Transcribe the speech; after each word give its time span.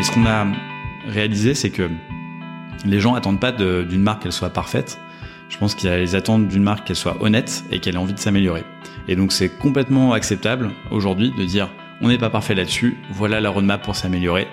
Mais 0.00 0.06
ce 0.06 0.12
qu'on 0.12 0.24
a 0.24 0.46
réalisé, 1.08 1.54
c'est 1.54 1.68
que 1.68 1.90
les 2.86 3.00
gens 3.00 3.16
attendent 3.16 3.38
pas 3.38 3.52
d'une 3.52 4.00
marque 4.00 4.22
qu'elle 4.22 4.32
soit 4.32 4.48
parfaite. 4.48 4.98
Je 5.50 5.58
pense 5.58 5.74
qu'ils 5.74 6.16
attendent 6.16 6.48
d'une 6.48 6.62
marque 6.62 6.86
qu'elle 6.86 6.96
soit 6.96 7.22
honnête 7.22 7.64
et 7.70 7.80
qu'elle 7.80 7.96
ait 7.96 7.98
envie 7.98 8.14
de 8.14 8.18
s'améliorer. 8.18 8.64
Et 9.08 9.14
donc 9.14 9.30
c'est 9.30 9.50
complètement 9.50 10.14
acceptable 10.14 10.70
aujourd'hui 10.90 11.34
de 11.36 11.44
dire 11.44 11.68
on 12.00 12.08
n'est 12.08 12.16
pas 12.16 12.30
parfait 12.30 12.54
là-dessus, 12.54 12.96
voilà 13.12 13.42
la 13.42 13.50
roadmap 13.50 13.82
pour 13.82 13.94
s'améliorer, 13.94 14.48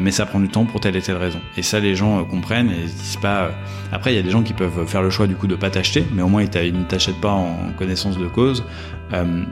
mais 0.00 0.10
ça 0.10 0.26
prend 0.26 0.40
du 0.40 0.48
temps 0.48 0.64
pour 0.64 0.80
telle 0.80 0.96
et 0.96 1.02
telle 1.02 1.16
raison. 1.16 1.40
Et 1.56 1.62
ça 1.62 1.80
les 1.80 1.94
gens 1.94 2.20
euh, 2.20 2.24
comprennent 2.24 2.70
et 2.70 2.82
ils 2.82 2.92
disent 2.92 3.16
pas. 3.16 3.44
Euh, 3.44 3.50
après 3.92 4.12
il 4.12 4.16
y 4.16 4.18
a 4.18 4.22
des 4.22 4.30
gens 4.30 4.42
qui 4.42 4.52
peuvent 4.52 4.86
faire 4.86 5.02
le 5.02 5.10
choix 5.10 5.26
du 5.26 5.36
coup 5.36 5.46
de 5.46 5.56
pas 5.56 5.70
t'acheter, 5.70 6.04
mais 6.12 6.22
au 6.22 6.28
moins 6.28 6.42
ils 6.42 6.78
ne 6.78 6.84
t'achètent 6.84 7.20
pas 7.20 7.32
en 7.32 7.72
connaissance 7.76 8.18
de 8.18 8.26
cause, 8.26 8.64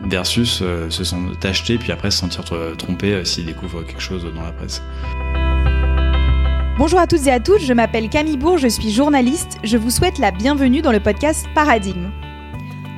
versus 0.05 0.63
se 0.89 1.05
sentir 1.05 1.39
t'acheter 1.39 1.79
puis 1.79 1.93
après 1.93 2.11
se 2.11 2.19
sentir 2.19 2.43
trompé 2.77 3.25
s'ils 3.25 3.47
découvrent 3.47 3.83
quelque 3.85 4.03
chose 4.03 4.27
dans 4.35 4.43
la 4.43 4.53
presse. 4.53 4.83
Bonjour 6.77 6.99
à 6.99 7.07
toutes 7.07 7.27
et 7.29 7.31
à 7.31 7.39
tous, 7.39 7.59
je 7.59 7.73
m'appelle 7.73 8.09
Camille 8.09 8.37
Bourg, 8.37 8.59
je 8.59 8.67
suis 8.67 8.91
journaliste. 8.91 9.59
Je 9.63 9.77
vous 9.77 9.91
souhaite 9.91 10.19
la 10.19 10.33
bienvenue 10.33 10.83
dans 10.83 10.91
le 10.91 10.99
podcast 10.99 11.47
Paradigme. 11.55 12.09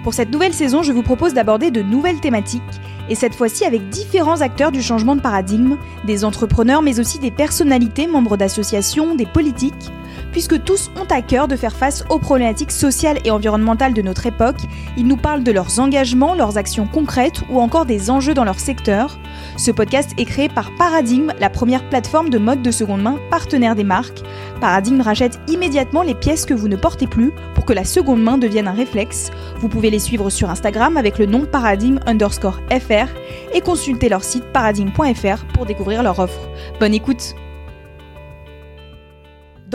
Pour 0.06 0.15
cette 0.15 0.30
nouvelle 0.30 0.55
saison, 0.55 0.84
je 0.84 0.92
vous 0.92 1.02
propose 1.02 1.34
d'aborder 1.34 1.73
de 1.73 1.83
nouvelles 1.83 2.20
thématiques, 2.20 2.62
et 3.09 3.16
cette 3.16 3.34
fois-ci 3.34 3.64
avec 3.64 3.88
différents 3.88 4.41
acteurs 4.41 4.70
du 4.70 4.80
changement 4.80 5.16
de 5.16 5.20
paradigme, 5.20 5.78
des 6.05 6.24
entrepreneurs 6.24 6.80
mais 6.80 7.01
aussi 7.01 7.19
des 7.19 7.33
personnalités, 7.33 8.06
membres 8.06 8.37
d'associations, 8.37 9.16
des 9.16 9.27
politiques, 9.27 9.91
puisque 10.36 10.62
tous 10.64 10.90
ont 10.96 11.06
à 11.10 11.22
cœur 11.22 11.48
de 11.48 11.56
faire 11.56 11.74
face 11.74 12.04
aux 12.10 12.18
problématiques 12.18 12.70
sociales 12.70 13.16
et 13.24 13.30
environnementales 13.30 13.94
de 13.94 14.02
notre 14.02 14.27
époque. 14.27 14.60
Ils 14.98 15.06
nous 15.06 15.16
parlent 15.16 15.42
de 15.42 15.50
leurs 15.50 15.80
engagements, 15.80 16.34
leurs 16.34 16.58
actions 16.58 16.86
concrètes 16.86 17.40
ou 17.48 17.58
encore 17.58 17.86
des 17.86 18.10
enjeux 18.10 18.34
dans 18.34 18.44
leur 18.44 18.60
secteur. 18.60 19.18
Ce 19.56 19.70
podcast 19.70 20.10
est 20.18 20.27
créé 20.27 20.50
par 20.50 20.74
Paradigme, 20.77 21.32
la 21.41 21.48
première 21.48 21.88
plateforme 21.88 22.28
de 22.28 22.36
mode 22.36 22.60
de 22.60 22.70
seconde 22.70 23.00
main 23.00 23.18
partenaire 23.30 23.74
des 23.74 23.83
marques. 23.83 24.20
Paradigme 24.61 25.00
rachète 25.00 25.41
immédiatement 25.48 26.02
les 26.02 26.14
pièces 26.14 26.44
que 26.44 26.52
vous 26.52 26.68
ne 26.68 26.77
portez 26.77 27.06
plus 27.06 27.33
pour 27.55 27.64
que 27.64 27.72
la 27.72 27.84
seconde 27.86 28.22
main 28.22 28.36
devienne 28.36 28.68
un 28.68 28.72
réflexe. 28.72 29.30
Vous 29.61 29.70
pouvez 29.70 29.89
les 29.89 29.98
suivre 29.98 30.28
sur 30.28 30.50
Instagram 30.50 30.98
avec 30.98 31.18
le 31.18 31.24
nom 31.24 31.46
paradigme 31.46 31.98
underscore 32.05 32.61
fr 32.68 33.08
et 33.55 33.62
consulter 33.62 34.11
leur 34.11 34.22
site 34.22 34.44
paradigme.fr 34.52 35.46
pour 35.55 35.64
découvrir 35.64 36.02
leur 36.02 36.18
offre. 36.18 36.46
Bonne 36.78 36.92
écoute! 36.92 37.34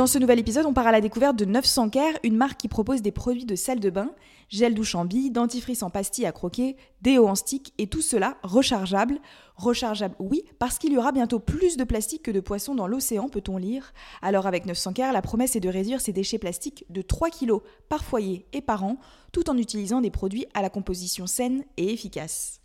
Dans 0.02 0.08
ce 0.08 0.18
nouvel 0.18 0.40
épisode, 0.40 0.66
on 0.66 0.74
part 0.74 0.88
à 0.88 0.92
la 0.92 1.00
découverte 1.00 1.36
de 1.36 1.46
900 1.46 1.92
Care, 1.92 2.16
une 2.24 2.36
marque 2.36 2.58
qui 2.58 2.68
propose 2.68 3.04
des 3.04 3.12
produits 3.12 3.46
de 3.46 3.56
salle 3.56 3.80
de 3.80 3.92
bain, 3.92 4.10
gel 4.50 4.74
douche 4.74 4.96
en 4.96 5.06
billes, 5.06 5.30
dentifrice 5.30 5.84
en 5.84 5.92
pastille 5.92 6.26
à 6.26 6.32
croquer, 6.32 6.76
déo 7.04 7.28
en 7.28 7.36
stick 7.36 7.72
et 7.78 7.86
tout 7.86 8.02
cela 8.02 8.38
rechargeable. 8.42 9.20
Rechargeable, 9.58 10.16
oui, 10.18 10.44
parce 10.58 10.80
qu'il 10.80 10.92
y 10.92 10.98
aura 10.98 11.12
bientôt 11.12 11.38
plus 11.38 11.78
de 11.78 11.84
plastique 11.84 12.24
que 12.24 12.32
de 12.32 12.40
poissons 12.40 12.74
dans 12.74 12.88
l'océan, 12.88 13.30
peut-on 13.30 13.58
lire. 13.58 13.94
Alors 14.24 14.48
avec 14.48 14.66
900 14.66 14.94
Care, 14.94 15.14
la 15.14 15.22
promesse 15.22 15.56
est 15.56 15.60
de 15.60 15.70
réduire 15.70 16.02
ces 16.02 16.14
déchets 16.14 16.40
plastiques 16.40 16.84
de 16.90 17.04
3 17.04 17.30
kg 17.30 17.58
par 17.88 18.04
foyer 18.04 18.48
et 18.54 18.62
par 18.62 18.84
an, 18.84 18.98
tout 19.32 19.52
en 19.52 19.58
utilisant 19.60 20.02
des 20.02 20.10
produits 20.10 20.48
à 20.56 20.64
la 20.64 20.72
composition 20.72 21.28
saine 21.28 21.64
et 21.78 21.94
efficace. 21.94 22.61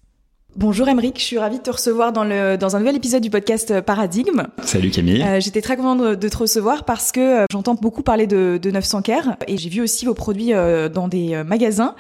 Bonjour 0.59 0.89
Emeric, 0.89 1.19
je 1.19 1.25
suis 1.25 1.39
ravie 1.39 1.59
de 1.59 1.63
te 1.63 1.71
recevoir 1.71 2.15
dans, 2.15 2.25
le, 2.25 2.57
dans 2.57 2.77
un 2.77 2.79
nouvel 2.79 2.97
épisode 2.97 3.21
du 3.21 3.29
podcast 3.29 3.71
euh, 3.73 3.83
Paradigme. 3.83 4.47
Salut 4.63 4.89
Camille. 4.91 5.23
Euh, 5.23 5.39
J'étais 5.39 5.61
très 5.61 5.77
contente 5.77 6.19
de, 6.19 6.29
te 6.31 6.37
recevoir 6.39 6.87
parce 6.87 7.13
que 7.13 7.43
euh, 7.43 7.45
j'entends 7.53 7.75
beaucoup 7.75 8.03
parler 8.03 8.27
de, 8.27 8.59
de 8.61 8.71
900 8.71 9.03
Care 9.03 9.37
et 9.49 9.59
j'ai 9.59 9.69
vu 9.69 9.83
aussi 9.83 10.07
vos 10.07 10.15
produits 10.15 10.53
dans 10.95 11.09
des 11.09 11.43
magasins. 11.45 11.95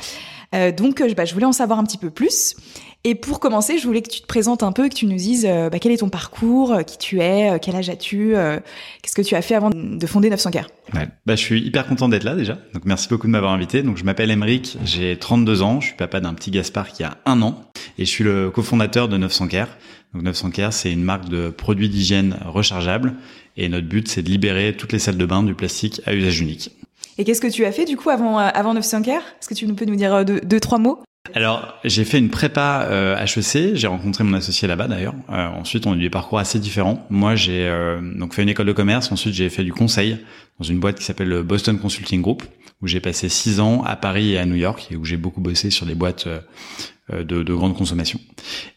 Donc 0.77 1.03
bah, 1.17 1.25
je 1.25 1.35
voulais 1.35 1.47
en 1.47 1.53
savoir 1.53 1.79
un 1.79 1.85
petit 1.85 1.99
peu 1.99 2.11
plus. 2.11 2.57
Et 3.05 3.15
pour 3.15 3.39
commencer, 3.39 3.79
je 3.79 3.87
voulais 3.87 4.03
que 4.03 4.09
tu 4.09 4.21
te 4.21 4.27
présentes 4.27 4.65
un 4.65 4.73
peu, 4.73 4.89
que 4.89 4.95
tu 4.95 5.07
nous 5.07 5.17
dises 5.17 5.45
bah, 5.47 5.79
quel 5.79 5.93
est 5.93 5.99
ton 5.99 6.09
parcours, 6.09 6.77
qui 6.85 6.99
tu 6.99 7.21
es, 7.21 7.57
quel 7.62 7.77
âge 7.77 7.89
as-tu, 7.89 8.35
qu'est-ce 9.01 9.15
que 9.15 9.23
tu 9.23 9.37
as 9.37 9.43
fait 9.43 9.55
avant 9.55 9.71
de 9.71 10.07
fonder 10.07 10.29
900 10.29 10.51
Care. 10.51 10.67
Ouais. 10.93 11.07
Bah, 11.25 11.37
je 11.37 11.41
suis 11.41 11.61
hyper 11.61 11.87
content 11.87 12.09
d'être 12.09 12.25
là 12.25 12.34
déjà. 12.34 12.59
Donc 12.75 12.84
merci 12.84 13.09
beaucoup 13.09 13.28
de 13.28 13.33
m'avoir 13.33 13.53
invité. 13.53 13.83
Donc 13.83 13.97
je 13.97 14.03
m'appelle 14.03 14.33
Emeric, 14.33 14.77
j'ai 14.84 15.17
32 15.17 15.62
ans, 15.62 15.81
je 15.81 15.89
suis 15.89 15.97
papa 15.97 16.19
d'un 16.19 16.34
petit 16.34 16.50
Gaspard 16.50 16.88
qui 16.88 17.05
a 17.05 17.19
un 17.27 17.43
an 17.43 17.62
et 17.99 18.05
je 18.05 18.11
suis 18.11 18.25
le 18.25 18.50
cofondateur 18.50 19.09
de 19.09 19.17
900 19.17 19.49
Care. 19.49 19.69
Donc 20.12 20.23
900 20.25 20.50
Care, 20.50 20.73
c'est 20.73 20.93
une 20.93 21.05
marque 21.05 21.28
de 21.28 21.50
produits 21.50 21.88
d'hygiène 21.88 22.37
rechargeables 22.44 23.15
et 23.56 23.69
notre 23.69 23.87
but 23.87 24.09
c'est 24.09 24.23
de 24.23 24.31
libérer 24.31 24.75
toutes 24.77 24.93
les 24.93 24.99
salles 24.99 25.19
de 25.19 25.27
bain 25.27 25.43
du 25.43 25.55
plastique 25.55 26.00
à 26.06 26.15
usage 26.15 26.41
unique. 26.41 26.71
Et 27.19 27.25
qu'est-ce 27.25 27.41
que 27.41 27.47
tu 27.47 27.65
as 27.65 27.72
fait 27.72 27.84
du 27.84 27.97
coup 27.97 28.10
avant 28.10 28.38
euh, 28.38 28.49
avant 28.53 28.75
900 28.75 29.03
Care 29.03 29.22
Est-ce 29.41 29.49
que 29.49 29.54
tu 29.54 29.66
peux 29.66 29.84
nous 29.84 29.97
dire 29.97 30.15
euh, 30.15 30.25
deux, 30.25 30.41
deux 30.41 30.60
trois 30.60 30.78
mots? 30.78 31.03
Alors, 31.34 31.75
j'ai 31.82 32.04
fait 32.04 32.19
une 32.19 32.31
prépa 32.31 32.87
euh, 32.88 33.16
HEC, 33.19 33.75
j'ai 33.75 33.87
rencontré 33.88 34.22
mon 34.22 34.34
associé 34.34 34.69
là-bas 34.69 34.87
d'ailleurs. 34.87 35.15
Euh, 35.31 35.49
ensuite, 35.49 35.84
on 35.87 35.93
a 35.93 35.97
eu 35.97 36.00
des 36.00 36.10
parcours 36.10 36.38
assez 36.38 36.60
différents. 36.60 37.05
Moi, 37.10 37.34
j'ai 37.34 37.69
donc 38.16 38.32
fait 38.32 38.44
une 38.44 38.49
école 38.49 38.66
de 38.66 38.72
commerce, 38.72 39.10
ensuite 39.10 39.34
j'ai 39.34 39.49
fait 39.49 39.65
du 39.65 39.72
conseil 39.72 40.19
dans 40.60 40.65
une 40.65 40.78
boîte 40.78 40.99
qui 40.99 41.05
s'appelle 41.05 41.28
le 41.28 41.43
Boston 41.43 41.78
Consulting 41.78 42.22
Group, 42.22 42.44
où 42.81 42.87
j'ai 42.87 43.00
passé 43.00 43.28
six 43.28 43.59
ans 43.59 43.82
à 43.82 43.97
Paris 43.97 44.34
et 44.34 44.38
à 44.38 44.47
New 44.47 44.55
York, 44.55 44.87
et 44.93 44.97
où 44.97 45.05
j'ai 45.05 45.16
beaucoup 45.16 45.41
bossé 45.41 45.71
sur 45.71 45.84
des 45.84 45.97
boîtes 45.97 46.28
de, 47.11 47.43
de, 47.43 47.55
grande 47.55 47.77
consommation. 47.77 48.19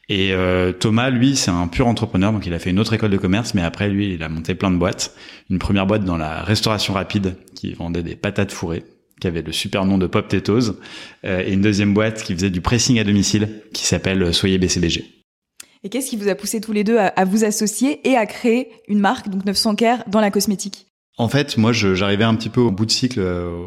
Et 0.08 0.34
Thomas, 0.80 1.10
lui, 1.10 1.36
c'est 1.36 1.52
un 1.52 1.68
pur 1.68 1.88
entrepreneur, 1.88 2.32
donc 2.32 2.46
il 2.46 2.54
a 2.54 2.60
fait 2.60 2.70
une 2.70 2.80
autre 2.80 2.94
école 2.94 3.10
de 3.10 3.18
commerce, 3.18 3.54
mais 3.54 3.62
après, 3.62 3.90
lui, 3.90 4.14
il 4.14 4.24
a 4.24 4.30
monté 4.30 4.56
plein 4.56 4.72
de 4.72 4.78
boîtes. 4.78 5.16
Une 5.50 5.60
première 5.60 5.88
boîte 5.88 6.04
dans 6.04 6.18
la 6.18 6.44
restauration 6.44 6.94
rapide, 6.94 7.36
qui 7.56 7.74
vendait 7.74 8.04
des 8.04 8.16
patates 8.16 8.52
fourrées 8.52 8.84
qui 9.20 9.28
avait 9.28 9.42
le 9.42 9.52
super 9.52 9.86
nom 9.86 9.98
de 9.98 10.08
Pop 10.08 10.28
Tetoes, 10.28 10.76
euh, 11.26 11.44
et 11.46 11.54
une 11.54 11.62
deuxième 11.62 11.94
boîte 11.94 12.24
qui 12.24 12.34
faisait 12.34 12.50
du 12.50 12.62
pressing 12.62 13.00
à 13.00 13.04
domicile, 13.04 13.62
qui 13.74 13.86
s'appelle 13.86 14.24
euh, 14.24 14.32
Soyez 14.32 14.58
BCBG. 14.58 15.06
Et 15.84 15.90
qu'est-ce 15.90 16.10
qui 16.10 16.18
vous 16.18 16.28
a 16.28 16.36
poussé 16.36 16.60
tous 16.60 16.74
les 16.74 16.84
deux 16.84 16.98
à, 16.98 17.24
vous 17.26 17.46
associer 17.46 18.08
et 18.10 18.18
à 18.18 18.26
créer 18.26 18.68
une 18.90 19.00
marque, 19.00 19.30
donc 19.30 19.46
900 19.46 19.76
Care, 19.76 20.04
dans 20.08 20.20
la 20.20 20.30
cosmétique? 20.30 20.88
En 21.18 21.30
fait, 21.30 21.58
moi, 21.58 21.72
j'arrivais 21.72 22.26
un 22.26 22.36
petit 22.36 22.50
peu 22.50 22.60
au 22.60 22.72
bout 22.72 22.86
de 22.86 22.92
cycle 22.92 23.20
euh, 23.20 23.66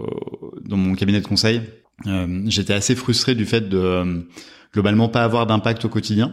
dans 0.63 0.77
mon 0.77 0.95
cabinet 0.95 1.21
de 1.21 1.27
conseil. 1.27 1.63
J'étais 2.47 2.75
assez 2.75 2.95
frustré 2.95 3.35
du 3.35 3.47
fait 3.47 3.69
de 3.69 4.25
globalement 4.73 5.09
pas 5.09 5.23
avoir 5.23 5.47
d'impact 5.47 5.85
au 5.85 5.89
quotidien. 5.89 6.33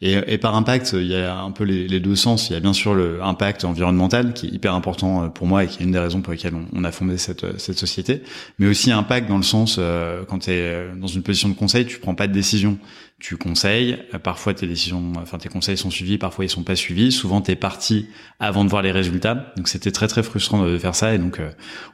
Et, 0.00 0.38
par 0.38 0.54
impact, 0.54 0.92
il 0.94 1.06
y 1.06 1.16
a 1.16 1.40
un 1.40 1.50
peu 1.50 1.64
les, 1.64 2.00
deux 2.00 2.16
sens. 2.16 2.48
Il 2.48 2.52
y 2.52 2.56
a 2.56 2.60
bien 2.60 2.72
sûr 2.72 2.94
le 2.94 3.22
impact 3.22 3.64
environnemental 3.64 4.32
qui 4.32 4.46
est 4.46 4.50
hyper 4.50 4.74
important 4.74 5.24
euh, 5.24 5.28
pour 5.28 5.46
moi 5.46 5.64
et 5.64 5.66
qui 5.66 5.82
est 5.82 5.84
une 5.84 5.92
des 5.92 5.98
raisons 5.98 6.22
pour 6.22 6.32
lesquelles 6.32 6.54
on, 6.72 6.84
a 6.84 6.92
fondé 6.92 7.18
cette, 7.18 7.58
société, 7.58 8.22
mais 8.58 8.66
aussi 8.66 8.92
impact 8.92 9.28
dans 9.28 9.36
le 9.36 9.42
sens 9.42 9.76
euh, 9.78 10.22
quand 10.26 10.40
tu 10.40 10.50
es 10.50 10.60
euh, 10.60 10.94
dans 10.94 11.06
une 11.06 11.22
position 11.22 11.48
de 11.48 11.54
conseil, 11.54 11.84
tu 11.86 11.98
prends 11.98 12.14
pas 12.14 12.28
de 12.28 12.32
décision 12.32 12.78
tu 13.20 13.36
conseilles. 13.36 13.98
Parfois 14.22 14.54
tes 14.54 14.66
décisions, 14.66 15.12
enfin 15.16 15.38
tes 15.38 15.48
conseils 15.48 15.76
sont 15.76 15.90
suivis, 15.90 16.18
parfois 16.18 16.44
ils 16.44 16.48
sont 16.48 16.64
pas 16.64 16.74
suivis. 16.74 17.12
Souvent 17.12 17.40
t'es 17.40 17.54
parti 17.54 18.08
avant 18.40 18.64
de 18.64 18.70
voir 18.70 18.82
les 18.82 18.90
résultats. 18.90 19.52
Donc 19.56 19.68
c'était 19.68 19.92
très 19.92 20.08
très 20.08 20.22
frustrant 20.22 20.64
de 20.64 20.78
faire 20.78 20.94
ça 20.94 21.14
et 21.14 21.18
donc 21.18 21.38
euh, 21.38 21.50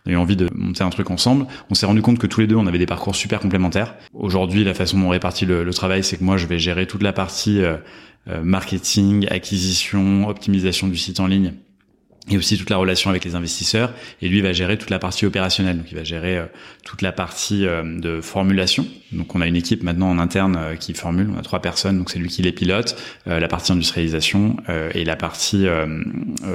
on 0.07 0.11
a 0.11 0.13
eu 0.15 0.17
envie 0.17 0.37
de 0.37 0.49
monter 0.55 0.85
un 0.85 0.91
truc 0.91 1.11
ensemble. 1.11 1.47
On 1.69 1.75
s'est 1.75 1.87
rendu 1.87 2.01
compte 2.01 2.19
que 2.19 2.27
tous 2.27 2.41
les 2.41 2.47
deux 2.47 2.57
on 2.57 2.67
avait 2.67 2.79
des 2.79 2.87
parcours 2.87 3.15
super 3.15 3.41
complémentaires. 3.41 3.97
Aujourd'hui 4.15 4.65
la 4.65 4.73
façon 4.73 4.99
dont 4.99 5.07
on 5.07 5.11
répartit 5.11 5.45
le, 5.45 5.65
le 5.65 5.75
travail, 5.75 6.03
c'est 6.05 6.17
que 6.17 6.25
moi 6.25 6.37
je 6.37 6.47
vais 6.47 6.59
gérer 6.59 6.87
toute 6.87 7.03
la 7.03 7.13
partie 7.13 7.61
euh, 7.61 7.77
euh, 8.29 8.43
marketing, 8.43 9.27
acquisition, 9.31 10.29
optimisation 10.29 10.89
du 10.89 10.97
site 10.97 11.21
en 11.21 11.27
ligne 11.27 11.55
et 12.29 12.37
aussi 12.37 12.59
toute 12.59 12.71
la 12.71 12.77
relation 12.77 13.11
avec 13.11 13.25
les 13.25 13.35
investisseurs. 13.35 13.93
Et 14.21 14.29
lui 14.29 14.41
va 14.41 14.53
gérer 14.53 14.77
toute 14.79 14.91
la 14.91 14.99
partie 14.99 15.27
opérationnelle. 15.27 15.79
Donc 15.79 15.87
il 15.91 15.97
va 15.97 16.05
gérer 16.05 16.39
euh, 16.39 16.47
toute 16.85 17.03
la 17.03 17.13
partie 17.13 17.67
euh, 17.67 17.83
de 18.01 18.21
formulation. 18.21 18.87
Donc 19.13 19.35
on 19.35 19.41
a 19.41 19.47
une 19.47 19.57
équipe 19.57 19.83
maintenant 19.83 20.11
en 20.11 20.19
interne 20.19 20.57
euh, 20.57 20.75
qui 20.75 20.95
formule. 20.95 21.29
On 21.35 21.39
a 21.39 21.43
trois 21.43 21.61
personnes, 21.61 21.99
donc 21.99 22.11
c'est 22.11 22.19
lui 22.19 22.29
qui 22.29 22.43
les 22.43 22.53
pilote. 22.53 23.01
la 23.27 23.49
partie 23.49 23.73
industrialisation 23.73 24.57
et 24.95 25.05
la 25.05 25.17
partie 25.17 25.67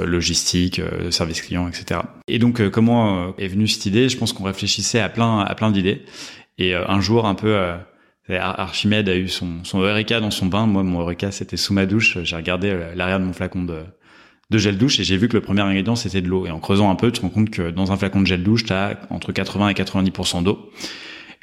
logistique, 0.04 0.80
service 1.10 1.42
client, 1.42 1.68
etc. 1.68 2.00
Et 2.28 2.38
donc 2.38 2.68
comment 2.70 3.36
est 3.36 3.48
venue 3.48 3.68
cette 3.68 3.86
idée? 3.86 4.08
Je 4.08 4.16
pense 4.16 4.32
qu'on 4.32 4.44
réfléchissait 4.44 5.00
à 5.00 5.08
plein 5.08 5.40
à 5.40 5.54
plein 5.54 5.70
d'idées. 5.70 6.02
Et 6.58 6.74
un 6.74 7.00
jour 7.00 7.26
un 7.26 7.34
peu 7.34 7.56
Archimède 8.30 9.08
a 9.08 9.16
eu 9.16 9.28
son, 9.28 9.64
son 9.64 9.80
Eureka 9.80 10.20
dans 10.20 10.30
son 10.30 10.46
bain. 10.46 10.66
Moi, 10.66 10.82
mon 10.82 11.00
Eureka, 11.00 11.30
c'était 11.30 11.56
sous 11.56 11.74
ma 11.74 11.86
douche. 11.86 12.18
J'ai 12.22 12.36
regardé 12.36 12.76
l'arrière 12.94 13.20
de 13.20 13.24
mon 13.24 13.32
flacon 13.32 13.62
de, 13.62 13.84
de 14.52 14.58
gel 14.58 14.78
douche 14.78 15.00
et 15.00 15.04
j'ai 15.04 15.16
vu 15.16 15.28
que 15.28 15.34
le 15.34 15.40
premier 15.40 15.62
ingrédient 15.62 15.96
c'était 15.96 16.20
de 16.20 16.28
l'eau. 16.28 16.46
Et 16.46 16.50
en 16.50 16.60
creusant 16.60 16.90
un 16.90 16.94
peu, 16.94 17.10
tu 17.10 17.20
te 17.20 17.22
rends 17.22 17.30
compte 17.30 17.50
que 17.50 17.70
dans 17.70 17.90
un 17.90 17.96
flacon 17.96 18.20
de 18.20 18.26
gel 18.26 18.42
douche, 18.42 18.64
tu 18.64 18.72
as 18.72 19.00
entre 19.10 19.32
80 19.32 19.70
et 19.70 19.74
90% 19.74 20.44
d'eau. 20.44 20.70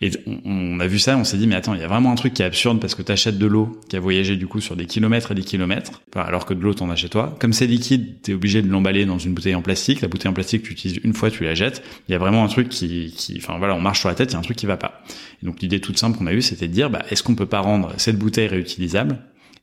Et 0.01 0.11
on, 0.45 0.79
a 0.79 0.88
vu 0.88 0.97
ça, 0.97 1.17
on 1.17 1.25
s'est 1.25 1.35
dit 1.35 1.45
mais 1.45 1.56
attends, 1.56 1.73
il 1.73 1.81
y 1.81 1.83
a 1.83 1.88
vraiment 1.88 2.11
un 2.11 2.15
truc 2.15 2.33
qui 2.33 2.41
est 2.41 2.45
absurde 2.45 2.79
parce 2.79 2.95
que 2.95 3.01
tu 3.01 3.11
achètes 3.11 3.38
de 3.38 3.45
l'eau 3.45 3.77
qui 3.89 3.97
a 3.97 4.00
voyagé 4.00 4.38
du 4.38 4.47
coup 4.47 4.61
sur 4.61 4.77
des 4.77 4.85
kilomètres 4.85 5.33
et 5.33 5.35
des 5.35 5.44
kilomètres, 5.44 6.01
alors 6.15 6.45
que 6.45 6.53
de 6.53 6.61
l'eau 6.61 6.73
t'en 6.73 6.89
as 6.89 6.95
chez 6.95 7.09
toi. 7.09 7.35
Comme 7.41 7.51
c'est 7.51 7.67
liquide, 7.67 8.21
tu 8.23 8.31
es 8.31 8.33
obligé 8.33 8.61
de 8.61 8.69
l'emballer 8.69 9.06
dans 9.06 9.17
une 9.17 9.33
bouteille 9.33 9.55
en 9.55 9.62
plastique. 9.62 10.00
La 10.00 10.07
bouteille 10.07 10.29
en 10.29 10.33
plastique, 10.33 10.63
tu 10.63 10.71
utilises 10.71 11.00
une 11.03 11.13
fois, 11.13 11.29
tu 11.29 11.44
la 11.44 11.53
jettes. 11.53 11.83
Il 12.07 12.13
y 12.13 12.15
a 12.15 12.17
vraiment 12.17 12.45
un 12.45 12.47
truc 12.47 12.69
qui, 12.69 13.13
qui 13.15 13.35
enfin 13.38 13.57
voilà, 13.57 13.75
on 13.75 13.81
marche 13.81 14.00
sur 14.00 14.07
la 14.07 14.15
tête, 14.15 14.31
il 14.31 14.33
y 14.33 14.35
a 14.38 14.39
un 14.39 14.44
truc 14.44 14.55
qui 14.55 14.67
va 14.67 14.77
pas. 14.77 15.03
Et 15.44 15.45
donc 15.45 15.62
l'idée 15.62 15.81
toute 15.81 15.97
simple 15.97 16.17
qu'on 16.17 16.27
a 16.27 16.33
eue, 16.33 16.41
c'était 16.41 16.69
de 16.69 16.73
dire, 16.73 16.89
bah, 16.89 17.03
est-ce 17.09 17.21
qu'on 17.21 17.35
peut 17.35 17.45
pas 17.45 17.59
rendre 17.59 17.91
cette 17.97 18.17
bouteille 18.17 18.47
réutilisable 18.47 19.19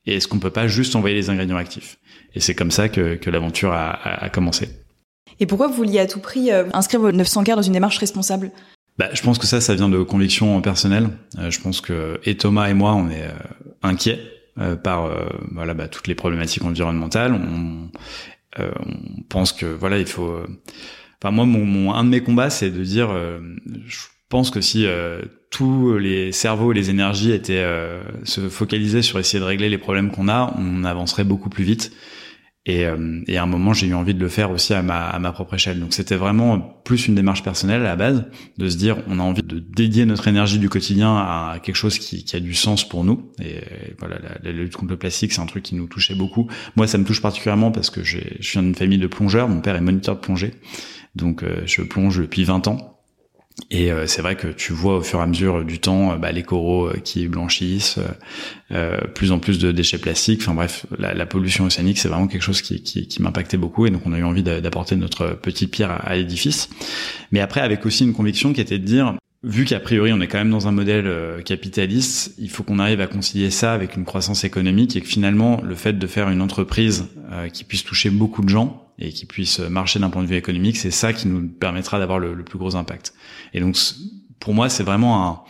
et 0.07 0.17
est-ce 0.17 0.29
qu'on 0.29 0.39
peut 0.39 0.51
pas 0.51 0.69
juste 0.69 0.95
envoyer 0.97 1.17
les 1.17 1.31
ingrédients 1.31 1.57
actifs? 1.57 1.99
Et 2.35 2.41
c'est 2.41 2.55
comme 2.55 2.71
ça 2.71 2.89
que, 2.89 3.17
que 3.17 3.31
l'aventure 3.31 3.73
a, 3.73 3.91
a, 3.91 4.29
commencé. 4.29 4.69
Et 5.41 5.47
pourquoi 5.47 5.69
vous 5.69 5.75
vouliez 5.75 5.99
à 5.99 6.07
tout 6.07 6.21
prix 6.21 6.51
euh, 6.51 6.65
inscrire 6.73 7.01
vos 7.01 7.13
900 7.13 7.45
k 7.45 7.47
dans 7.49 7.63
une 7.63 7.73
démarche 7.73 7.99
responsable? 7.99 8.51
Bah, 8.99 9.09
je 9.13 9.23
pense 9.23 9.39
que 9.39 9.47
ça, 9.47 9.61
ça 9.61 9.75
vient 9.75 9.89
de 9.89 10.03
conviction 10.03 10.61
personnelle. 10.61 11.09
Euh, 11.39 11.51
je 11.51 11.61
pense 11.61 11.81
que 11.81 12.21
et 12.25 12.37
Thomas 12.37 12.69
et 12.69 12.75
moi, 12.75 12.95
on 12.95 13.09
est 13.11 13.25
euh, 13.25 13.33
inquiets 13.83 14.21
par 14.83 15.11
voilà 15.53 15.75
bah, 15.75 15.87
toutes 15.87 16.07
les 16.07 16.15
problématiques 16.15 16.65
environnementales. 16.65 17.35
On, 17.35 17.91
on 18.59 19.23
pense 19.29 19.53
que 19.53 19.67
voilà, 19.67 19.99
il 19.99 20.07
faut. 20.07 20.35
Enfin 21.21 21.31
moi, 21.31 21.45
mon, 21.45 21.67
mon, 21.67 21.93
un 21.93 22.05
de 22.05 22.09
mes 22.09 22.23
combats, 22.23 22.49
c'est 22.49 22.71
de 22.71 22.83
dire, 22.83 23.15
je 23.87 23.99
pense 24.31 24.51
que 24.51 24.63
si 24.63 24.87
tous 25.51 25.97
les 25.97 26.33
cerveaux 26.33 26.73
et 26.73 26.75
les 26.75 26.91
énergies 26.91 27.33
étaient 27.33 27.65
se 28.25 28.49
focalisaient 28.49 29.03
sur 29.03 29.19
essayer 29.19 29.39
de 29.39 29.45
régler 29.45 29.69
les 29.69 29.79
problèmes 29.79 30.11
qu'on 30.11 30.29
a, 30.29 30.55
on 30.59 30.85
avancerait 30.85 31.25
beaucoup 31.25 31.49
plus 31.49 31.65
vite. 31.65 31.93
Et, 32.67 32.85
euh, 32.85 33.23
et, 33.29 33.37
à 33.37 33.45
un 33.45 33.47
moment, 33.47 33.73
j'ai 33.73 33.87
eu 33.87 33.95
envie 33.95 34.13
de 34.13 34.19
le 34.19 34.29
faire 34.29 34.51
aussi 34.51 34.75
à 34.75 34.83
ma, 34.83 35.07
à 35.07 35.19
ma 35.21 35.31
propre 35.31 35.55
échelle. 35.55 35.79
Donc 35.79 35.95
c'était 35.95 36.17
vraiment 36.17 36.59
plus 36.59 37.07
une 37.07 37.15
démarche 37.15 37.45
personnelle 37.45 37.83
à 37.83 37.85
la 37.85 37.97
base, 37.97 38.25
de 38.59 38.69
se 38.69 38.77
dire 38.77 38.99
on 39.07 39.21
a 39.21 39.23
envie 39.23 39.45
de 39.45 39.61
dédier 39.61 40.05
notre 40.05 40.27
énergie 40.27 40.59
du 40.59 40.69
quotidien 40.69 41.17
à 41.17 41.61
quelque 41.63 41.77
chose 41.77 41.99
qui, 41.99 42.25
qui 42.25 42.35
a 42.35 42.41
du 42.41 42.55
sens 42.55 42.87
pour 42.87 43.05
nous. 43.05 43.31
Et, 43.41 43.61
voilà, 44.01 44.19
la, 44.19 44.39
la, 44.43 44.51
lutte 44.51 44.75
contre 44.75 44.91
le 44.91 44.99
plastique, 44.99 45.33
c'est 45.33 45.41
un 45.41 45.47
truc 45.47 45.63
qui 45.63 45.77
nous 45.77 45.87
touchait 45.87 46.17
beaucoup. 46.17 46.49
Moi, 46.75 46.89
ça 46.89 46.99
me 46.99 47.05
touche 47.05 47.23
particulièrement 47.23 47.71
parce 47.71 47.89
que 47.89 48.03
je 48.03 48.19
suis 48.41 48.59
d'une 48.59 48.75
famille 48.75 48.99
de 48.99 49.07
plongeurs. 49.07 49.49
Mon 49.49 49.61
père 49.61 49.77
est 49.77 49.81
moniteur 49.81 50.17
de 50.17 50.21
plongée, 50.21 50.53
donc 51.15 51.45
euh, 51.45 51.63
je 51.67 51.83
plonge 51.83 52.19
depuis 52.19 52.43
20 52.43 52.67
ans. 52.67 52.96
Et 53.71 53.91
euh, 53.91 54.07
c'est 54.07 54.21
vrai 54.21 54.37
que 54.37 54.49
tu 54.49 54.73
vois 54.73 54.99
au 54.99 55.03
fur 55.03 55.19
et 55.19 55.23
à 55.23 55.27
mesure 55.27 55.65
du 55.65 55.79
temps 55.79 56.13
euh, 56.13 56.17
bah, 56.17 56.31
les 56.31 56.43
coraux 56.43 56.89
euh, 56.89 56.99
qui 57.03 57.27
blanchissent, 57.27 57.99
plus 59.15 59.33
en 59.33 59.39
plus 59.39 59.59
de 59.59 59.73
déchets 59.73 59.99
plastiques. 59.99 60.43
Enfin 60.43 60.55
bref, 60.55 60.87
la, 60.99 61.15
la 61.15 61.27
pollution 61.27 61.65
océanique, 61.65 61.99
c'est 61.99 62.09
vraiment 62.09 62.27
quelque 62.27 62.43
chose 62.43 62.63
qui, 62.63 62.83
qui, 62.83 63.07
qui 63.09 63.23
m'impactait 63.23 63.57
beaucoup. 63.57 63.87
Et 63.87 63.91
donc 63.91 64.03
on 64.05 64.13
a 64.13 64.19
eu 64.19 64.25
envie 64.25 64.43
d'apporter 64.43 64.97
notre 64.97 65.29
petite 65.29 65.71
pierre 65.71 65.91
à, 65.91 65.97
à 65.97 66.17
l'édifice. 66.17 66.69
Mais 67.33 67.41
après, 67.41 67.61
avec 67.61 67.87
aussi 67.87 68.05
une 68.05 68.13
conviction 68.13 68.53
qui 68.53 68.61
était 68.61 68.79
de 68.79 68.85
dire, 68.85 69.15
vu 69.43 69.65
qu'a 69.65 69.81
priori 69.81 70.13
on 70.13 70.21
est 70.21 70.29
quand 70.29 70.39
même 70.39 70.51
dans 70.51 70.69
un 70.69 70.73
modèle 70.73 71.43
capitaliste, 71.45 72.35
il 72.39 72.51
faut 72.51 72.63
qu'on 72.63 72.79
arrive 72.79 73.01
à 73.01 73.07
concilier 73.07 73.51
ça 73.51 73.73
avec 73.73 73.97
une 73.97 74.05
croissance 74.05 74.45
économique 74.45 74.97
et 74.97 75.01
que 75.01 75.09
finalement 75.09 75.61
le 75.63 75.75
fait 75.75 75.95
de 75.95 76.07
faire 76.07 76.29
une 76.29 76.43
entreprise 76.43 77.07
qui 77.53 77.65
puisse 77.65 77.85
toucher 77.85 78.11
beaucoup 78.11 78.43
de 78.43 78.49
gens 78.49 78.86
et 78.99 79.13
qui 79.13 79.27
puisse 79.27 79.59
marcher 79.59 79.99
d'un 79.99 80.11
point 80.11 80.23
de 80.23 80.29
vue 80.29 80.37
économique, 80.37 80.77
c'est 80.77 80.91
ça 80.91 81.13
qui 81.13 81.29
nous 81.29 81.47
permettra 81.47 81.99
d'avoir 81.99 82.19
le, 82.19 82.43
plus 82.43 82.59
gros 82.59 82.77
impact. 82.77 83.15
Et 83.53 83.61
donc, 83.61 83.77
pour 84.41 84.55
moi, 84.55 84.69
c'est 84.69 84.85
vraiment 84.85 85.29
un. 85.29 85.41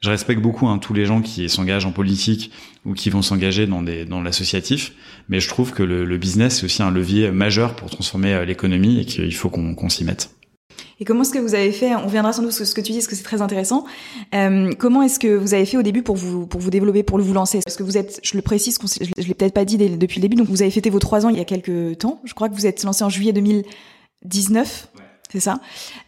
Je 0.00 0.10
respecte 0.10 0.42
beaucoup 0.42 0.68
hein, 0.68 0.78
tous 0.78 0.92
les 0.92 1.06
gens 1.06 1.22
qui 1.22 1.48
s'engagent 1.48 1.86
en 1.86 1.92
politique 1.92 2.52
ou 2.84 2.92
qui 2.92 3.10
vont 3.10 3.22
s'engager 3.22 3.66
dans 3.66 3.82
dans 3.82 4.22
l'associatif, 4.22 4.92
mais 5.28 5.40
je 5.40 5.48
trouve 5.48 5.72
que 5.72 5.82
le, 5.82 6.04
le 6.04 6.18
business 6.18 6.58
c'est 6.58 6.66
aussi 6.66 6.82
un 6.82 6.90
levier 6.90 7.30
majeur 7.30 7.74
pour 7.74 7.90
transformer 7.90 8.34
euh, 8.34 8.44
l'économie 8.44 9.00
et 9.00 9.04
qu'il 9.06 9.34
faut 9.34 9.48
qu'on 9.48 9.74
qu'on 9.74 9.88
s'y 9.88 10.04
mette. 10.04 10.35
Et 11.00 11.04
comment 11.04 11.22
est-ce 11.22 11.32
que 11.32 11.38
vous 11.38 11.54
avez 11.54 11.72
fait 11.72 11.94
On 11.94 12.06
viendra 12.06 12.32
sans 12.32 12.42
doute 12.42 12.52
sur 12.52 12.66
ce 12.66 12.74
que 12.74 12.80
tu 12.80 12.92
dis, 12.92 12.98
parce 12.98 13.08
que 13.08 13.16
c'est 13.16 13.22
très 13.22 13.42
intéressant. 13.42 13.84
Euh, 14.34 14.72
comment 14.78 15.02
est-ce 15.02 15.18
que 15.18 15.36
vous 15.36 15.54
avez 15.54 15.66
fait 15.66 15.76
au 15.76 15.82
début 15.82 16.02
pour 16.02 16.16
vous 16.16 16.46
pour 16.46 16.60
vous 16.60 16.70
développer, 16.70 17.02
pour 17.02 17.18
vous 17.18 17.34
lancer? 17.34 17.60
Parce 17.64 17.76
que 17.76 17.82
vous 17.82 17.96
êtes, 17.98 18.20
je 18.22 18.36
le 18.36 18.42
précise, 18.42 18.78
je 19.00 19.26
l'ai 19.26 19.34
peut-être 19.34 19.54
pas 19.54 19.64
dit 19.64 19.76
depuis 19.76 20.20
le 20.20 20.22
début. 20.22 20.36
Donc 20.36 20.48
vous 20.48 20.62
avez 20.62 20.70
fêté 20.70 20.90
vos 20.90 20.98
trois 20.98 21.26
ans 21.26 21.28
il 21.28 21.36
y 21.36 21.40
a 21.40 21.44
quelques 21.44 21.98
temps. 21.98 22.20
Je 22.24 22.34
crois 22.34 22.48
que 22.48 22.54
vous 22.54 22.66
êtes 22.66 22.82
lancé 22.84 23.04
en 23.04 23.10
juillet 23.10 23.32
2019 23.32 24.88
c'est 25.32 25.40
ça. 25.40 25.58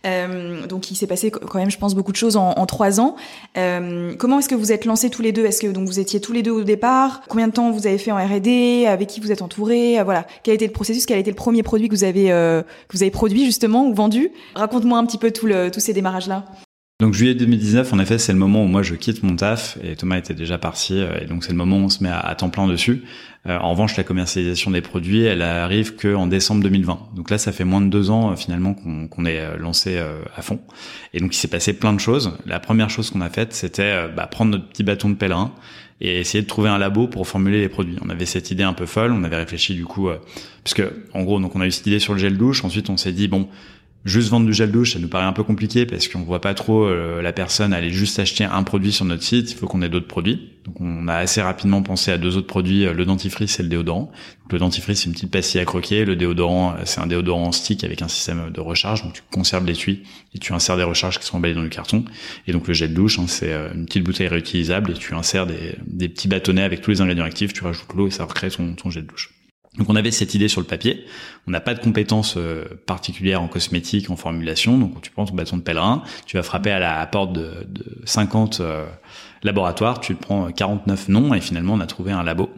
Euh, 0.06 0.66
donc 0.66 0.90
il 0.90 0.96
s'est 0.96 1.06
passé 1.06 1.30
quand 1.30 1.58
même, 1.58 1.70
je 1.70 1.78
pense, 1.78 1.94
beaucoup 1.94 2.12
de 2.12 2.16
choses 2.16 2.36
en, 2.36 2.66
trois 2.66 3.00
ans. 3.00 3.16
Euh, 3.56 4.14
comment 4.16 4.38
est-ce 4.38 4.48
que 4.48 4.54
vous 4.54 4.72
êtes 4.72 4.84
lancés 4.84 5.10
tous 5.10 5.22
les 5.22 5.32
deux? 5.32 5.44
Est-ce 5.44 5.60
que 5.60 5.66
donc 5.68 5.86
vous 5.86 5.98
étiez 5.98 6.20
tous 6.20 6.32
les 6.32 6.42
deux 6.42 6.52
au 6.52 6.64
départ? 6.64 7.22
Combien 7.28 7.48
de 7.48 7.52
temps 7.52 7.70
vous 7.70 7.86
avez 7.86 7.98
fait 7.98 8.12
en 8.12 8.16
R&D 8.16 8.86
Avec 8.86 9.08
qui 9.08 9.20
vous 9.20 9.32
êtes 9.32 9.42
entouré 9.42 9.98
euh, 9.98 10.04
Voilà. 10.04 10.26
Quel 10.42 10.52
a 10.52 10.54
été 10.54 10.66
le 10.66 10.72
processus? 10.72 11.06
Quel 11.06 11.16
a 11.16 11.20
été 11.20 11.30
le 11.30 11.36
premier 11.36 11.62
produit 11.62 11.88
que 11.88 11.94
vous 11.94 12.04
avez 12.04 12.30
euh, 12.30 12.62
que 12.62 12.96
vous 12.96 13.02
avez 13.02 13.10
produit 13.10 13.44
justement 13.44 13.86
ou 13.86 13.94
vendu? 13.94 14.30
Raconte-moi 14.54 14.98
un 14.98 15.06
petit 15.06 15.18
peu 15.18 15.30
tout 15.30 15.46
le, 15.46 15.70
tous 15.70 15.80
ces 15.80 15.92
démarrages 15.92 16.28
là. 16.28 16.44
Donc 17.00 17.14
juillet 17.14 17.36
2019, 17.36 17.92
en 17.92 18.00
effet, 18.00 18.18
c'est 18.18 18.32
le 18.32 18.40
moment 18.40 18.64
où 18.64 18.66
moi 18.66 18.82
je 18.82 18.96
quitte 18.96 19.22
mon 19.22 19.36
taf 19.36 19.78
et 19.84 19.94
Thomas 19.94 20.18
était 20.18 20.34
déjà 20.34 20.58
parti 20.58 20.98
et 20.98 21.26
donc 21.26 21.44
c'est 21.44 21.52
le 21.52 21.56
moment 21.56 21.76
où 21.76 21.82
on 21.82 21.88
se 21.88 22.02
met 22.02 22.10
à, 22.10 22.34
temps 22.34 22.50
plein 22.50 22.66
dessus. 22.66 23.04
Euh, 23.46 23.56
en 23.56 23.70
revanche, 23.70 23.96
la 23.96 24.02
commercialisation 24.02 24.72
des 24.72 24.80
produits, 24.80 25.22
elle 25.22 25.42
arrive 25.42 25.94
que 25.94 26.12
en 26.12 26.26
décembre 26.26 26.60
2020. 26.64 27.10
Donc 27.14 27.30
là, 27.30 27.38
ça 27.38 27.52
fait 27.52 27.62
moins 27.62 27.80
de 27.80 27.86
deux 27.86 28.10
ans 28.10 28.32
euh, 28.32 28.34
finalement 28.34 28.74
qu'on 28.74 29.24
est 29.26 29.38
euh, 29.38 29.56
lancé 29.58 29.96
à 30.36 30.42
fond. 30.42 30.58
Et 31.14 31.20
donc 31.20 31.36
il 31.36 31.38
s'est 31.38 31.46
passé 31.46 31.72
plein 31.72 31.92
de 31.92 32.00
choses. 32.00 32.36
La 32.46 32.58
première 32.58 32.90
chose 32.90 33.10
qu'on 33.10 33.20
a 33.20 33.30
faite, 33.30 33.52
c'était 33.52 34.08
bah, 34.08 34.26
prendre 34.26 34.50
notre 34.50 34.68
petit 34.68 34.82
bâton 34.82 35.08
de 35.08 35.14
pèlerin 35.14 35.54
et 36.00 36.18
essayer 36.18 36.42
de 36.42 36.48
trouver 36.48 36.68
un 36.68 36.78
labo 36.78 37.06
pour 37.06 37.28
formuler 37.28 37.60
les 37.60 37.68
produits. 37.68 37.98
On 38.04 38.10
avait 38.10 38.26
cette 38.26 38.50
idée 38.50 38.64
un 38.64 38.72
peu 38.72 38.86
folle, 38.86 39.12
on 39.12 39.22
avait 39.22 39.36
réfléchi 39.36 39.74
du 39.76 39.84
coup, 39.84 40.08
puisque 40.64 40.82
en 41.14 41.22
gros, 41.22 41.38
donc 41.38 41.54
on 41.54 41.60
a 41.60 41.66
eu 41.66 41.70
cette 41.70 41.86
idée 41.86 42.00
sur 42.00 42.14
le 42.14 42.18
gel 42.18 42.36
douche. 42.36 42.64
Ensuite, 42.64 42.90
on 42.90 42.96
s'est 42.96 43.12
dit 43.12 43.28
bon 43.28 43.48
Juste 44.04 44.30
vendre 44.30 44.46
du 44.46 44.54
gel 44.54 44.70
douche, 44.70 44.92
ça 44.92 45.00
nous 45.00 45.08
paraît 45.08 45.24
un 45.24 45.32
peu 45.32 45.42
compliqué 45.42 45.84
parce 45.84 46.06
qu'on 46.06 46.22
voit 46.22 46.40
pas 46.40 46.54
trop 46.54 46.84
euh, 46.84 47.20
la 47.20 47.32
personne 47.32 47.72
aller 47.72 47.90
juste 47.90 48.18
acheter 48.20 48.44
un 48.44 48.62
produit 48.62 48.92
sur 48.92 49.04
notre 49.04 49.24
site. 49.24 49.50
Il 49.50 49.56
faut 49.56 49.66
qu'on 49.66 49.82
ait 49.82 49.88
d'autres 49.88 50.06
produits. 50.06 50.52
Donc 50.64 50.80
on 50.80 51.08
a 51.08 51.16
assez 51.16 51.42
rapidement 51.42 51.82
pensé 51.82 52.12
à 52.12 52.16
deux 52.16 52.36
autres 52.36 52.46
produits, 52.46 52.86
euh, 52.86 52.94
le 52.94 53.04
dentifrice 53.04 53.58
et 53.58 53.64
le 53.64 53.68
déodorant. 53.68 54.12
le 54.52 54.58
dentifrice 54.58 55.00
c'est 55.00 55.06
une 55.06 55.12
petite 55.12 55.32
pastille 55.32 55.60
à 55.60 55.64
croquer, 55.64 56.04
le 56.04 56.14
déodorant 56.14 56.74
euh, 56.74 56.82
c'est 56.84 57.00
un 57.00 57.08
déodorant 57.08 57.48
en 57.48 57.52
stick 57.52 57.82
avec 57.82 58.00
un 58.00 58.08
système 58.08 58.50
de 58.50 58.60
recharge. 58.60 59.02
Donc 59.02 59.14
tu 59.14 59.22
conserves 59.32 59.66
l'étui 59.66 60.04
et 60.32 60.38
tu 60.38 60.52
insères 60.52 60.76
des 60.76 60.84
recharges 60.84 61.18
qui 61.18 61.26
sont 61.26 61.36
emballées 61.36 61.54
dans 61.54 61.62
le 61.62 61.68
carton. 61.68 62.04
Et 62.46 62.52
donc 62.52 62.68
le 62.68 62.74
gel 62.74 62.94
douche, 62.94 63.18
hein, 63.18 63.24
c'est 63.26 63.52
une 63.74 63.84
petite 63.84 64.04
bouteille 64.04 64.28
réutilisable 64.28 64.92
et 64.92 64.94
tu 64.94 65.12
insères 65.14 65.46
des, 65.46 65.74
des, 65.84 66.08
petits 66.08 66.28
bâtonnets 66.28 66.62
avec 66.62 66.82
tous 66.82 66.92
les 66.92 67.00
ingrédients 67.00 67.24
actifs. 67.24 67.52
Tu 67.52 67.64
rajoutes 67.64 67.92
l'eau 67.94 68.06
et 68.06 68.10
ça 68.12 68.24
recrée 68.24 68.48
ton, 68.48 68.74
ton 68.74 68.90
gel 68.90 69.06
douche. 69.06 69.37
Donc 69.76 69.90
on 69.90 69.96
avait 69.96 70.10
cette 70.10 70.34
idée 70.34 70.48
sur 70.48 70.60
le 70.60 70.66
papier. 70.66 71.04
On 71.46 71.50
n'a 71.50 71.60
pas 71.60 71.74
de 71.74 71.80
compétences 71.80 72.36
euh, 72.36 72.64
particulières 72.86 73.42
en 73.42 73.48
cosmétique, 73.48 74.10
en 74.10 74.16
formulation. 74.16 74.78
Donc 74.78 75.02
tu 75.02 75.10
prends 75.10 75.26
ton 75.26 75.34
bâton 75.34 75.56
de 75.56 75.62
pèlerin, 75.62 76.02
tu 76.26 76.36
vas 76.36 76.42
frapper 76.42 76.70
à 76.70 76.78
la 76.78 77.06
porte 77.06 77.32
de, 77.32 77.66
de 77.68 77.84
50 78.04 78.60
euh, 78.60 78.86
laboratoires, 79.42 80.00
tu 80.00 80.14
prends 80.14 80.50
49 80.50 81.08
noms 81.08 81.34
et 81.34 81.40
finalement 81.40 81.74
on 81.74 81.80
a 81.80 81.86
trouvé 81.86 82.12
un 82.12 82.22
labo 82.22 82.50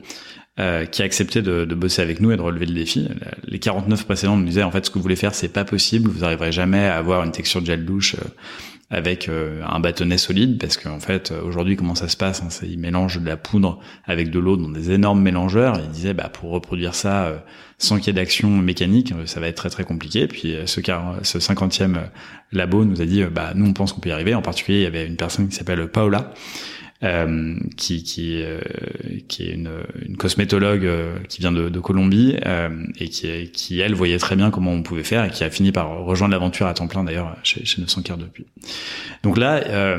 euh, 0.60 0.84
qui 0.84 1.02
a 1.02 1.04
accepté 1.04 1.42
de, 1.42 1.64
de, 1.64 1.74
bosser 1.74 2.02
avec 2.02 2.20
nous 2.20 2.30
et 2.30 2.36
de 2.36 2.42
relever 2.42 2.66
le 2.66 2.74
défi. 2.74 3.08
Les 3.44 3.58
49 3.58 4.04
précédents 4.04 4.36
nous 4.36 4.44
disaient 4.44 4.62
en 4.62 4.70
fait 4.70 4.86
ce 4.86 4.90
que 4.90 4.94
vous 4.94 5.02
voulez 5.02 5.16
faire 5.16 5.34
c'est 5.34 5.48
pas 5.48 5.64
possible, 5.64 6.10
vous 6.10 6.20
n'arriverez 6.20 6.52
jamais 6.52 6.86
à 6.86 6.96
avoir 6.96 7.24
une 7.24 7.32
texture 7.32 7.60
de 7.60 7.66
gel 7.66 7.84
douche 7.84 8.16
avec 8.90 9.28
euh, 9.28 9.62
un 9.66 9.78
bâtonnet 9.78 10.18
solide 10.18 10.58
parce 10.58 10.76
qu'en 10.76 10.98
fait 10.98 11.32
aujourd'hui 11.44 11.76
comment 11.76 11.94
ça 11.94 12.08
se 12.08 12.16
passe 12.16 12.42
hein, 12.42 12.48
ils 12.66 12.78
mélangent 12.78 13.20
de 13.20 13.26
la 13.26 13.36
poudre 13.36 13.78
avec 14.04 14.30
de 14.30 14.38
l'eau 14.40 14.56
dans 14.56 14.68
des 14.68 14.90
énormes 14.90 15.22
mélangeurs. 15.22 15.78
Ils 15.82 15.90
disaient 15.90 16.14
bah 16.14 16.28
pour 16.28 16.50
reproduire 16.50 16.94
ça 16.94 17.26
euh, 17.26 17.38
sans 17.78 17.98
qu'il 17.98 18.08
y 18.08 18.10
ait 18.10 18.20
d'action 18.20 18.50
mécanique 18.50 19.12
euh, 19.12 19.26
ça 19.26 19.38
va 19.38 19.46
être 19.46 19.56
très 19.56 19.70
très 19.70 19.84
compliqué. 19.84 20.26
Puis 20.26 20.56
ce 20.66 20.80
ce 21.22 21.40
cinquantième 21.40 22.00
labo 22.50 22.84
nous 22.84 23.00
a 23.00 23.06
dit 23.06 23.22
bah 23.24 23.52
nous 23.54 23.66
on 23.66 23.72
pense 23.72 23.92
qu'on 23.92 24.00
peut 24.00 24.08
y 24.08 24.12
arriver. 24.12 24.34
En 24.34 24.42
particulier 24.42 24.78
il 24.78 24.84
y 24.84 24.86
avait 24.86 25.06
une 25.06 25.16
personne 25.16 25.48
qui 25.48 25.54
s'appelle 25.54 25.86
Paola 25.86 26.34
euh, 27.02 27.54
qui 27.78 28.02
qui 28.02 28.42
euh, 28.42 28.60
qui 29.26 29.44
est 29.44 29.52
une, 29.52 29.70
une 30.06 30.18
cosmétologue 30.18 30.84
euh, 30.84 31.18
qui 31.30 31.40
vient 31.40 31.50
de, 31.50 31.70
de 31.70 31.80
Colombie 31.80 32.36
et 32.98 33.08
qui 33.08 33.50
qui 33.52 33.80
elle 33.80 33.94
voyait 33.94 34.18
très 34.18 34.36
bien 34.36 34.50
comment 34.50 34.72
on 34.72 34.82
pouvait 34.82 35.02
faire 35.02 35.24
et 35.24 35.30
qui 35.30 35.42
a 35.42 35.48
fini 35.48 35.72
par 35.72 36.04
rejoindre 36.04 36.32
l'aventure 36.32 36.66
à 36.66 36.74
temps 36.74 36.88
plein 36.88 37.02
d'ailleurs 37.02 37.36
chez, 37.42 37.64
chez 37.64 37.80
900 37.80 38.02
Care 38.02 38.18
depuis. 38.18 38.44
Donc 39.22 39.38
là, 39.38 39.96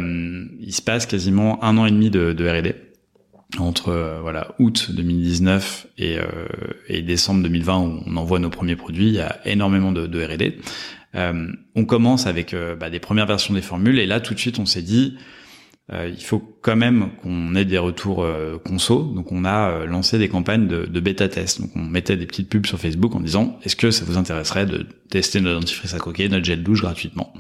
il 0.60 0.74
se 0.74 0.84
passe 0.84 1.08
quasiment 1.08 1.64
un 1.64 1.78
an 1.80 1.88
et 1.88 1.92
demi 1.92 2.12
de, 2.12 2.34
de 2.34 2.48
R&D 2.48 2.76
entre 3.58 4.20
voilà 4.22 4.54
août 4.60 4.92
2019 4.92 5.88
et, 5.98 6.18
euh, 6.18 6.24
et, 6.88 7.02
décembre 7.02 7.42
2020 7.44 7.80
où 7.80 8.04
on 8.06 8.16
envoie 8.16 8.40
nos 8.40 8.50
premiers 8.50 8.76
produits, 8.76 9.08
il 9.08 9.14
y 9.14 9.20
a 9.22 9.40
énormément 9.46 9.92
de, 9.92 10.08
de 10.08 10.24
R&D. 10.24 10.60
Euh, 11.16 11.48
on 11.76 11.86
commence 11.86 12.28
avec 12.28 12.56
bah, 12.80 12.90
des 12.90 13.00
premières 13.00 13.26
versions 13.26 13.54
des 13.54 13.62
formules 13.62 14.00
et 14.00 14.06
là 14.06 14.20
tout 14.20 14.36
de 14.36 14.40
suite 14.40 14.60
on 14.60 14.66
s'est 14.66 14.84
dit 14.84 15.18
euh, 15.94 16.08
il 16.08 16.24
faut 16.24 16.40
quand 16.62 16.78
même 16.78 17.10
qu'on 17.22 17.54
ait 17.56 17.66
des 17.66 17.78
retours 17.78 18.24
euh, 18.24 18.58
conso. 18.58 19.04
Donc 19.14 19.32
on 19.32 19.44
a 19.44 19.70
euh, 19.72 19.86
lancé 19.86 20.18
des 20.18 20.30
campagnes 20.30 20.68
de, 20.68 21.00
bêta 21.00 21.28
test. 21.28 21.60
Donc 21.60 21.72
on 21.76 21.82
mettait 21.82 22.16
des 22.16 22.26
petites 22.26 22.50
pubs 22.50 22.66
sur 22.66 22.80
Facebook 22.80 23.14
en 23.14 23.20
disant 23.20 23.60
est-ce 23.64 23.76
que 23.76 23.92
ça 23.92 24.06
vous 24.06 24.18
intéresserait 24.18 24.66
de 24.66 24.88
tester 25.10 25.42
notre 25.42 25.60
dentifrice 25.60 25.94
à 25.94 26.00
croquer, 26.00 26.30
notre 26.30 26.46
gel 26.46 26.64
douche 26.64 26.82
gratuitement? 26.82 27.34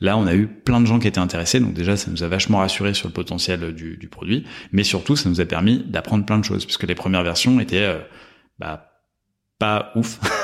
Là 0.00 0.18
on 0.18 0.26
a 0.26 0.34
eu 0.34 0.46
plein 0.46 0.80
de 0.80 0.86
gens 0.86 0.98
qui 0.98 1.08
étaient 1.08 1.18
intéressés. 1.18 1.60
Donc 1.60 1.72
déjà 1.72 1.96
ça 1.96 2.10
nous 2.10 2.22
a 2.22 2.28
vachement 2.28 2.58
rassuré 2.58 2.92
sur 2.92 3.08
le 3.08 3.14
potentiel 3.14 3.72
du, 3.72 3.96
du 3.96 4.08
produit, 4.08 4.44
mais 4.72 4.84
surtout 4.84 5.16
ça 5.16 5.30
nous 5.30 5.40
a 5.40 5.46
permis 5.46 5.84
d'apprendre 5.88 6.26
plein 6.26 6.38
de 6.38 6.44
choses 6.44 6.66
puisque 6.66 6.84
les 6.84 6.94
premières 6.94 7.22
versions 7.22 7.58
étaient 7.58 7.96
bah, 8.58 8.90
pas 9.58 9.92
ouf. 9.94 10.20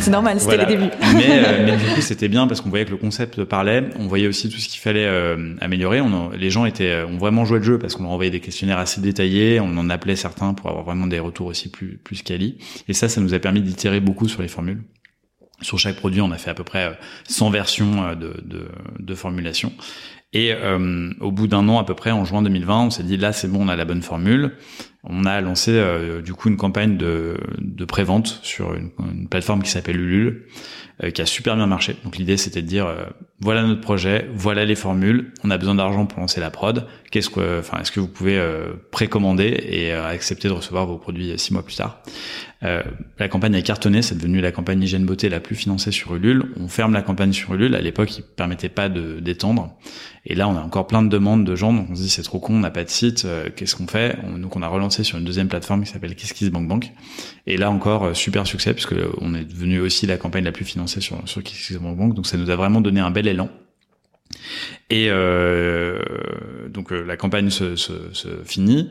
C'est 0.00 0.10
normal, 0.10 0.40
c'était 0.40 0.56
les 0.56 0.66
débuts. 0.66 0.90
mais, 1.14 1.26
euh, 1.28 1.64
mais, 1.64 1.76
du 1.76 1.84
coup, 1.84 2.00
c'était 2.00 2.28
bien 2.28 2.46
parce 2.46 2.60
qu'on 2.60 2.70
voyait 2.70 2.84
que 2.84 2.90
le 2.90 2.96
concept 2.96 3.44
parlait. 3.44 3.84
On 3.98 4.06
voyait 4.06 4.26
aussi 4.26 4.48
tout 4.48 4.58
ce 4.58 4.68
qu'il 4.68 4.80
fallait 4.80 5.06
euh, 5.06 5.54
améliorer. 5.60 6.00
On 6.00 6.30
les 6.30 6.50
gens 6.50 6.64
étaient, 6.64 6.90
euh, 6.90 7.06
ont 7.06 7.18
vraiment 7.18 7.44
joué 7.44 7.58
le 7.58 7.64
jeu 7.64 7.78
parce 7.78 7.94
qu'on 7.94 8.04
leur 8.04 8.12
envoyait 8.12 8.30
des 8.30 8.40
questionnaires 8.40 8.78
assez 8.78 9.00
détaillés. 9.00 9.60
On 9.60 9.76
en 9.76 9.90
appelait 9.90 10.16
certains 10.16 10.54
pour 10.54 10.70
avoir 10.70 10.84
vraiment 10.84 11.06
des 11.06 11.20
retours 11.20 11.46
aussi 11.46 11.70
plus 11.70 11.98
plus 12.02 12.22
quali. 12.22 12.58
Et 12.88 12.92
ça, 12.92 13.08
ça 13.08 13.20
nous 13.20 13.34
a 13.34 13.38
permis 13.38 13.62
d'itérer 13.62 14.00
beaucoup 14.00 14.28
sur 14.28 14.42
les 14.42 14.48
formules. 14.48 14.82
Sur 15.60 15.78
chaque 15.78 15.96
produit, 15.96 16.20
on 16.20 16.32
a 16.32 16.38
fait 16.38 16.50
à 16.50 16.54
peu 16.54 16.64
près 16.64 16.98
100 17.28 17.50
versions 17.50 18.14
de, 18.14 18.34
de, 18.44 18.68
de 18.98 19.14
formulation. 19.14 19.72
Et 20.32 20.52
euh, 20.52 21.12
au 21.20 21.30
bout 21.30 21.46
d'un 21.46 21.68
an 21.68 21.78
à 21.78 21.84
peu 21.84 21.94
près, 21.94 22.10
en 22.10 22.24
juin 22.24 22.42
2020, 22.42 22.80
on 22.84 22.90
s'est 22.90 23.02
dit 23.02 23.16
là 23.16 23.32
c'est 23.32 23.48
bon, 23.48 23.66
on 23.66 23.68
a 23.68 23.76
la 23.76 23.84
bonne 23.84 24.02
formule. 24.02 24.52
On 25.04 25.24
a 25.24 25.40
lancé 25.40 25.82
du 26.24 26.32
coup 26.32 26.48
une 26.48 26.56
campagne 26.56 26.96
de, 26.96 27.36
de 27.58 27.84
prévente 27.84 28.40
sur 28.42 28.74
une, 28.74 28.90
une 29.00 29.28
plateforme 29.28 29.62
qui 29.62 29.70
s'appelle 29.70 30.00
Ulule, 30.00 30.44
qui 31.12 31.20
a 31.20 31.26
super 31.26 31.56
bien 31.56 31.66
marché. 31.66 31.96
Donc 32.04 32.16
l'idée 32.18 32.36
c'était 32.36 32.62
de 32.62 32.68
dire 32.68 32.86
voilà 33.40 33.64
notre 33.64 33.80
projet, 33.80 34.28
voilà 34.34 34.64
les 34.64 34.76
formules, 34.76 35.32
on 35.42 35.50
a 35.50 35.58
besoin 35.58 35.74
d'argent 35.74 36.06
pour 36.06 36.20
lancer 36.20 36.40
la 36.40 36.50
prod. 36.50 36.86
Qu'est-ce 37.10 37.28
que, 37.28 37.58
enfin, 37.58 37.78
est-ce 37.80 37.92
que 37.92 38.00
vous 38.00 38.08
pouvez 38.08 38.38
euh, 38.38 38.72
précommander 38.90 39.48
et 39.68 39.92
euh, 39.92 40.06
accepter 40.06 40.48
de 40.48 40.54
recevoir 40.54 40.86
vos 40.86 40.96
produits 40.96 41.38
six 41.38 41.52
mois 41.52 41.62
plus 41.62 41.76
tard? 41.76 42.02
Euh, 42.62 42.82
La 43.18 43.28
campagne 43.28 43.54
a 43.56 43.60
cartonné, 43.60 44.00
c'est 44.00 44.14
devenu 44.16 44.40
la 44.40 44.52
campagne 44.52 44.80
hygiène 44.80 45.04
beauté 45.04 45.28
la 45.28 45.40
plus 45.40 45.56
financée 45.56 45.90
sur 45.90 46.14
Ulule. 46.14 46.52
On 46.58 46.68
ferme 46.68 46.94
la 46.94 47.02
campagne 47.02 47.32
sur 47.32 47.52
Ulule. 47.52 47.74
À 47.74 47.80
l'époque, 47.80 48.16
il 48.16 48.22
permettait 48.22 48.70
pas 48.70 48.88
de 48.88 49.18
d'étendre. 49.20 49.76
Et 50.24 50.34
là, 50.36 50.48
on 50.48 50.56
a 50.56 50.60
encore 50.60 50.86
plein 50.86 51.02
de 51.02 51.08
demandes 51.08 51.44
de 51.44 51.56
gens. 51.56 51.72
Donc 51.72 51.88
on 51.90 51.96
se 51.96 52.02
dit 52.02 52.08
c'est 52.08 52.22
trop 52.22 52.38
con, 52.38 52.54
on 52.54 52.60
n'a 52.60 52.70
pas 52.70 52.84
de 52.84 52.90
site. 52.90 53.26
Qu'est-ce 53.56 53.74
qu'on 53.74 53.88
fait? 53.88 54.16
Donc 54.38 54.54
on 54.56 54.62
a 54.62 54.68
relancé 54.68 54.91
sur 55.02 55.18
une 55.18 55.24
deuxième 55.24 55.48
plateforme 55.48 55.84
qui 55.84 55.90
s'appelle 55.90 56.14
KissKissBankBank. 56.14 56.92
Et 57.46 57.56
là 57.56 57.70
encore 57.70 58.14
super 58.14 58.46
succès 58.46 58.74
puisque 58.74 58.94
on 59.20 59.34
est 59.34 59.44
devenu 59.44 59.80
aussi 59.80 60.06
la 60.06 60.16
campagne 60.16 60.44
la 60.44 60.52
plus 60.52 60.64
financée 60.64 61.00
sur 61.00 61.26
sur 61.26 61.42
KissKissBankBank. 61.42 62.14
Donc 62.14 62.26
ça 62.26 62.36
nous 62.36 62.50
a 62.50 62.56
vraiment 62.56 62.80
donné 62.80 63.00
un 63.00 63.10
bel 63.10 63.26
et 64.90 65.06
euh, 65.08 65.98
donc 66.68 66.92
euh, 66.92 67.02
la 67.02 67.16
campagne 67.16 67.50
se, 67.50 67.74
finit. 68.44 68.90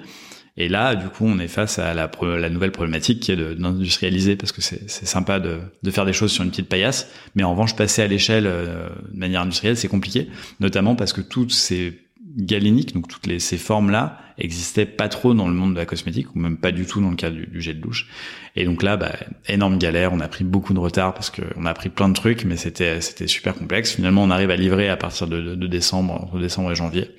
Et 0.58 0.68
là, 0.68 0.96
du 0.96 1.08
coup, 1.08 1.26
on 1.26 1.40
est 1.40 1.48
face 1.48 1.80
à 1.80 1.94
la, 1.94 2.10
nouvelle 2.50 2.74
problématique 2.74 3.22
qui 3.22 3.32
est 3.32 3.38
d'industrialiser, 3.38 4.36
parce 4.36 4.52
que 4.52 4.62
c'est 4.62 4.90
sympa 4.90 5.40
de, 5.40 5.60
de, 5.82 5.92
faire 5.92 6.06
des 6.06 6.12
choses 6.12 6.32
sur 6.32 6.44
une 6.44 6.50
petite 6.50 6.68
paillasse, 6.68 7.10
mais 7.36 7.44
en 7.44 7.52
revanche, 7.52 7.76
passer 7.76 8.02
à 8.02 8.08
l'échelle 8.08 8.46
euh, 8.48 8.90
de 9.12 9.18
manière 9.18 9.42
industrielle, 9.42 9.78
c'est 9.78 9.88
compliqué, 9.88 10.28
notamment 10.60 10.96
parce 10.96 11.14
que 11.14 11.22
toutes 11.22 11.54
ces 11.54 12.02
galéniques, 12.36 12.94
donc 12.94 13.08
toutes 13.08 13.40
ces 13.40 13.58
formes-là, 13.58 14.20
existaient 14.38 14.86
pas 14.86 15.10
trop 15.10 15.34
dans 15.34 15.48
le 15.48 15.54
monde 15.54 15.74
de 15.74 15.80
la 15.80 15.86
cosmétique, 15.86 16.36
ou 16.36 16.40
même 16.40 16.58
pas 16.58 16.72
du 16.72 16.86
tout 16.86 17.02
dans 17.02 17.10
le 17.10 17.16
cas 17.16 17.30
du, 17.30 17.48
du 17.48 17.62
jet 17.62 17.74
de 17.74 17.80
douche. 17.80 18.08
Et 18.56 18.66
donc 18.66 18.84
là, 18.84 18.98
bah, 18.98 19.14
énorme 19.48 19.78
galère, 19.78 20.12
on 20.14 20.20
a 20.20 20.28
pris 20.28 20.44
beaucoup 20.44 20.74
de 20.74 20.80
retard 20.80 21.14
parce 21.14 21.30
qu'on 21.30 21.66
a 21.66 21.70
appris 21.70 21.90
plein 21.90 22.10
de 22.10 22.14
trucs, 22.14 22.44
mais 22.44 22.58
c'était 22.58 23.00
c'était 23.00 23.28
super 23.28 23.56
complexe. 23.56 23.94
Finalement, 23.94 24.24
on 24.24 24.30
arrive 24.30 24.52
à 24.52 24.58
livrer 24.58 24.90
à 24.90 24.98
partir 24.98 25.28
de, 25.28 25.56
de, 25.56 25.68
décembre, 25.68 26.14
entre 26.14 26.40
décembre 26.40 26.72
et 26.72 26.76
janvier, 26.76 27.12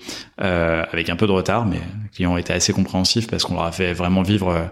euh, 0.43 0.85
avec 0.93 1.09
un 1.09 1.17
peu 1.17 1.27
de 1.27 1.33
retard, 1.33 1.65
mais 1.65 1.77
les 1.77 2.09
clients 2.15 2.37
été 2.37 2.53
assez 2.53 2.75
compréhensifs 2.75 3.29
parce 3.29 3.45
qu'on 3.45 3.55
leur 3.55 3.65
a 3.65 3.73
fait 3.73 3.95
vraiment 3.95 4.23
vivre 4.23 4.49
euh, 4.49 4.67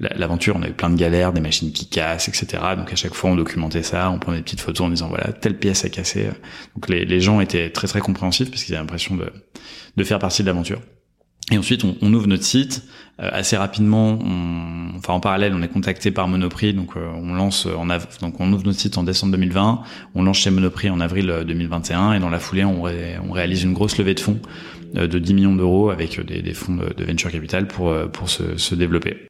l'aventure. 0.00 0.56
On 0.56 0.62
a 0.62 0.68
eu 0.68 0.72
plein 0.72 0.88
de 0.88 0.96
galères, 0.96 1.34
des 1.34 1.42
machines 1.42 1.70
qui 1.72 1.86
cassent, 1.86 2.28
etc. 2.28 2.62
Donc 2.76 2.92
à 2.92 2.96
chaque 2.96 3.14
fois, 3.14 3.30
on 3.30 3.36
documentait 3.36 3.82
ça, 3.82 4.10
on 4.10 4.18
prenait 4.18 4.38
des 4.38 4.44
petites 4.44 4.62
photos 4.62 4.86
en 4.86 4.90
disant 4.90 5.08
voilà 5.08 5.32
telle 5.32 5.58
pièce 5.58 5.84
a 5.84 5.90
cassé. 5.90 6.30
Donc 6.74 6.88
les, 6.88 7.04
les 7.04 7.20
gens 7.20 7.40
étaient 7.40 7.68
très 7.68 7.88
très 7.88 8.00
compréhensifs 8.00 8.50
parce 8.50 8.64
qu'ils 8.64 8.74
avaient 8.74 8.82
l'impression 8.82 9.16
de 9.16 9.30
de 9.96 10.04
faire 10.04 10.18
partie 10.18 10.42
de 10.42 10.46
l'aventure. 10.46 10.80
Et 11.50 11.58
ensuite, 11.58 11.84
on, 11.84 12.12
ouvre 12.12 12.26
notre 12.26 12.44
site 12.44 12.84
euh, 13.20 13.28
assez 13.32 13.56
rapidement. 13.56 14.18
Enfin, 14.96 15.14
en 15.14 15.20
parallèle, 15.20 15.52
on 15.54 15.62
est 15.62 15.68
contacté 15.68 16.10
par 16.10 16.28
Monoprix, 16.28 16.74
donc 16.74 16.96
euh, 16.96 17.08
on 17.14 17.34
lance 17.34 17.66
en 17.66 17.86
donc 17.86 18.40
on 18.40 18.52
ouvre 18.52 18.64
notre 18.64 18.78
site 18.78 18.98
en 18.98 19.02
décembre 19.02 19.32
2020. 19.32 19.82
On 20.14 20.22
lance 20.22 20.38
chez 20.38 20.50
Monoprix 20.50 20.90
en 20.90 21.00
avril 21.00 21.44
2021, 21.46 22.12
et 22.12 22.20
dans 22.20 22.30
la 22.30 22.38
foulée, 22.38 22.64
on, 22.64 22.82
réalise 23.32 23.64
une 23.64 23.72
grosse 23.72 23.98
levée 23.98 24.14
de 24.14 24.20
fonds 24.20 24.40
de 24.94 25.18
10 25.18 25.34
millions 25.34 25.54
d'euros 25.54 25.90
avec 25.90 26.20
des, 26.20 26.54
fonds 26.54 26.76
de, 26.76 27.04
venture 27.04 27.30
capital 27.30 27.66
pour 27.66 27.94
pour 28.12 28.28
se 28.28 28.74
développer. 28.74 29.29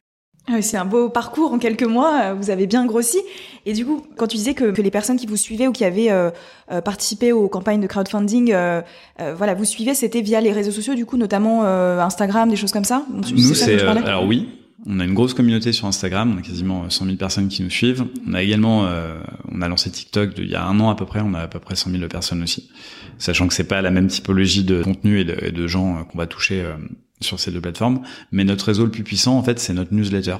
Ah 0.51 0.61
c'est 0.61 0.77
un 0.77 0.85
beau 0.85 1.09
parcours. 1.09 1.53
En 1.53 1.59
quelques 1.59 1.83
mois, 1.83 2.21
euh, 2.23 2.33
vous 2.33 2.49
avez 2.49 2.67
bien 2.67 2.85
grossi. 2.85 3.19
Et 3.65 3.73
du 3.73 3.85
coup, 3.85 4.03
quand 4.17 4.27
tu 4.27 4.37
disais 4.37 4.53
que, 4.53 4.71
que 4.71 4.81
les 4.81 4.91
personnes 4.91 5.17
qui 5.17 5.27
vous 5.27 5.37
suivaient 5.37 5.67
ou 5.67 5.71
qui 5.71 5.85
avaient 5.85 6.11
euh, 6.11 6.31
euh 6.71 6.81
participé 6.81 7.31
aux 7.31 7.47
campagnes 7.47 7.79
de 7.79 7.87
crowdfunding, 7.87 8.51
euh, 8.51 8.81
euh, 9.19 9.35
voilà, 9.35 9.53
vous 9.53 9.65
suivez, 9.65 9.93
c'était 9.93 10.21
via 10.21 10.41
les 10.41 10.51
réseaux 10.51 10.71
sociaux, 10.71 10.95
du 10.95 11.05
coup, 11.05 11.17
notamment 11.17 11.63
Instagram, 11.63 12.49
des 12.49 12.55
choses 12.55 12.71
comme 12.71 12.85
ça? 12.85 13.05
Nous, 13.13 13.53
c'est 13.53 13.81
alors 13.81 14.25
oui, 14.25 14.49
on 14.87 14.99
a 14.99 15.05
une 15.05 15.13
grosse 15.13 15.33
communauté 15.33 15.71
sur 15.73 15.87
Instagram, 15.87 16.33
on 16.35 16.39
a 16.39 16.41
quasiment 16.41 16.89
100 16.89 17.05
000 17.05 17.17
personnes 17.17 17.47
qui 17.49 17.61
nous 17.61 17.69
suivent. 17.69 18.05
On 18.27 18.33
a 18.33 18.41
également, 18.41 18.87
on 19.51 19.61
a 19.61 19.67
lancé 19.67 19.91
TikTok 19.91 20.31
il 20.37 20.49
y 20.49 20.55
a 20.55 20.65
un 20.65 20.79
an 20.79 20.89
à 20.89 20.95
peu 20.95 21.05
près, 21.05 21.21
on 21.23 21.33
a 21.33 21.39
à 21.39 21.47
peu 21.47 21.59
près 21.59 21.75
100 21.75 21.91
000 21.91 22.07
personnes 22.07 22.41
aussi, 22.41 22.69
sachant 23.19 23.47
que 23.47 23.53
c'est 23.53 23.65
pas 23.65 23.81
la 23.81 23.91
même 23.91 24.07
typologie 24.07 24.63
de 24.63 24.81
contenu 24.81 25.19
et 25.19 25.23
de, 25.23 25.35
et 25.41 25.51
de 25.51 25.67
gens 25.67 26.03
qu'on 26.05 26.17
va 26.17 26.25
toucher 26.25 26.65
sur 27.21 27.39
ces 27.39 27.51
deux 27.51 27.61
plateformes. 27.61 28.01
Mais 28.31 28.43
notre 28.43 28.65
réseau 28.65 28.85
le 28.85 28.91
plus 28.91 29.03
puissant, 29.03 29.37
en 29.37 29.43
fait, 29.43 29.59
c'est 29.59 29.73
notre 29.73 29.93
newsletter. 29.93 30.37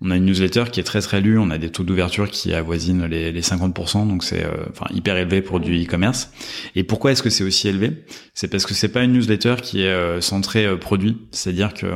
On 0.00 0.10
a 0.10 0.16
une 0.16 0.26
newsletter 0.26 0.64
qui 0.70 0.80
est 0.80 0.84
très 0.84 1.00
très 1.00 1.20
lue, 1.20 1.38
on 1.38 1.50
a 1.50 1.58
des 1.58 1.70
taux 1.70 1.84
d'ouverture 1.84 2.28
qui 2.30 2.52
avoisinent 2.52 3.06
les, 3.06 3.32
les 3.32 3.40
50%, 3.40 4.06
donc 4.08 4.24
c'est 4.24 4.44
euh, 4.44 4.66
enfin 4.70 4.86
hyper 4.92 5.16
élevé 5.16 5.40
pour 5.40 5.60
du 5.60 5.82
e-commerce. 5.82 6.30
Et 6.74 6.82
pourquoi 6.82 7.12
est-ce 7.12 7.22
que 7.22 7.30
c'est 7.30 7.44
aussi 7.44 7.68
élevé? 7.68 8.04
C'est 8.34 8.48
parce 8.48 8.66
que 8.66 8.74
c'est 8.74 8.88
pas 8.88 9.04
une 9.04 9.12
newsletter 9.12 9.56
qui 9.62 9.82
est 9.82 9.88
euh, 9.88 10.20
centrée 10.20 10.66
euh, 10.66 10.76
produit, 10.76 11.18
c'est-à-dire 11.30 11.72
que 11.72 11.86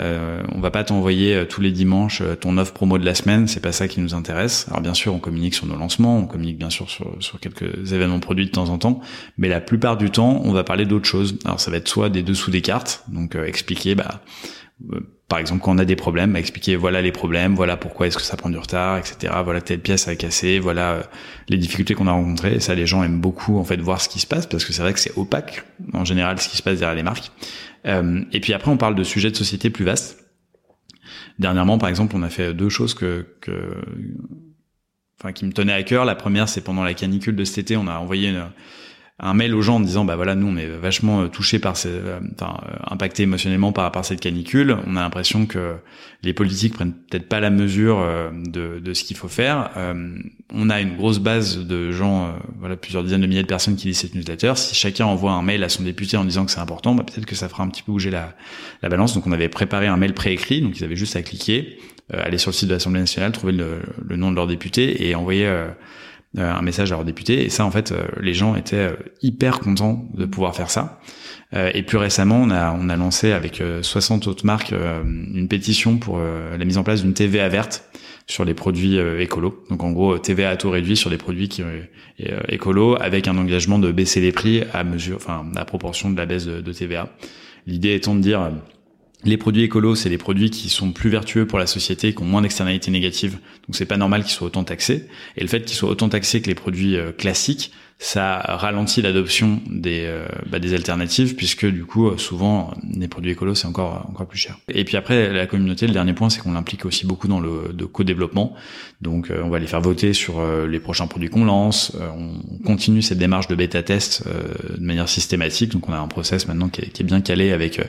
euh, 0.00 0.42
on 0.54 0.60
va 0.60 0.70
pas 0.70 0.84
t'envoyer 0.84 1.46
tous 1.48 1.60
les 1.60 1.70
dimanches 1.70 2.22
ton 2.40 2.58
offre 2.58 2.72
promo 2.72 2.98
de 2.98 3.04
la 3.04 3.14
semaine, 3.14 3.46
c'est 3.48 3.60
pas 3.60 3.72
ça 3.72 3.88
qui 3.88 4.00
nous 4.00 4.14
intéresse. 4.14 4.66
Alors 4.68 4.80
bien 4.80 4.94
sûr, 4.94 5.14
on 5.14 5.18
communique 5.18 5.54
sur 5.54 5.66
nos 5.66 5.76
lancements, 5.76 6.18
on 6.18 6.26
communique 6.26 6.58
bien 6.58 6.70
sûr 6.70 6.88
sur, 6.88 7.16
sur 7.20 7.40
quelques 7.40 7.92
événements 7.92 8.20
produits 8.20 8.46
de 8.46 8.50
temps 8.50 8.68
en 8.68 8.78
temps, 8.78 9.00
mais 9.38 9.48
la 9.48 9.60
plupart 9.60 9.96
du 9.96 10.10
temps, 10.10 10.40
on 10.44 10.52
va 10.52 10.64
parler 10.64 10.86
d'autres 10.86 11.08
choses. 11.08 11.38
Alors 11.44 11.60
ça 11.60 11.70
va 11.70 11.76
être 11.76 11.88
soit 11.88 12.08
des 12.08 12.22
dessous 12.22 12.50
des 12.50 12.62
cartes, 12.62 13.04
donc 13.08 13.34
expliquer 13.34 13.94
bah 13.94 14.22
par 15.32 15.38
exemple, 15.38 15.62
quand 15.62 15.74
on 15.74 15.78
a 15.78 15.86
des 15.86 15.96
problèmes, 15.96 16.36
expliquer 16.36 16.76
voilà 16.76 17.00
les 17.00 17.10
problèmes, 17.10 17.54
voilà 17.54 17.78
pourquoi 17.78 18.06
est-ce 18.06 18.18
que 18.18 18.22
ça 18.22 18.36
prend 18.36 18.50
du 18.50 18.58
retard, 18.58 18.98
etc. 18.98 19.32
Voilà 19.42 19.62
telle 19.62 19.78
pièce 19.78 20.06
a 20.06 20.14
cassé, 20.14 20.58
voilà 20.58 20.90
euh, 20.92 21.02
les 21.48 21.56
difficultés 21.56 21.94
qu'on 21.94 22.06
a 22.06 22.12
rencontrées. 22.12 22.56
Et 22.56 22.60
ça, 22.60 22.74
les 22.74 22.86
gens 22.86 23.02
aiment 23.02 23.18
beaucoup 23.18 23.56
en 23.56 23.64
fait 23.64 23.78
voir 23.78 24.02
ce 24.02 24.10
qui 24.10 24.20
se 24.20 24.26
passe 24.26 24.46
parce 24.46 24.66
que 24.66 24.74
c'est 24.74 24.82
vrai 24.82 24.92
que 24.92 25.00
c'est 25.00 25.16
opaque 25.16 25.64
en 25.94 26.04
général 26.04 26.38
ce 26.38 26.50
qui 26.50 26.58
se 26.58 26.62
passe 26.62 26.80
derrière 26.80 26.94
les 26.94 27.02
marques. 27.02 27.32
Euh, 27.86 28.20
et 28.32 28.40
puis 28.40 28.52
après, 28.52 28.70
on 28.70 28.76
parle 28.76 28.94
de 28.94 29.02
sujets 29.04 29.30
de 29.30 29.36
société 29.36 29.70
plus 29.70 29.86
vastes. 29.86 30.22
Dernièrement, 31.38 31.78
par 31.78 31.88
exemple, 31.88 32.14
on 32.14 32.22
a 32.22 32.28
fait 32.28 32.52
deux 32.52 32.68
choses 32.68 32.92
que, 32.92 33.26
que 33.40 33.74
enfin 35.18 35.32
qui 35.32 35.46
me 35.46 35.52
tenaient 35.54 35.72
à 35.72 35.82
cœur. 35.82 36.04
La 36.04 36.14
première, 36.14 36.46
c'est 36.46 36.60
pendant 36.60 36.84
la 36.84 36.92
canicule 36.92 37.36
de 37.36 37.44
cet 37.44 37.56
été, 37.56 37.78
on 37.78 37.86
a 37.86 37.96
envoyé 37.96 38.28
une 38.28 38.50
un 39.18 39.34
mail 39.34 39.54
aux 39.54 39.62
gens 39.62 39.76
en 39.76 39.80
disant 39.80 40.04
bah 40.04 40.16
voilà 40.16 40.34
nous 40.34 40.48
on 40.48 40.56
est 40.56 40.66
vachement 40.66 41.22
euh, 41.22 41.28
touché 41.28 41.58
par 41.58 41.76
ces, 41.76 41.90
euh, 41.90 42.18
enfin 42.34 42.56
euh, 42.66 42.76
impacté 42.90 43.22
émotionnellement 43.22 43.72
par 43.72 43.92
par 43.92 44.04
cette 44.04 44.20
canicule. 44.20 44.76
On 44.86 44.96
a 44.96 45.00
l'impression 45.00 45.46
que 45.46 45.76
les 46.22 46.32
politiques 46.32 46.74
prennent 46.74 46.92
peut-être 46.92 47.28
pas 47.28 47.40
la 47.40 47.50
mesure 47.50 48.04
de, 48.32 48.78
de 48.78 48.94
ce 48.94 49.02
qu'il 49.02 49.16
faut 49.16 49.28
faire. 49.28 49.70
On 50.54 50.70
a 50.70 50.80
une 50.80 50.96
grosse 50.96 51.18
base 51.18 51.58
de 51.58 51.90
gens 51.90 52.32
voilà 52.60 52.76
plusieurs 52.76 53.02
dizaines 53.02 53.22
de 53.22 53.26
milliers 53.26 53.42
de 53.42 53.48
personnes 53.48 53.74
qui 53.74 53.88
lisent 53.88 53.98
cette 53.98 54.14
newsletter. 54.14 54.52
Si 54.54 54.76
chacun 54.76 55.06
envoie 55.06 55.32
un 55.32 55.42
mail 55.42 55.64
à 55.64 55.68
son 55.68 55.82
député 55.82 56.16
en 56.16 56.24
disant 56.24 56.44
que 56.44 56.52
c'est 56.52 56.60
important 56.60 56.94
bah, 56.94 57.04
peut-être 57.04 57.26
que 57.26 57.34
ça 57.34 57.48
fera 57.48 57.64
un 57.64 57.68
petit 57.68 57.82
peu 57.82 57.90
bouger 57.90 58.10
la, 58.10 58.34
la 58.82 58.88
balance. 58.88 59.14
Donc 59.14 59.26
on 59.26 59.32
avait 59.32 59.48
préparé 59.48 59.88
un 59.88 59.96
mail 59.96 60.14
préécrit 60.14 60.60
donc 60.60 60.78
ils 60.78 60.84
avaient 60.84 60.96
juste 60.96 61.16
à 61.16 61.22
cliquer 61.22 61.78
aller 62.12 62.38
sur 62.38 62.50
le 62.50 62.54
site 62.54 62.68
de 62.68 62.74
l'Assemblée 62.74 63.00
nationale 63.00 63.32
trouver 63.32 63.52
le, 63.52 63.80
le, 64.06 64.16
nom 64.16 64.30
de 64.30 64.36
leur 64.36 64.46
député 64.46 65.08
et 65.08 65.14
envoyer 65.14 65.46
euh, 65.46 65.68
un 66.36 66.62
message 66.62 66.92
à 66.92 66.96
leurs 66.96 67.04
députés. 67.04 67.44
Et 67.44 67.48
ça, 67.50 67.64
en 67.64 67.70
fait, 67.70 67.92
euh, 67.92 68.06
les 68.20 68.34
gens 68.34 68.54
étaient 68.54 68.76
euh, 68.76 68.96
hyper 69.20 69.60
contents 69.60 70.08
de 70.14 70.24
pouvoir 70.24 70.56
faire 70.56 70.70
ça. 70.70 71.00
et 71.74 71.82
plus 71.82 71.98
récemment, 71.98 72.40
on 72.42 72.50
a, 72.50 72.72
on 72.72 72.88
a 72.88 72.96
lancé 72.96 73.32
avec 73.32 73.62
60 73.82 74.26
autres 74.26 74.46
marques 74.46 74.72
une 74.72 75.48
pétition 75.48 75.98
pour 75.98 76.18
la 76.18 76.64
mise 76.64 76.78
en 76.78 76.82
place 76.82 77.02
d'une 77.02 77.12
TVA 77.12 77.46
verte 77.50 77.84
sur 78.26 78.46
les 78.46 78.54
produits 78.54 78.96
écolos. 78.96 79.62
Donc 79.68 79.82
en 79.84 79.92
gros, 79.92 80.16
TVA 80.16 80.48
à 80.48 80.56
taux 80.56 80.70
réduit 80.70 80.96
sur 80.96 81.10
les 81.10 81.18
produits 81.18 81.50
qui 81.50 81.62
euh, 82.20 82.40
écolos 82.48 82.96
avec 83.00 83.26
un 83.26 83.36
engagement 83.36 83.78
de 83.78 83.90
baisser 83.90 84.20
les 84.20 84.32
prix 84.32 84.62
à 84.72 84.84
mesure, 84.84 85.16
enfin 85.16 85.44
à 85.56 85.64
proportion 85.64 86.10
de 86.10 86.16
la 86.16 86.26
baisse 86.26 86.44
de, 86.44 86.60
de 86.60 86.72
TVA. 86.72 87.08
L'idée 87.66 87.94
étant 87.94 88.14
de 88.14 88.20
dire 88.20 88.50
les 89.24 89.36
produits 89.36 89.62
écolos, 89.62 89.94
c'est 89.94 90.08
les 90.08 90.18
produits 90.18 90.50
qui 90.50 90.68
sont 90.68 90.92
plus 90.92 91.10
vertueux 91.10 91.46
pour 91.46 91.58
la 91.58 91.66
société, 91.66 92.14
qui 92.14 92.22
ont 92.22 92.26
moins 92.26 92.42
d'externalités 92.42 92.90
négatives. 92.90 93.32
Donc 93.32 93.76
c'est 93.76 93.86
pas 93.86 93.96
normal 93.96 94.22
qu'ils 94.22 94.32
soient 94.32 94.48
autant 94.48 94.64
taxés. 94.64 95.06
Et 95.36 95.42
le 95.42 95.48
fait 95.48 95.64
qu'ils 95.64 95.76
soient 95.76 95.90
autant 95.90 96.08
taxés 96.08 96.42
que 96.42 96.48
les 96.48 96.54
produits 96.54 96.96
euh, 96.96 97.12
classiques, 97.12 97.72
ça 98.02 98.40
ralentit 98.48 99.00
l'adoption 99.00 99.60
des, 99.70 100.06
euh, 100.06 100.26
bah, 100.50 100.58
des 100.58 100.74
alternatives 100.74 101.36
puisque 101.36 101.64
du 101.64 101.84
coup 101.84 102.08
euh, 102.08 102.18
souvent 102.18 102.74
les 102.92 103.06
produits 103.06 103.30
écolos 103.30 103.54
c'est 103.54 103.68
encore 103.68 104.08
encore 104.10 104.26
plus 104.26 104.40
cher. 104.40 104.58
Et 104.68 104.82
puis 104.84 104.96
après 104.96 105.32
la 105.32 105.46
communauté, 105.46 105.86
le 105.86 105.92
dernier 105.92 106.12
point 106.12 106.28
c'est 106.28 106.40
qu'on 106.40 106.50
l'implique 106.50 106.84
aussi 106.84 107.06
beaucoup 107.06 107.28
dans 107.28 107.38
le 107.38 107.72
de 107.72 107.84
co-développement. 107.84 108.54
Donc 109.02 109.30
on 109.30 109.48
va 109.48 109.60
les 109.60 109.68
faire 109.68 109.80
voter 109.80 110.14
sur 110.14 110.44
les 110.66 110.80
prochains 110.80 111.06
produits 111.06 111.28
qu'on 111.28 111.44
lance. 111.44 111.96
on 112.16 112.64
continue 112.64 113.02
cette 113.02 113.18
démarche 113.18 113.46
de 113.46 113.54
bêta 113.54 113.82
test 113.82 114.24
de 114.26 114.84
manière 114.84 115.08
systématique. 115.08 115.70
Donc 115.70 115.88
on 115.88 115.92
a 115.92 115.98
un 115.98 116.08
process 116.08 116.48
maintenant 116.48 116.68
qui 116.68 116.80
est, 116.80 117.02
bien 117.02 117.20
calé 117.20 117.52
avec 117.52 117.80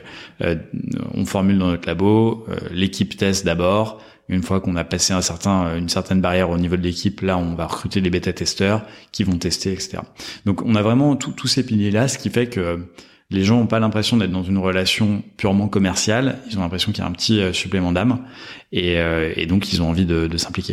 on 1.12 1.24
formule 1.24 1.58
dans 1.58 1.68
notre 1.68 1.88
labo, 1.88 2.46
l'équipe 2.72 3.16
teste 3.16 3.44
d'abord 3.44 4.00
une 4.28 4.42
fois 4.42 4.60
qu'on 4.60 4.76
a 4.76 4.84
passé 4.84 5.12
euh, 5.12 5.78
une 5.78 5.88
certaine 5.88 6.20
barrière 6.20 6.50
au 6.50 6.56
niveau 6.56 6.76
de 6.76 6.82
l'équipe, 6.82 7.20
là, 7.20 7.36
on 7.36 7.54
va 7.54 7.66
recruter 7.66 8.00
des 8.00 8.10
bêta-testeurs 8.10 8.82
qui 9.12 9.24
vont 9.24 9.36
tester, 9.36 9.72
etc. 9.72 9.98
Donc, 10.46 10.62
on 10.62 10.74
a 10.74 10.82
vraiment 10.82 11.16
tous 11.16 11.46
ces 11.46 11.64
piliers-là, 11.64 12.08
ce 12.08 12.18
qui 12.18 12.30
fait 12.30 12.48
que 12.48 12.86
les 13.30 13.44
gens 13.44 13.58
n'ont 13.58 13.66
pas 13.66 13.80
l'impression 13.80 14.16
d'être 14.16 14.30
dans 14.30 14.42
une 14.42 14.58
relation 14.58 15.22
purement 15.36 15.68
commerciale. 15.68 16.38
Ils 16.50 16.58
ont 16.58 16.62
l'impression 16.62 16.92
qu'il 16.92 17.02
y 17.02 17.06
a 17.06 17.08
un 17.08 17.12
petit 17.12 17.40
euh, 17.40 17.52
supplément 17.52 17.92
d'âme, 17.92 18.24
et, 18.72 18.98
euh, 18.98 19.46
donc 19.46 19.72
ils 19.72 19.82
ont 19.82 19.88
envie 19.88 20.06
de, 20.06 20.34
s'impliquer. 20.36 20.72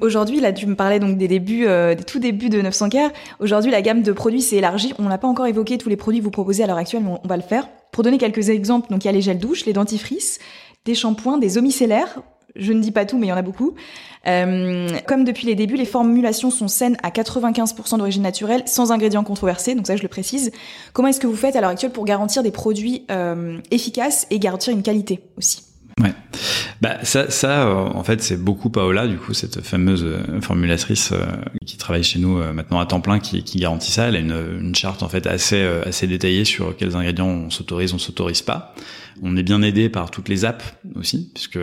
Aujourd'hui, 0.00 0.40
là, 0.40 0.52
tu 0.52 0.66
me 0.66 0.74
parlais 0.74 0.98
donc 0.98 1.18
des 1.18 1.28
débuts, 1.28 1.64
des 1.66 2.02
tout 2.04 2.18
débuts 2.18 2.48
de 2.48 2.60
900 2.60 2.88
k 2.88 2.96
Aujourd'hui, 3.38 3.70
la 3.70 3.80
gamme 3.80 4.02
de 4.02 4.10
produits 4.10 4.42
s'est 4.42 4.56
élargie. 4.56 4.92
On 4.98 5.04
n'a 5.04 5.18
pas 5.18 5.28
encore 5.28 5.46
évoqué 5.46 5.78
tous 5.78 5.88
les 5.88 5.96
produits 5.96 6.18
que 6.18 6.24
vous 6.24 6.32
proposez 6.32 6.64
à 6.64 6.66
l'heure 6.66 6.78
actuelle, 6.78 7.04
mais 7.04 7.12
on 7.22 7.28
va 7.28 7.36
le 7.36 7.44
faire. 7.44 7.68
Pour 7.92 8.02
donner 8.02 8.18
quelques 8.18 8.48
exemples, 8.48 8.90
donc 8.90 9.04
il 9.04 9.06
y 9.06 9.08
a 9.08 9.12
les 9.12 9.20
gels 9.20 9.38
douches, 9.38 9.66
les 9.66 9.72
dentifrices, 9.72 10.40
des 10.84 10.96
shampoings, 10.96 11.38
des 11.38 11.58
eaux 11.58 11.62
micellaires. 11.62 12.18
Je 12.56 12.72
ne 12.72 12.80
dis 12.80 12.90
pas 12.90 13.04
tout, 13.04 13.18
mais 13.18 13.26
il 13.26 13.30
y 13.30 13.32
en 13.32 13.36
a 13.36 13.42
beaucoup. 13.42 13.74
Euh, 14.26 14.88
comme 15.06 15.24
depuis 15.24 15.46
les 15.46 15.54
débuts, 15.54 15.76
les 15.76 15.84
formulations 15.84 16.50
sont 16.50 16.68
saines 16.68 16.96
à 17.02 17.10
95% 17.10 17.98
d'origine 17.98 18.22
naturelle, 18.22 18.62
sans 18.66 18.90
ingrédients 18.90 19.24
controversés, 19.24 19.74
donc 19.74 19.86
ça 19.86 19.96
je 19.96 20.02
le 20.02 20.08
précise. 20.08 20.50
Comment 20.92 21.08
est-ce 21.08 21.20
que 21.20 21.26
vous 21.26 21.36
faites 21.36 21.56
à 21.56 21.60
l'heure 21.60 21.70
actuelle 21.70 21.92
pour 21.92 22.04
garantir 22.04 22.42
des 22.42 22.50
produits 22.50 23.04
euh, 23.10 23.58
efficaces 23.70 24.26
et 24.30 24.38
garantir 24.38 24.72
une 24.72 24.82
qualité 24.82 25.20
aussi? 25.36 25.67
Ouais. 26.00 26.12
Bah 26.80 26.98
ça, 27.02 27.28
ça 27.30 27.66
euh, 27.66 27.74
en 27.74 28.04
fait, 28.04 28.22
c'est 28.22 28.36
beaucoup 28.36 28.70
Paola, 28.70 29.08
du 29.08 29.16
coup, 29.16 29.34
cette 29.34 29.60
fameuse 29.62 30.04
euh, 30.04 30.40
formulatrice 30.40 31.10
euh, 31.12 31.26
qui 31.66 31.76
travaille 31.76 32.04
chez 32.04 32.20
nous 32.20 32.38
maintenant 32.52 32.78
à 32.78 32.86
temps 32.86 33.00
plein, 33.00 33.18
qui, 33.18 33.42
qui 33.42 33.58
garantit 33.58 33.90
ça. 33.90 34.08
Elle 34.08 34.16
a 34.16 34.20
une, 34.20 34.60
une, 34.60 34.74
charte 34.74 35.02
en 35.02 35.08
fait 35.08 35.26
assez 35.26 35.60
assez 35.84 36.06
détaillée 36.06 36.44
sur 36.44 36.76
quels 36.76 36.94
ingrédients 36.94 37.26
on 37.26 37.50
s'autorise, 37.50 37.94
on 37.94 37.98
s'autorise 37.98 38.42
pas. 38.42 38.74
On 39.22 39.36
est 39.36 39.42
bien 39.42 39.62
aidé 39.62 39.88
par 39.88 40.12
toutes 40.12 40.28
les 40.28 40.44
apps 40.44 40.64
aussi, 40.94 41.32
puisque 41.34 41.58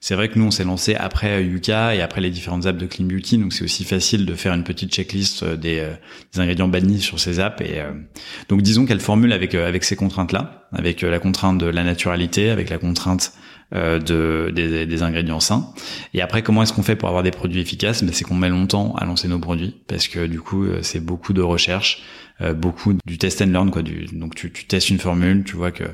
c'est 0.00 0.14
vrai 0.14 0.30
que 0.30 0.38
nous 0.38 0.46
on 0.46 0.50
s'est 0.50 0.64
lancé 0.64 0.94
après 0.94 1.44
Yuka 1.44 1.94
et 1.94 2.00
après 2.00 2.22
les 2.22 2.30
différentes 2.30 2.64
apps 2.64 2.78
de 2.78 2.86
Clean 2.86 3.04
Beauty, 3.04 3.36
donc 3.36 3.52
c'est 3.52 3.64
aussi 3.64 3.84
facile 3.84 4.24
de 4.24 4.34
faire 4.34 4.54
une 4.54 4.64
petite 4.64 4.90
checklist 4.90 5.44
des, 5.44 5.86
des 6.32 6.40
ingrédients 6.40 6.68
bannis 6.68 7.00
sur 7.00 7.20
ces 7.20 7.38
apps. 7.38 7.60
Et 7.60 7.82
donc 8.48 8.62
disons 8.62 8.86
qu'elle 8.86 9.00
formule 9.00 9.32
avec 9.32 9.54
avec 9.54 9.84
ces 9.84 9.96
contraintes 9.96 10.32
là, 10.32 10.66
avec 10.72 11.02
la 11.02 11.18
contrainte 11.18 11.58
de 11.58 11.66
la 11.66 11.84
naturalité, 11.84 12.48
avec 12.48 12.70
la 12.70 12.78
contrainte 12.78 13.32
euh, 13.36 13.45
de, 13.72 14.52
des, 14.54 14.86
des, 14.86 15.02
ingrédients 15.02 15.40
sains. 15.40 15.72
Et 16.14 16.22
après, 16.22 16.42
comment 16.42 16.62
est-ce 16.62 16.72
qu'on 16.72 16.82
fait 16.82 16.96
pour 16.96 17.08
avoir 17.08 17.22
des 17.22 17.30
produits 17.30 17.60
efficaces? 17.60 18.02
Ben, 18.04 18.12
C'est 18.12 18.24
qu'on 18.24 18.36
met 18.36 18.48
longtemps 18.48 18.94
à 18.96 19.04
lancer 19.04 19.28
nos 19.28 19.40
produits 19.40 19.74
parce 19.88 20.08
que 20.08 20.26
du 20.26 20.40
coup, 20.40 20.64
euh, 20.64 20.78
c'est 20.82 21.00
beaucoup 21.00 21.32
de 21.32 21.42
recherche, 21.42 22.02
euh, 22.40 22.52
beaucoup 22.54 22.94
du 23.06 23.18
test 23.18 23.42
and 23.42 23.46
learn. 23.46 23.70
Quoi, 23.70 23.82
du, 23.82 24.06
donc 24.12 24.34
tu, 24.34 24.52
tu 24.52 24.66
testes 24.66 24.90
une 24.90 24.98
formule, 24.98 25.44
tu 25.44 25.56
vois 25.56 25.72
que 25.72 25.84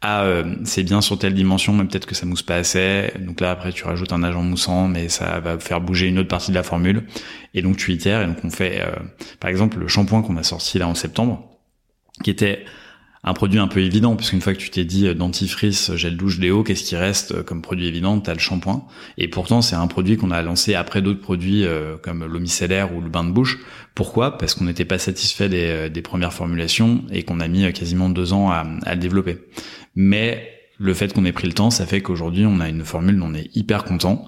ah 0.00 0.44
c'est 0.62 0.84
bien 0.84 1.00
sur 1.00 1.18
telle 1.18 1.34
dimension, 1.34 1.72
mais 1.72 1.84
peut-être 1.84 2.06
que 2.06 2.14
ça 2.14 2.24
mousse 2.24 2.42
pas 2.42 2.54
assez. 2.54 3.10
Donc 3.18 3.40
là 3.40 3.50
après 3.50 3.72
tu 3.72 3.82
rajoutes 3.84 4.12
un 4.12 4.22
agent 4.22 4.44
moussant, 4.44 4.86
mais 4.86 5.08
ça 5.08 5.40
va 5.40 5.58
faire 5.58 5.80
bouger 5.80 6.06
une 6.06 6.20
autre 6.20 6.28
partie 6.28 6.52
de 6.52 6.54
la 6.54 6.62
formule. 6.62 7.02
Et 7.52 7.62
donc 7.62 7.78
tu 7.78 7.92
itères. 7.92 8.22
Et 8.22 8.26
donc 8.26 8.36
on 8.44 8.50
fait, 8.50 8.80
par 9.40 9.50
exemple, 9.50 9.76
le 9.80 9.88
shampoing 9.88 10.22
qu'on 10.22 10.36
a 10.36 10.44
sorti 10.44 10.78
là 10.78 10.86
en 10.86 10.94
septembre, 10.94 11.50
qui 12.22 12.30
était 12.30 12.64
un 13.28 13.34
produit 13.34 13.58
un 13.58 13.68
peu 13.68 13.80
évident, 13.80 14.16
puisqu'une 14.16 14.40
fois 14.40 14.54
que 14.54 14.58
tu 14.58 14.70
t'es 14.70 14.86
dit 14.86 15.06
euh, 15.06 15.12
dentifrice, 15.12 15.94
gel 15.96 16.16
douche, 16.16 16.38
déo, 16.38 16.62
qu'est-ce 16.62 16.82
qui 16.82 16.96
reste 16.96 17.32
euh, 17.32 17.42
comme 17.42 17.60
produit 17.60 17.86
évident 17.86 18.18
T'as 18.20 18.32
le 18.32 18.38
shampoing. 18.38 18.86
Et 19.18 19.28
pourtant, 19.28 19.60
c'est 19.60 19.76
un 19.76 19.86
produit 19.86 20.16
qu'on 20.16 20.30
a 20.30 20.40
lancé 20.40 20.74
après 20.74 21.02
d'autres 21.02 21.20
produits 21.20 21.66
euh, 21.66 21.98
comme 21.98 22.24
l'eau 22.24 22.40
micellaire 22.40 22.94
ou 22.96 23.02
le 23.02 23.10
bain 23.10 23.24
de 23.24 23.30
bouche. 23.30 23.58
Pourquoi? 23.94 24.38
Parce 24.38 24.54
qu'on 24.54 24.64
n'était 24.64 24.86
pas 24.86 24.98
satisfait 24.98 25.50
des, 25.50 26.02
premières 26.02 26.32
formulations 26.32 27.04
et 27.12 27.22
qu'on 27.22 27.40
a 27.40 27.48
mis 27.48 27.70
quasiment 27.74 28.08
deux 28.08 28.32
ans 28.32 28.50
à, 28.50 28.64
le 28.64 28.96
développer. 28.96 29.36
Mais 29.94 30.50
le 30.78 30.94
fait 30.94 31.12
qu'on 31.12 31.26
ait 31.26 31.32
pris 31.32 31.48
le 31.48 31.52
temps, 31.52 31.70
ça 31.70 31.84
fait 31.84 32.00
qu'aujourd'hui, 32.00 32.46
on 32.46 32.60
a 32.60 32.68
une 32.68 32.84
formule 32.84 33.18
dont 33.18 33.26
on 33.26 33.34
est 33.34 33.54
hyper 33.54 33.84
content 33.84 34.26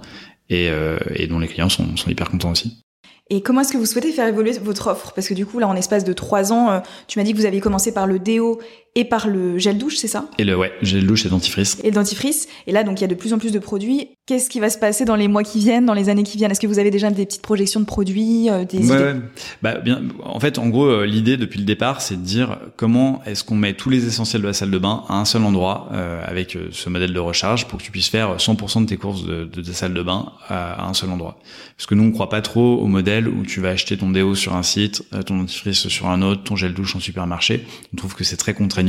et, 0.51 0.69
et 1.15 1.27
dont 1.29 1.39
les 1.39 1.47
clients 1.47 1.69
sont, 1.69 1.97
sont 1.97 2.11
hyper 2.11 2.29
contents 2.29 2.51
aussi. 2.51 2.85
Et 3.33 3.43
comment 3.43 3.61
est-ce 3.61 3.73
que 3.73 3.79
vous 3.79 3.87
souhaitez 3.87 4.11
faire 4.11 4.27
évoluer 4.27 4.51
votre 4.61 4.89
offre? 4.89 5.13
Parce 5.15 5.29
que 5.29 5.35
du 5.35 5.47
coup, 5.47 5.61
là, 5.61 5.69
en 5.69 5.77
espace 5.77 6.03
de 6.03 6.13
trois 6.13 6.53
ans, 6.53 6.83
tu 7.07 7.21
m'as 7.21 7.25
dit 7.25 7.33
que 7.33 7.39
vous 7.39 7.47
aviez 7.47 7.61
commencé 7.61 7.95
par 7.95 8.09
le 8.09 8.19
déo 8.19 8.59
et 8.97 9.05
par 9.05 9.29
le 9.29 9.57
gel 9.59 9.79
douche, 9.79 9.97
c'est 9.97 10.09
ça? 10.09 10.29
Et 10.39 10.45
le 10.45 10.57
ouais, 10.57 10.73
gel 10.83 11.07
douche 11.07 11.25
et 11.25 11.29
dentifrice. 11.29 11.79
Et 11.85 11.93
dentifrice. 11.93 12.49
Et 12.67 12.73
là, 12.73 12.83
donc 12.83 12.99
il 12.99 13.03
y 13.03 13.05
a 13.05 13.09
de 13.09 13.15
plus 13.15 13.33
en 13.33 13.39
plus 13.39 13.53
de 13.53 13.61
produits. 13.61 14.09
Qu'est-ce 14.27 14.51
qui 14.51 14.59
va 14.59 14.69
se 14.69 14.79
passer 14.79 15.05
dans 15.05 15.15
les 15.15 15.29
mois 15.29 15.45
qui 15.45 15.61
viennent, 15.61 15.87
dans 15.87 15.95
les 15.95 16.09
années 16.09 16.25
qui 16.25 16.37
viennent? 16.37 16.51
Est-ce 16.51 16.61
que 16.61 16.67
vous 16.67 16.81
avez 16.81 16.91
déjà 16.91 17.09
des 17.11 17.25
petites 17.25 17.43
projections 17.43 17.79
de 17.79 17.85
produits, 17.85 18.51
euh, 18.51 18.65
des 18.65 18.91
ouais, 18.91 19.15
Bah 19.63 19.79
bien. 19.79 20.03
En 20.25 20.41
fait, 20.41 20.59
en 20.59 20.69
gros, 20.69 20.87
euh, 20.87 21.07
l'idée 21.07 21.37
depuis 21.37 21.61
le 21.61 21.65
départ, 21.65 22.01
c'est 22.01 22.17
de 22.17 22.23
dire 22.23 22.59
comment 22.77 23.23
est-ce 23.27 23.45
qu'on 23.45 23.55
met 23.55 23.75
tous 23.75 23.91
les 23.91 24.07
essentiels 24.07 24.43
de 24.43 24.49
la 24.49 24.53
salle 24.53 24.73
de 24.73 24.79
bain 24.79 25.05
à 25.09 25.15
un 25.15 25.25
seul 25.25 25.45
endroit 25.45 25.89
euh, 25.93 26.25
avec 26.27 26.59
ce 26.73 26.89
modèle 26.89 27.13
de 27.13 27.21
recharge 27.21 27.67
pour 27.67 27.79
que 27.79 27.85
tu 27.85 27.93
puisses 27.93 28.09
faire 28.09 28.39
100% 28.39 28.83
de 28.83 28.87
tes 28.87 28.97
courses 28.97 29.25
de, 29.25 29.45
de 29.45 29.63
ta 29.63 29.73
salle 29.73 29.95
de 29.95 30.03
bain 30.03 30.33
à, 30.49 30.89
un 30.89 30.95
seul 30.95 31.11
endroit. 31.11 31.39
Parce 31.77 31.87
que 31.87 31.95
nous, 31.95 32.05
on 32.05 32.11
croit 32.11 32.29
pas 32.29 32.43
trop 32.43 32.77
au 32.79 32.87
modèle 32.89 33.29
où 33.29 33.45
tu 33.45 33.61
vas 33.61 33.71
acheter 33.71 33.97
ton 33.97 34.11
déo 34.11 34.35
sur 34.35 34.57
un 34.57 34.65
site, 34.65 35.05
ton 35.27 35.39
dentifrice 35.39 35.87
sur 35.87 36.09
un 36.09 36.23
autre, 36.23 36.43
ton 36.43 36.57
gel 36.57 36.75
douche 36.75 36.97
en 36.97 37.01
supermarché. 37.01 37.67
On 37.93 37.97
trouve 37.97 38.15
que 38.15 38.25
c'est 38.25 38.37
très 38.37 38.53
contraignant 38.53 38.80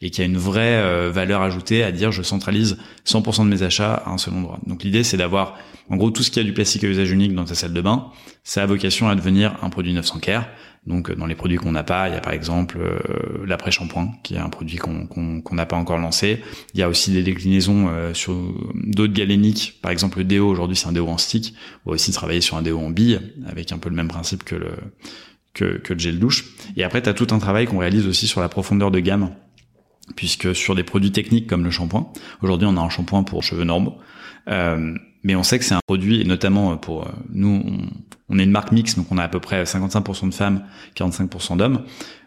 et 0.00 0.10
qui 0.10 0.22
a 0.22 0.24
une 0.24 0.36
vraie 0.36 0.76
euh, 0.76 1.10
valeur 1.12 1.42
ajoutée 1.42 1.82
à 1.82 1.92
dire 1.92 2.12
je 2.12 2.22
centralise 2.22 2.78
100% 3.06 3.44
de 3.44 3.48
mes 3.48 3.62
achats 3.62 3.94
à 3.94 4.10
un 4.10 4.18
seul 4.18 4.34
endroit. 4.34 4.58
Donc 4.66 4.84
l'idée 4.84 5.04
c'est 5.04 5.16
d'avoir 5.16 5.56
en 5.90 5.96
gros 5.96 6.10
tout 6.10 6.22
ce 6.22 6.30
qui 6.30 6.40
a 6.40 6.44
du 6.44 6.52
plastique 6.52 6.84
à 6.84 6.86
usage 6.86 7.10
unique 7.10 7.34
dans 7.34 7.44
ta 7.44 7.54
salle 7.54 7.72
de 7.72 7.80
bain, 7.80 8.08
ça 8.44 8.62
a 8.62 8.66
vocation 8.66 9.08
à 9.08 9.14
devenir 9.14 9.56
un 9.62 9.70
produit 9.70 9.92
900 9.92 10.18
care. 10.20 10.48
Donc 10.86 11.10
euh, 11.10 11.14
dans 11.14 11.26
les 11.26 11.34
produits 11.34 11.58
qu'on 11.58 11.72
n'a 11.72 11.84
pas, 11.84 12.08
il 12.08 12.14
y 12.14 12.16
a 12.16 12.20
par 12.20 12.32
exemple 12.32 12.78
euh, 12.80 13.44
l'après-shampoing 13.46 14.12
qui 14.22 14.34
est 14.34 14.38
un 14.38 14.48
produit 14.48 14.78
qu'on 14.78 15.42
n'a 15.52 15.66
pas 15.66 15.76
encore 15.76 15.98
lancé. 15.98 16.42
Il 16.74 16.80
y 16.80 16.82
a 16.82 16.88
aussi 16.88 17.12
des 17.12 17.22
déclinaisons 17.22 17.90
sur 18.14 18.34
d'autres 18.74 19.12
galéniques, 19.12 19.78
par 19.82 19.92
exemple 19.92 20.18
le 20.18 20.24
déo 20.24 20.48
aujourd'hui 20.48 20.76
c'est 20.76 20.88
un 20.88 20.92
déo 20.92 21.08
en 21.08 21.18
stick. 21.18 21.54
On 21.86 21.90
va 21.90 21.94
aussi 21.94 22.10
travailler 22.12 22.40
sur 22.40 22.56
un 22.56 22.62
déo 22.62 22.78
en 22.80 22.90
bille 22.90 23.20
avec 23.46 23.72
un 23.72 23.78
peu 23.78 23.88
le 23.88 23.96
même 23.96 24.08
principe 24.08 24.44
que 24.44 24.56
le 24.56 24.70
que, 25.54 25.78
que 25.78 25.98
gel 25.98 26.18
douche. 26.18 26.44
Et 26.76 26.84
après, 26.84 27.02
tu 27.02 27.12
tout 27.14 27.34
un 27.34 27.38
travail 27.38 27.66
qu'on 27.66 27.78
réalise 27.78 28.06
aussi 28.06 28.26
sur 28.26 28.40
la 28.40 28.48
profondeur 28.48 28.90
de 28.90 29.00
gamme, 29.00 29.30
puisque 30.16 30.54
sur 30.54 30.74
des 30.74 30.84
produits 30.84 31.12
techniques 31.12 31.46
comme 31.46 31.64
le 31.64 31.70
shampoing, 31.70 32.12
aujourd'hui 32.42 32.66
on 32.70 32.76
a 32.76 32.80
un 32.80 32.88
shampoing 32.88 33.22
pour 33.22 33.42
cheveux 33.42 33.64
normaux, 33.64 33.96
euh, 34.48 34.94
mais 35.22 35.36
on 35.36 35.42
sait 35.42 35.58
que 35.58 35.64
c'est 35.64 35.74
un 35.74 35.80
produit, 35.86 36.20
et 36.20 36.24
notamment 36.24 36.76
pour 36.76 37.06
euh, 37.06 37.10
nous, 37.32 37.62
on, 37.64 37.88
on, 38.28 38.38
est 38.38 38.44
une 38.44 38.50
marque 38.50 38.72
mixte, 38.72 38.96
donc 38.96 39.06
on 39.10 39.18
a 39.18 39.24
à 39.24 39.28
peu 39.28 39.40
près 39.40 39.62
55% 39.64 40.30
de 40.30 40.34
femmes, 40.34 40.64
45% 40.96 41.56
d'hommes. 41.56 41.84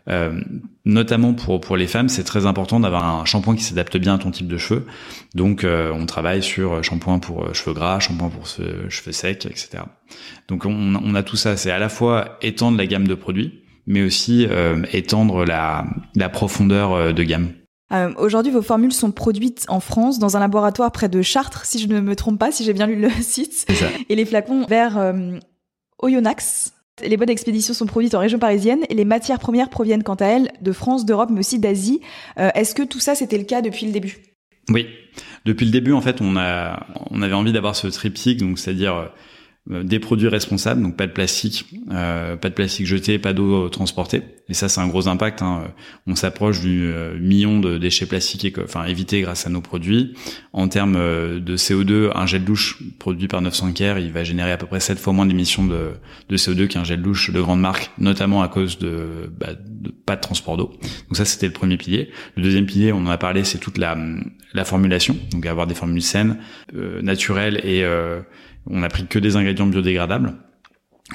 Euh, 0.08 0.40
notamment 0.86 1.34
pour 1.34 1.60
pour 1.60 1.78
les 1.78 1.88
femmes, 1.88 2.10
c'est 2.10 2.24
très 2.24 2.46
important 2.46 2.80
d'avoir 2.80 3.04
un 3.04 3.26
shampoing 3.26 3.56
qui 3.56 3.64
s'adapte 3.64 3.98
bien 3.98 4.16
à 4.16 4.18
ton 4.18 4.32
type 4.32 4.48
de 4.48 4.58
cheveux. 4.58 4.86
Donc, 5.34 5.64
euh, 5.64 5.92
on 5.94 6.06
travaille 6.06 6.44
sur 6.44 6.84
shampoing 6.84 7.20
pour 7.20 7.54
cheveux 7.54 7.74
gras, 7.74 8.00
shampoing 8.00 8.30
pour 8.30 8.48
cheveux 8.48 9.12
secs, 9.12 9.46
etc. 9.46 9.84
Donc, 10.48 10.66
on, 10.66 10.96
on 10.96 11.16
a 11.16 11.24
tout 11.24 11.38
ça. 11.38 11.58
C'est 11.58 11.72
à 11.72 11.80
la 11.80 11.90
fois 11.90 12.38
étendre 12.42 12.78
la 12.78 12.86
gamme 12.86 13.08
de 13.08 13.16
produits, 13.16 13.64
mais 13.88 14.04
aussi 14.04 14.46
euh, 14.50 14.84
étendre 14.92 15.46
la, 15.46 15.86
la 16.16 16.30
profondeur 16.30 17.14
de 17.14 17.24
gamme. 17.24 17.50
Euh, 17.92 18.14
Aujourd'hui, 18.18 18.52
vos 18.52 18.62
formules 18.62 18.94
sont 18.94 19.12
produites 19.12 19.66
en 19.68 19.80
France 19.80 20.20
dans 20.20 20.38
un 20.38 20.40
laboratoire 20.40 20.92
près 20.92 21.10
de 21.10 21.22
Chartres, 21.22 21.66
si 21.66 21.80
je 21.80 21.88
ne 21.88 22.00
me 22.00 22.16
trompe 22.16 22.40
pas, 22.40 22.52
si 22.52 22.64
j'ai 22.64 22.74
bien 22.74 22.88
lu 22.88 22.96
le 22.96 23.10
site. 23.22 23.68
Et 24.10 24.16
les 24.16 24.26
flacons 24.26 24.66
vers 24.66 24.98
euh, 24.98 25.38
Oyonnax. 26.00 26.74
Les 27.04 27.18
boîtes 27.18 27.28
d'expédition 27.28 27.74
sont 27.74 27.86
produites 27.86 28.16
en 28.16 28.20
région 28.20 28.40
parisienne 28.40 28.86
et 28.90 28.94
les 28.94 29.04
matières 29.04 29.40
premières 29.40 29.70
proviennent 29.70 30.04
quant 30.04 30.16
à 30.16 30.26
elles 30.26 30.52
de 30.62 30.72
France, 30.72 31.06
d'Europe, 31.06 31.30
mais 31.32 31.40
aussi 31.40 31.60
d'Asie. 31.60 32.00
Euh, 32.38 32.50
Est-ce 32.56 32.74
que 32.74 32.84
tout 32.84 33.02
ça, 33.02 33.16
c'était 33.16 33.38
le 33.38 33.44
cas 33.44 33.62
depuis 33.62 33.86
le 33.86 33.92
début? 33.92 34.18
Oui, 34.70 34.88
depuis 35.44 35.66
le 35.66 35.72
début, 35.72 35.92
en 35.92 36.02
fait, 36.02 36.22
on 36.22 36.36
avait 36.38 37.34
envie 37.34 37.52
d'avoir 37.52 37.76
ce 37.76 37.88
triptyque, 37.88 38.42
c'est-à-dire 38.58 38.96
euh, 38.96 39.08
des 39.68 39.98
produits 39.98 40.28
responsables, 40.28 40.82
donc 40.84 40.96
pas 40.96 41.08
de 41.08 41.12
plastique, 41.12 41.66
euh, 41.92 42.36
pas 42.36 42.50
de 42.50 42.54
plastique 42.54 42.86
jeté, 42.86 43.18
pas 43.18 43.34
d'eau 43.34 43.68
transportée. 43.70 44.22
Et 44.48 44.54
ça, 44.54 44.70
c'est 44.70 44.80
un 44.80 44.88
gros 44.88 45.08
impact. 45.08 45.42
Hein. 45.42 45.74
On 46.06 46.16
s'approche 46.16 46.62
du 46.62 46.84
euh, 46.84 47.18
million 47.18 47.60
de 47.60 47.80
déchets 47.80 48.06
plastiques, 48.06 48.60
enfin 48.60 48.86
évités 48.86 49.22
grâce 49.22 49.48
à 49.48 49.50
nos 49.50 49.62
produits. 49.62 50.14
En 50.54 50.68
termes 50.68 50.94
de 50.96 51.58
CO2, 51.58 52.12
un 52.14 52.28
gel 52.28 52.44
douche 52.44 52.78
produit 53.00 53.28
par 53.28 53.42
900 53.42 53.74
Care, 53.74 53.98
il 53.98 54.12
va 54.12 54.24
générer 54.24 54.52
à 54.52 54.58
peu 54.58 54.68
près 54.68 54.80
7 54.80 55.00
fois 55.00 55.14
moins 55.14 55.26
d'émissions 55.26 55.66
de, 55.66 55.94
de, 56.30 56.38
CO2 56.38 56.68
qu'un 56.68 56.84
gel 56.84 57.02
douche 57.02 57.32
de 57.32 57.42
grande 57.42 57.60
marque, 57.60 57.90
notamment 57.98 58.44
à 58.44 58.48
cause 58.48 58.78
de, 58.78 59.32
bah, 59.36 59.54
de 59.56 59.90
pas 59.90 60.16
de 60.16 60.22
transport 60.22 60.58
d'eau. 60.58 60.74
Donc 61.08 61.18
ça, 61.18 61.26
c'était 61.26 61.48
le 61.48 61.54
premier 61.54 61.78
pilier. 61.78 62.12
Le 62.38 62.44
deuxième 62.44 62.68
pilier, 62.68 62.92
on 62.94 63.00
en 63.00 63.10
a 63.10 63.18
parlé, 63.18 63.44
c'est 63.44 63.58
toute 63.58 63.80
la, 63.80 63.98
la 64.54 64.64
formulation, 64.64 65.18
donc 65.32 65.44
avoir 65.48 65.66
des 65.66 65.76
formules 65.76 66.04
saines, 66.04 66.38
naturelles 67.02 67.62
et 67.64 67.84
on 68.68 68.80
n'a 68.80 68.90
pris 68.90 69.06
que 69.06 69.20
des 69.20 69.36
ingrédients 69.36 69.68
biodégradables. 69.68 70.36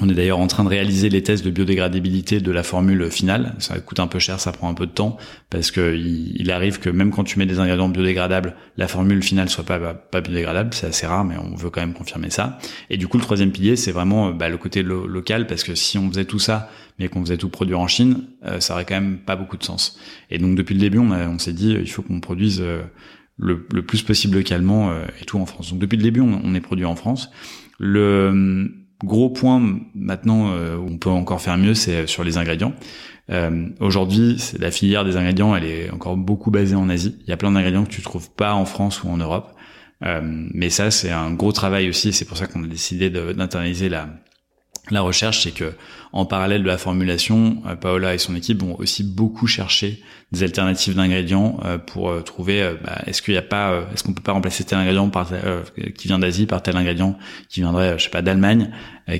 On 0.00 0.08
est 0.08 0.14
d'ailleurs 0.14 0.38
en 0.38 0.46
train 0.46 0.62
de 0.62 0.68
réaliser 0.68 1.08
les 1.08 1.20
tests 1.20 1.44
de 1.44 1.50
biodégradabilité 1.50 2.40
de 2.40 2.52
la 2.52 2.62
formule 2.62 3.10
finale. 3.10 3.56
Ça 3.58 3.76
coûte 3.80 3.98
un 3.98 4.06
peu 4.06 4.20
cher, 4.20 4.38
ça 4.38 4.52
prend 4.52 4.68
un 4.68 4.74
peu 4.74 4.86
de 4.86 4.92
temps 4.92 5.16
parce 5.50 5.72
que 5.72 5.96
il, 5.96 6.48
arrive 6.52 6.78
que 6.78 6.88
même 6.88 7.10
quand 7.10 7.24
tu 7.24 7.40
mets 7.40 7.46
des 7.46 7.58
ingrédients 7.58 7.88
biodégradables, 7.88 8.54
la 8.76 8.86
formule 8.86 9.20
finale 9.20 9.48
soit 9.48 9.64
pas 9.64 10.20
biodégradable. 10.20 10.72
C'est 10.74 10.86
assez 10.86 11.08
rare, 11.08 11.24
mais 11.24 11.34
on 11.36 11.56
veut 11.56 11.70
quand 11.70 11.80
même 11.80 11.92
confirmer 11.92 12.30
ça. 12.30 12.58
Et 12.88 12.98
du 12.98 13.08
coup, 13.08 13.18
le 13.18 13.24
troisième 13.24 13.50
pilier, 13.50 13.74
c'est 13.74 13.90
vraiment 13.90 14.30
bah, 14.30 14.48
le 14.48 14.58
côté 14.58 14.84
local 14.84 15.48
parce 15.48 15.64
que 15.64 15.74
si 15.74 15.98
on 15.98 16.08
faisait 16.08 16.24
tout 16.24 16.38
ça, 16.38 16.70
mais 17.00 17.08
qu'on 17.08 17.22
faisait 17.22 17.36
tout 17.36 17.48
produire 17.48 17.80
en 17.80 17.88
Chine, 17.88 18.26
euh, 18.44 18.60
ça 18.60 18.74
aurait 18.74 18.84
quand 18.84 18.94
même 18.94 19.18
pas 19.18 19.34
beaucoup 19.34 19.56
de 19.56 19.64
sens. 19.64 19.98
Et 20.30 20.38
donc 20.38 20.54
depuis 20.54 20.74
le 20.74 20.80
début, 20.80 20.98
on, 20.98 21.38
s'est 21.40 21.52
dit, 21.52 21.72
il 21.72 21.90
faut 21.90 22.02
qu'on 22.02 22.20
produise 22.20 22.60
euh, 22.60 22.82
le, 23.40 23.66
le, 23.72 23.82
plus 23.82 24.02
possible 24.02 24.36
localement 24.36 24.90
euh, 24.90 25.04
et 25.20 25.24
tout 25.24 25.38
en 25.38 25.46
France. 25.46 25.70
Donc 25.70 25.80
depuis 25.80 25.96
le 25.96 26.02
début, 26.02 26.20
on, 26.20 26.54
est 26.54 26.60
produit 26.60 26.84
en 26.84 26.94
France. 26.94 27.30
Le 27.78 28.00
euh, 28.00 28.68
gros 29.04 29.30
point 29.30 29.78
maintenant 29.94 30.52
euh, 30.52 30.76
où 30.76 30.86
on 30.88 30.98
peut 30.98 31.10
encore 31.10 31.40
faire 31.40 31.56
mieux, 31.56 31.74
c'est 31.74 32.06
sur 32.06 32.24
les 32.24 32.38
ingrédients. 32.38 32.74
Euh, 33.30 33.68
Aujourd'hui, 33.80 34.36
la 34.58 34.70
filière 34.70 35.04
des 35.04 35.16
ingrédients, 35.16 35.54
elle 35.54 35.64
est 35.64 35.90
encore 35.90 36.16
beaucoup 36.16 36.50
basée 36.50 36.74
en 36.74 36.88
Asie. 36.88 37.16
Il 37.22 37.30
y 37.30 37.32
a 37.32 37.36
plein 37.36 37.52
d'ingrédients 37.52 37.84
que 37.84 37.90
tu 37.90 38.02
trouves 38.02 38.30
pas 38.30 38.54
en 38.54 38.64
France 38.64 39.02
ou 39.02 39.08
en 39.08 39.16
Europe. 39.16 39.54
Euh, 40.02 40.20
mais 40.22 40.70
ça, 40.70 40.90
c'est 40.90 41.10
un 41.10 41.32
gros 41.32 41.52
travail 41.52 41.88
aussi. 41.88 42.12
C'est 42.12 42.24
pour 42.24 42.36
ça 42.36 42.46
qu'on 42.46 42.64
a 42.64 42.66
décidé 42.66 43.10
d'internaliser 43.10 43.88
la 43.88 44.08
la 44.94 45.02
recherche, 45.02 45.42
c'est 45.44 45.52
que 45.52 45.72
en 46.12 46.24
parallèle 46.24 46.62
de 46.62 46.66
la 46.66 46.78
formulation, 46.78 47.62
euh, 47.66 47.76
Paola 47.76 48.14
et 48.14 48.18
son 48.18 48.34
équipe 48.34 48.60
vont 48.60 48.76
aussi 48.78 49.04
beaucoup 49.04 49.46
chercher 49.46 50.02
des 50.32 50.42
alternatives 50.42 50.94
d'ingrédients 50.94 51.60
euh, 51.64 51.78
pour 51.78 52.10
euh, 52.10 52.20
trouver 52.20 52.74
bah, 52.82 53.02
est-ce 53.06 53.22
qu'il 53.22 53.34
n'y 53.34 53.38
a 53.38 53.42
pas, 53.42 53.84
est-ce 53.92 54.02
qu'on 54.02 54.12
peut 54.12 54.22
pas 54.22 54.32
remplacer 54.32 54.64
tel 54.64 54.78
ingrédient 54.78 55.08
par 55.08 55.30
qui 55.96 56.08
vient 56.08 56.18
d'Asie 56.18 56.46
par 56.46 56.62
tel 56.62 56.76
ingrédient 56.76 57.16
qui 57.48 57.60
viendrait, 57.60 57.98
je 57.98 58.04
sais 58.04 58.10
pas, 58.10 58.22
d'Allemagne, 58.22 58.70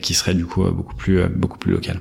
qui 0.02 0.14
serait 0.14 0.34
du 0.34 0.46
coup 0.46 0.64
beaucoup 0.70 0.94
plus 0.94 1.26
beaucoup 1.28 1.58
plus 1.58 1.72
local. 1.72 2.00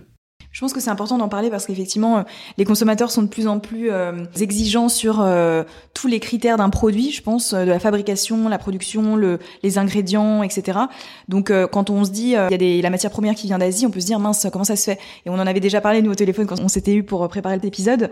Je 0.52 0.62
pense 0.62 0.74
que 0.74 0.80
c'est 0.80 0.90
important 0.90 1.18
d'en 1.20 1.30
parler 1.30 1.52
parce 1.52 1.68
qu'effectivement, 1.68 2.18
euh, 2.18 2.24
les 2.58 2.66
consommateurs 2.66 3.12
sont 3.12 3.22
de 3.22 3.28
plus 3.28 3.48
en 3.48 3.60
plus 3.60 3.92
euh, 3.92 4.26
exigeants 4.40 4.90
sur 4.90 5.22
euh, 5.22 5.64
tous 5.94 6.08
les 6.08 6.20
critères 6.20 6.58
d'un 6.58 6.72
produit, 6.72 7.12
je 7.12 7.22
pense, 7.22 7.54
de 7.54 7.60
la 7.60 7.80
fabrication, 7.80 8.50
la 8.50 8.58
production, 8.58 9.16
le, 9.16 9.38
les 9.62 9.78
ingrédients, 9.78 10.42
etc. 10.42 10.80
Donc, 11.28 11.52
quand 11.72 11.90
on 11.90 12.04
se 12.04 12.10
dit, 12.10 12.30
il 12.30 12.32
y 12.32 12.36
a 12.36 12.58
des, 12.58 12.82
la 12.82 12.90
matière 12.90 13.12
première 13.12 13.36
qui 13.36 13.48
vient 13.48 13.60
d'Asie, 13.60 13.86
on 13.86 13.92
peut 13.92 14.00
se 14.00 14.06
dire, 14.06 14.20
mince, 14.20 14.48
comment 14.52 14.64
ça 14.64 14.76
se 14.76 14.86
fait? 14.86 15.00
Et 15.26 15.30
on 15.30 15.34
en 15.34 15.46
avait 15.46 15.60
déjà 15.60 15.82
parlé, 15.82 16.02
nous, 16.02 16.12
au 16.12 16.16
téléphone, 16.16 16.48
quand 16.48 16.60
on 16.60 16.68
s'était 16.68 16.94
eu 16.94 17.04
pour 17.04 17.28
préparer 17.28 17.60
l'épisode. 17.62 18.10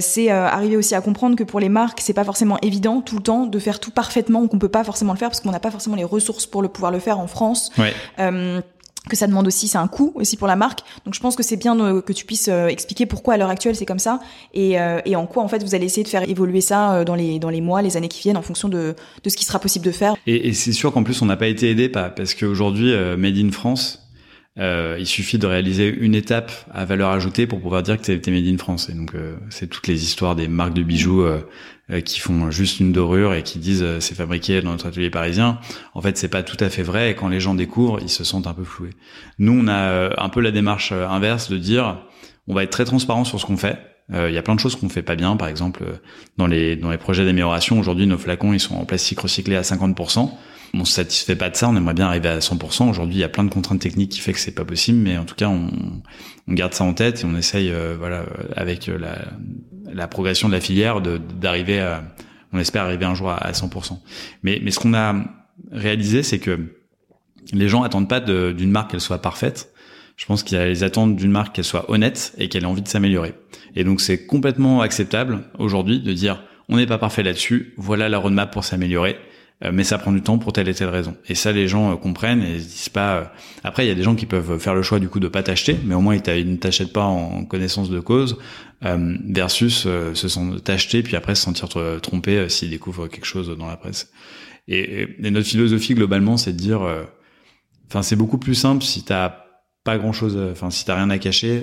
c'est 0.00 0.30
arriver 0.30 0.76
aussi 0.76 0.94
à 0.94 1.00
comprendre 1.00 1.36
que 1.36 1.44
pour 1.44 1.60
les 1.60 1.68
marques, 1.68 2.00
c'est 2.00 2.12
pas 2.12 2.24
forcément 2.24 2.58
évident 2.62 3.00
tout 3.00 3.16
le 3.16 3.22
temps 3.22 3.46
de 3.46 3.58
faire 3.58 3.80
tout 3.80 3.90
parfaitement 3.90 4.42
ou 4.42 4.48
qu'on 4.48 4.58
peut 4.58 4.68
pas 4.68 4.84
forcément 4.84 5.12
le 5.12 5.18
faire 5.18 5.28
parce 5.28 5.40
qu'on 5.40 5.50
n'a 5.50 5.60
pas 5.60 5.70
forcément 5.70 5.96
les 5.96 6.04
ressources 6.04 6.46
pour 6.46 6.62
le 6.62 6.68
pouvoir 6.68 6.92
le 6.92 6.98
faire 6.98 7.18
en 7.18 7.26
France. 7.26 7.70
Ouais 7.78 7.92
que 9.08 9.16
ça 9.16 9.26
demande 9.26 9.46
aussi, 9.46 9.68
c'est 9.68 9.78
un 9.78 9.88
coût 9.88 10.12
aussi 10.14 10.36
pour 10.36 10.48
la 10.48 10.56
marque. 10.56 10.80
Donc 11.04 11.14
je 11.14 11.20
pense 11.20 11.36
que 11.36 11.42
c'est 11.42 11.56
bien 11.56 11.76
que 12.00 12.12
tu 12.12 12.24
puisses 12.24 12.48
euh, 12.48 12.68
expliquer 12.68 13.06
pourquoi 13.06 13.34
à 13.34 13.36
l'heure 13.36 13.50
actuelle 13.50 13.76
c'est 13.76 13.86
comme 13.86 13.98
ça 13.98 14.20
et, 14.52 14.80
euh, 14.80 15.00
et, 15.04 15.16
en 15.16 15.26
quoi 15.26 15.42
en 15.42 15.48
fait 15.48 15.62
vous 15.62 15.74
allez 15.74 15.86
essayer 15.86 16.04
de 16.04 16.08
faire 16.08 16.28
évoluer 16.28 16.60
ça 16.60 16.94
euh, 16.94 17.04
dans 17.04 17.14
les 17.14 17.38
dans 17.38 17.50
les 17.50 17.60
mois, 17.60 17.82
les 17.82 17.96
années 17.96 18.08
qui 18.08 18.20
viennent 18.20 18.36
en 18.36 18.42
fonction 18.42 18.68
de, 18.68 18.94
de 19.22 19.30
ce 19.30 19.36
qui 19.36 19.44
sera 19.44 19.58
possible 19.58 19.84
de 19.84 19.90
faire. 19.90 20.14
Et, 20.26 20.52
c'est 20.52 20.72
sûr 20.72 20.92
qu'en 20.92 21.02
plus 21.02 21.20
on 21.22 21.26
n'a 21.26 21.36
pas 21.36 21.48
été 21.48 21.70
aidé 21.70 21.88
parce 21.88 22.34
qu'aujourd'hui 22.34 22.92
Made 23.16 23.36
in 23.36 23.50
France, 23.50 24.04
euh, 24.56 24.96
il 25.00 25.06
suffit 25.06 25.38
de 25.38 25.48
réaliser 25.48 25.88
une 25.88 26.14
étape 26.14 26.52
à 26.72 26.84
valeur 26.84 27.10
ajoutée 27.10 27.48
pour 27.48 27.60
pouvoir 27.60 27.82
dire 27.82 28.00
que 28.00 28.12
t'es 28.12 28.30
made 28.30 28.46
in 28.46 28.56
France. 28.56 28.88
Et 28.88 28.92
donc 28.92 29.14
euh, 29.14 29.36
c'est 29.50 29.68
toutes 29.68 29.88
les 29.88 30.04
histoires 30.04 30.36
des 30.36 30.46
marques 30.46 30.74
de 30.74 30.82
bijoux 30.82 31.22
euh, 31.22 31.40
qui 32.04 32.18
font 32.18 32.50
juste 32.50 32.80
une 32.80 32.92
dorure 32.92 33.34
et 33.34 33.42
qui 33.42 33.58
disent 33.58 33.84
c'est 34.00 34.14
fabriqué 34.14 34.62
dans 34.62 34.70
notre 34.70 34.86
atelier 34.86 35.10
parisien. 35.10 35.58
En 35.92 36.00
fait, 36.00 36.16
c'est 36.16 36.28
pas 36.28 36.42
tout 36.42 36.56
à 36.60 36.70
fait 36.70 36.82
vrai. 36.82 37.10
Et 37.10 37.14
quand 37.14 37.28
les 37.28 37.40
gens 37.40 37.54
découvrent, 37.54 37.98
ils 38.00 38.08
se 38.08 38.24
sentent 38.24 38.46
un 38.46 38.54
peu 38.54 38.64
floués. 38.64 38.90
Nous, 39.38 39.52
on 39.52 39.68
a 39.68 40.10
un 40.22 40.28
peu 40.30 40.40
la 40.40 40.50
démarche 40.50 40.92
inverse 40.92 41.50
de 41.50 41.58
dire 41.58 41.98
on 42.48 42.54
va 42.54 42.62
être 42.62 42.70
très 42.70 42.84
transparent 42.84 43.24
sur 43.24 43.38
ce 43.38 43.46
qu'on 43.46 43.58
fait. 43.58 43.78
Il 44.12 44.32
y 44.32 44.38
a 44.38 44.42
plein 44.42 44.54
de 44.54 44.60
choses 44.60 44.76
qu'on 44.76 44.88
fait 44.88 45.02
pas 45.02 45.16
bien. 45.16 45.36
Par 45.36 45.48
exemple, 45.48 45.84
dans 46.38 46.46
les 46.46 46.76
dans 46.76 46.90
les 46.90 46.98
projets 46.98 47.24
d'amélioration, 47.24 47.78
aujourd'hui, 47.78 48.06
nos 48.06 48.18
flacons 48.18 48.54
ils 48.54 48.60
sont 48.60 48.76
en 48.76 48.86
plastique 48.86 49.20
recyclé 49.20 49.56
à 49.56 49.62
50% 49.62 50.30
on 50.74 50.84
se 50.84 50.92
satisfait 50.92 51.36
pas 51.36 51.50
de 51.50 51.56
ça, 51.56 51.68
on 51.68 51.76
aimerait 51.76 51.94
bien 51.94 52.06
arriver 52.06 52.28
à 52.28 52.38
100%. 52.38 52.88
Aujourd'hui, 52.88 53.16
il 53.16 53.20
y 53.20 53.24
a 53.24 53.28
plein 53.28 53.44
de 53.44 53.50
contraintes 53.50 53.80
techniques 53.80 54.10
qui 54.10 54.20
fait 54.20 54.32
que 54.32 54.38
c'est 54.38 54.54
pas 54.54 54.64
possible, 54.64 54.98
mais 54.98 55.16
en 55.16 55.24
tout 55.24 55.34
cas, 55.34 55.48
on, 55.48 55.70
garde 56.48 56.74
ça 56.74 56.84
en 56.84 56.94
tête 56.94 57.22
et 57.22 57.24
on 57.24 57.36
essaye, 57.36 57.70
euh, 57.70 57.96
voilà, 57.98 58.24
avec 58.56 58.88
euh, 58.88 58.98
la, 59.94 60.08
progression 60.08 60.48
de 60.48 60.54
la 60.54 60.60
filière, 60.60 61.00
d'arriver 61.00 61.80
à, 61.80 62.04
on 62.52 62.58
espère 62.58 62.84
arriver 62.84 63.04
un 63.04 63.14
jour 63.14 63.30
à, 63.30 63.52
100%. 63.52 63.98
Mais, 64.42 64.60
mais 64.62 64.70
ce 64.70 64.78
qu'on 64.78 64.94
a 64.94 65.14
réalisé, 65.72 66.22
c'est 66.22 66.38
que 66.38 66.74
les 67.52 67.68
gens 67.68 67.82
attendent 67.82 68.08
pas 68.08 68.20
d'une 68.20 68.70
marque 68.70 68.90
qu'elle 68.92 69.00
soit 69.00 69.20
parfaite. 69.20 69.72
Je 70.16 70.26
pense 70.26 70.42
qu'ils 70.42 70.84
attendent 70.84 71.16
d'une 71.16 71.32
marque 71.32 71.56
qu'elle 71.56 71.64
soit 71.64 71.90
honnête 71.90 72.34
et 72.38 72.48
qu'elle 72.48 72.62
ait 72.62 72.66
envie 72.66 72.82
de 72.82 72.88
s'améliorer. 72.88 73.34
Et 73.74 73.82
donc, 73.82 74.00
c'est 74.00 74.26
complètement 74.26 74.80
acceptable 74.80 75.44
aujourd'hui 75.58 76.00
de 76.00 76.12
dire, 76.12 76.44
on 76.68 76.76
n'est 76.76 76.86
pas 76.86 76.98
parfait 76.98 77.22
là-dessus, 77.22 77.74
voilà 77.76 78.08
la 78.08 78.18
roadmap 78.18 78.52
pour 78.52 78.64
s'améliorer 78.64 79.18
mais 79.72 79.84
ça 79.84 79.98
prend 79.98 80.12
du 80.12 80.20
temps 80.20 80.38
pour 80.38 80.52
telle 80.52 80.68
et 80.68 80.74
telle 80.74 80.88
raison. 80.88 81.16
Et 81.28 81.34
ça, 81.34 81.52
les 81.52 81.68
gens 81.68 81.92
euh, 81.92 81.96
comprennent 81.96 82.42
et 82.42 82.58
se 82.60 82.64
disent 82.64 82.88
pas. 82.88 83.16
Euh, 83.16 83.24
après, 83.62 83.84
il 83.84 83.88
y 83.88 83.92
a 83.92 83.94
des 83.94 84.02
gens 84.02 84.14
qui 84.14 84.26
peuvent 84.26 84.58
faire 84.58 84.74
le 84.74 84.82
choix 84.82 84.98
du 84.98 85.08
coup 85.08 85.20
de 85.20 85.28
pas 85.28 85.42
t'acheter, 85.42 85.76
mais 85.84 85.94
au 85.94 86.00
moins 86.00 86.16
ils 86.16 86.50
ne 86.50 86.56
t'achètent 86.56 86.92
pas 86.92 87.04
en 87.04 87.44
connaissance 87.44 87.90
de 87.90 88.00
cause, 88.00 88.38
versus 88.82 89.88
se 90.14 90.28
sentir 90.28 90.62
t'acheter 90.62 91.02
puis 91.02 91.16
après 91.16 91.34
se 91.34 91.42
sentir 91.42 91.68
trompé 92.02 92.50
s'ils 92.50 92.68
découvrent 92.68 93.06
quelque 93.08 93.24
chose 93.24 93.56
dans 93.56 93.66
la 93.66 93.78
presse. 93.78 94.12
Et, 94.68 95.08
et 95.22 95.30
notre 95.30 95.46
philosophie 95.46 95.94
globalement, 95.94 96.36
c'est 96.36 96.52
de 96.52 96.58
dire, 96.58 96.82
enfin, 97.88 98.02
c'est 98.02 98.16
beaucoup 98.16 98.36
plus 98.36 98.54
simple 98.54 98.82
si 98.82 99.02
t'as 99.02 99.44
pas 99.84 99.96
grand 99.96 100.12
chose, 100.12 100.38
enfin, 100.52 100.70
si 100.70 100.84
t'as 100.84 100.96
rien 100.96 101.08
à 101.08 101.18
cacher 101.18 101.62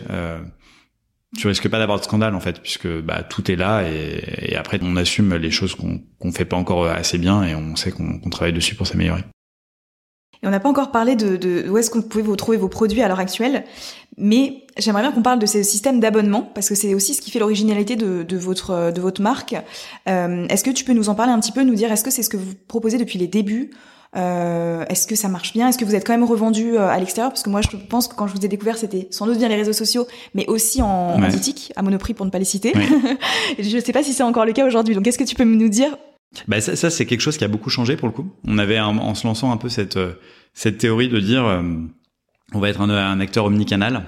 tu 1.37 1.47
risques 1.47 1.69
pas 1.69 1.79
d'avoir 1.79 1.97
de 1.97 2.03
scandale 2.03 2.35
en 2.35 2.39
fait 2.39 2.59
puisque 2.61 2.87
bah 2.87 3.23
tout 3.23 3.49
est 3.49 3.55
là 3.55 3.83
et, 3.83 4.55
après 4.55 4.79
on 4.81 4.95
assume 4.97 5.35
les 5.35 5.51
choses 5.51 5.75
qu'on 5.75 6.01
qu'on 6.19 6.31
fait 6.31 6.45
pas 6.45 6.57
encore 6.57 6.85
assez 6.87 7.17
bien 7.17 7.43
et 7.43 7.55
on 7.55 7.75
sait 7.75 7.91
qu'on 7.91 8.19
travaille 8.29 8.53
dessus 8.53 8.75
pour 8.75 8.87
s'améliorer. 8.87 9.23
Et 10.43 10.47
on 10.47 10.49
n'a 10.49 10.59
pas 10.59 10.69
encore 10.69 10.91
parlé 10.91 11.15
de, 11.15 11.69
où 11.69 11.77
est-ce 11.77 11.91
qu'on 11.91 12.01
pouvez 12.01 12.23
vous 12.23 12.35
trouver 12.35 12.57
vos 12.57 12.67
produits 12.67 13.03
à 13.03 13.07
l'heure 13.07 13.19
actuelle, 13.19 13.63
mais 14.17 14.65
j'aimerais 14.75 15.03
bien 15.03 15.11
qu'on 15.11 15.21
parle 15.21 15.37
de 15.37 15.45
ces 15.45 15.63
systèmes 15.63 15.99
d'abonnement 15.99 16.41
parce 16.41 16.67
que 16.67 16.73
c'est 16.73 16.95
aussi 16.95 17.13
ce 17.13 17.21
qui 17.21 17.29
fait 17.29 17.37
l'originalité 17.37 17.95
de, 17.95 18.23
de, 18.23 18.37
votre 18.37 18.91
de 18.91 18.99
votre 18.99 19.21
marque. 19.21 19.55
Euh, 20.09 20.47
est-ce 20.47 20.63
que 20.63 20.71
tu 20.71 20.83
peux 20.83 20.93
nous 20.93 21.09
en 21.09 21.15
parler 21.15 21.31
un 21.31 21.39
petit 21.39 21.51
peu, 21.51 21.61
nous 21.61 21.75
dire 21.75 21.91
est-ce 21.91 22.03
que 22.03 22.09
c'est 22.09 22.23
ce 22.23 22.29
que 22.29 22.37
vous 22.37 22.53
proposez 22.67 22.97
depuis 22.97 23.19
les 23.19 23.27
débuts 23.27 23.69
euh, 24.15 24.85
Est-ce 24.89 25.07
que 25.07 25.15
ça 25.15 25.29
marche 25.29 25.53
bien? 25.53 25.69
Est-ce 25.69 25.77
que 25.77 25.85
vous 25.85 25.95
êtes 25.95 26.05
quand 26.05 26.13
même 26.13 26.23
revendu 26.23 26.75
euh, 26.75 26.87
à 26.87 26.99
l'extérieur? 26.99 27.31
Parce 27.31 27.43
que 27.43 27.49
moi, 27.49 27.61
je 27.61 27.69
pense 27.89 28.07
que 28.07 28.15
quand 28.15 28.27
je 28.27 28.33
vous 28.33 28.45
ai 28.45 28.47
découvert, 28.47 28.77
c'était 28.77 29.07
sans 29.11 29.25
doute 29.25 29.37
via 29.37 29.47
les 29.47 29.55
réseaux 29.55 29.73
sociaux, 29.73 30.07
mais 30.33 30.45
aussi 30.47 30.81
en, 30.81 31.17
boutique, 31.19 31.71
à 31.75 31.81
Monoprix 31.81 32.13
pour 32.13 32.25
ne 32.25 32.31
pas 32.31 32.39
les 32.39 32.45
citer. 32.45 32.73
je 33.59 33.75
ne 33.75 33.81
sais 33.81 33.93
pas 33.93 34.03
si 34.03 34.13
c'est 34.13 34.23
encore 34.23 34.45
le 34.45 34.53
cas 34.53 34.65
aujourd'hui. 34.65 34.95
Donc, 34.95 35.05
qu'est-ce 35.05 35.19
que 35.19 35.23
tu 35.23 35.35
peux 35.35 35.43
nous 35.43 35.69
dire? 35.69 35.97
Bah 36.47 36.61
ça, 36.61 36.75
ça 36.75 36.89
c'est 36.89 37.05
quelque 37.05 37.21
chose 37.21 37.37
qui 37.37 37.43
a 37.43 37.47
beaucoup 37.47 37.69
changé 37.69 37.97
pour 37.97 38.07
le 38.07 38.13
coup. 38.13 38.25
On 38.47 38.57
avait 38.57 38.79
en 38.79 39.15
se 39.15 39.27
lançant 39.27 39.51
un 39.51 39.57
peu 39.57 39.69
cette 39.69 39.97
euh, 39.97 40.13
cette 40.53 40.77
théorie 40.77 41.09
de 41.09 41.19
dire 41.19 41.45
euh, 41.45 41.61
on 42.53 42.59
va 42.59 42.69
être 42.69 42.81
un, 42.81 42.89
un 42.89 43.19
acteur 43.19 43.45
omnicanal. 43.45 44.05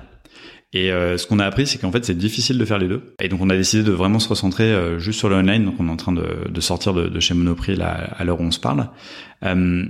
Et 0.73 0.91
euh, 0.91 1.17
ce 1.17 1.27
qu'on 1.27 1.39
a 1.39 1.45
appris, 1.45 1.67
c'est 1.67 1.77
qu'en 1.77 1.91
fait, 1.91 2.03
c'est 2.03 2.17
difficile 2.17 2.57
de 2.57 2.65
faire 2.65 2.79
les 2.79 2.87
deux. 2.87 3.13
Et 3.21 3.29
donc, 3.29 3.41
on 3.41 3.49
a 3.49 3.55
décidé 3.55 3.83
de 3.83 3.91
vraiment 3.91 4.19
se 4.19 4.27
recentrer 4.27 4.63
euh, 4.63 4.97
juste 4.97 5.19
sur 5.19 5.29
le 5.29 5.35
online. 5.35 5.65
Donc, 5.65 5.75
on 5.79 5.87
est 5.87 5.91
en 5.91 5.97
train 5.97 6.13
de, 6.13 6.49
de 6.49 6.61
sortir 6.61 6.93
de, 6.93 7.07
de, 7.07 7.19
chez 7.19 7.35
Monoprix 7.35 7.75
là, 7.75 7.91
à 8.17 8.23
l'heure 8.23 8.41
où 8.41 8.43
on 8.43 8.51
se 8.51 8.59
parle. 8.59 8.89
Euh, 9.43 9.85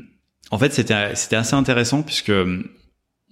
en 0.52 0.60
fait, 0.60 0.74
c'était 0.74 1.16
c'était 1.16 1.38
assez 1.38 1.56
intéressant 1.56 2.04
puisque 2.04 2.34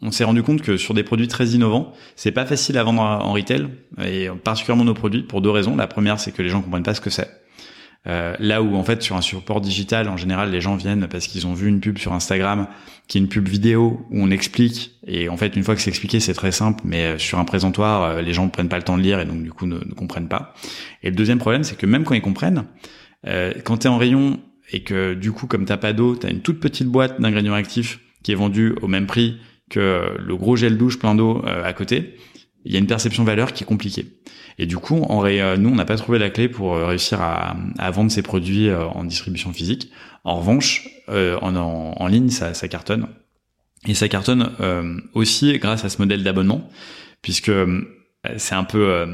on 0.02 0.12
s'est 0.12 0.24
rendu 0.24 0.42
compte 0.44 0.62
que 0.62 0.78
sur 0.78 0.94
des 0.94 1.04
produits 1.04 1.28
très 1.28 1.50
innovants, 1.50 1.94
c'est 2.16 2.32
pas 2.32 2.46
facile 2.46 2.78
à 2.78 2.84
vendre 2.84 3.02
en 3.02 3.34
retail 3.34 3.68
et 4.04 4.30
particulièrement 4.44 4.86
nos 4.86 4.94
produits 4.94 5.22
pour 5.22 5.42
deux 5.42 5.52
raisons. 5.52 5.76
La 5.76 5.88
première, 5.88 6.20
c'est 6.20 6.32
que 6.32 6.42
les 6.42 6.50
gens 6.50 6.62
comprennent 6.62 6.84
pas 6.84 6.96
ce 6.96 7.02
que 7.02 7.10
c'est. 7.12 7.41
Euh, 8.08 8.36
là 8.40 8.64
où 8.64 8.76
en 8.76 8.84
fait 8.84 9.04
sur 9.04 9.16
un 9.16 9.22
support 9.22 9.62
digital, 9.62 10.10
en 10.10 10.18
général, 10.18 10.52
les 10.52 10.62
gens 10.62 10.76
viennent 10.76 11.08
parce 11.08 11.28
qu'ils 11.28 11.46
ont 11.46 11.54
vu 11.54 11.68
une 11.68 11.80
pub 11.80 11.98
sur 11.98 12.14
Instagram, 12.14 12.68
qui 13.12 13.18
est 13.18 13.22
une 13.22 13.28
pub 13.28 13.50
vidéo 13.50 14.06
où 14.10 14.24
on 14.24 14.32
explique. 14.32 14.98
Et 15.06 15.28
en 15.28 15.36
fait, 15.36 15.58
une 15.58 15.64
fois 15.64 15.76
que 15.76 15.82
c'est 15.82 15.90
expliqué, 15.90 16.22
c'est 16.22 16.34
très 16.34 16.54
simple. 16.54 16.82
Mais 16.86 17.06
euh, 17.06 17.18
sur 17.18 17.40
un 17.40 17.44
présentoir, 17.46 18.04
euh, 18.04 18.22
les 18.22 18.32
gens 18.32 18.46
ne 18.46 18.50
prennent 18.50 18.70
pas 18.70 18.78
le 18.78 18.84
temps 18.84 18.98
de 18.98 19.04
lire 19.04 19.20
et 19.20 19.26
donc 19.26 19.44
du 19.44 19.52
coup 19.52 19.66
ne, 19.66 19.76
ne 19.76 19.94
comprennent 19.94 20.30
pas. 20.30 20.54
Et 21.04 21.10
le 21.10 21.16
deuxième 21.18 21.38
problème, 21.38 21.66
c'est 21.66 21.78
que 21.78 21.86
même 21.86 22.06
quand 22.06 22.16
ils 22.16 22.22
comprennent, 22.22 22.66
euh, 23.28 23.52
quand 23.66 23.80
tu 23.80 23.88
es 23.88 23.90
en 23.90 23.98
rayon 23.98 24.40
et 24.72 24.84
que 24.84 25.14
du 25.14 25.34
coup, 25.34 25.46
comme 25.46 25.66
t'as 25.66 25.76
pas 25.76 25.92
d'eau, 25.92 26.16
tu 26.16 26.26
as 26.26 26.30
une 26.30 26.40
toute 26.40 26.62
petite 26.62 26.88
boîte 26.88 27.20
d'ingrédients 27.20 27.54
actifs 27.54 28.00
qui 28.24 28.32
est 28.32 28.36
vendue 28.36 28.76
au 28.82 28.88
même 28.88 29.08
prix 29.08 29.40
que 29.70 30.16
le 30.18 30.36
gros 30.38 30.56
gel 30.56 30.78
douche 30.78 30.98
plein 30.98 31.14
d'eau 31.14 31.44
à 31.46 31.74
côté, 31.74 32.16
il 32.66 32.72
y 32.72 32.76
a 32.76 32.80
une 32.80 32.88
perception 32.88 33.24
valeur 33.24 33.54
qui 33.54 33.64
est 33.64 33.68
compliquée. 33.68 34.06
Et 34.58 34.66
du 34.66 34.78
coup, 34.78 35.02
en 35.04 35.26
euh, 35.26 35.58
nous, 35.58 35.70
on 35.70 35.76
n'a 35.76 35.86
pas 35.86 35.98
trouvé 35.98 36.20
la 36.20 36.30
clé 36.30 36.48
pour 36.48 36.76
euh, 36.76 36.86
réussir 36.86 37.22
à, 37.22 37.56
à 37.78 37.92
vendre 37.92 38.12
ces 38.12 38.22
produits 38.22 38.70
euh, 38.70 38.86
en 38.86 39.04
distribution 39.04 39.52
physique. 39.54 39.92
En 40.24 40.36
revanche, 40.36 40.88
en, 41.08 41.56
en, 41.56 42.08
ligne, 42.08 42.30
ça, 42.30 42.54
ça, 42.54 42.68
cartonne. 42.68 43.08
Et 43.88 43.96
ça 43.96 44.08
cartonne 44.08 44.52
aussi 45.16 45.58
grâce 45.58 45.84
à 45.84 45.90
ce 45.90 45.98
modèle 45.98 46.24
d'abonnement, 46.24 46.70
puisque 47.24 47.52
c'est 48.38 48.54
un 48.54 48.64
peu 48.64 49.08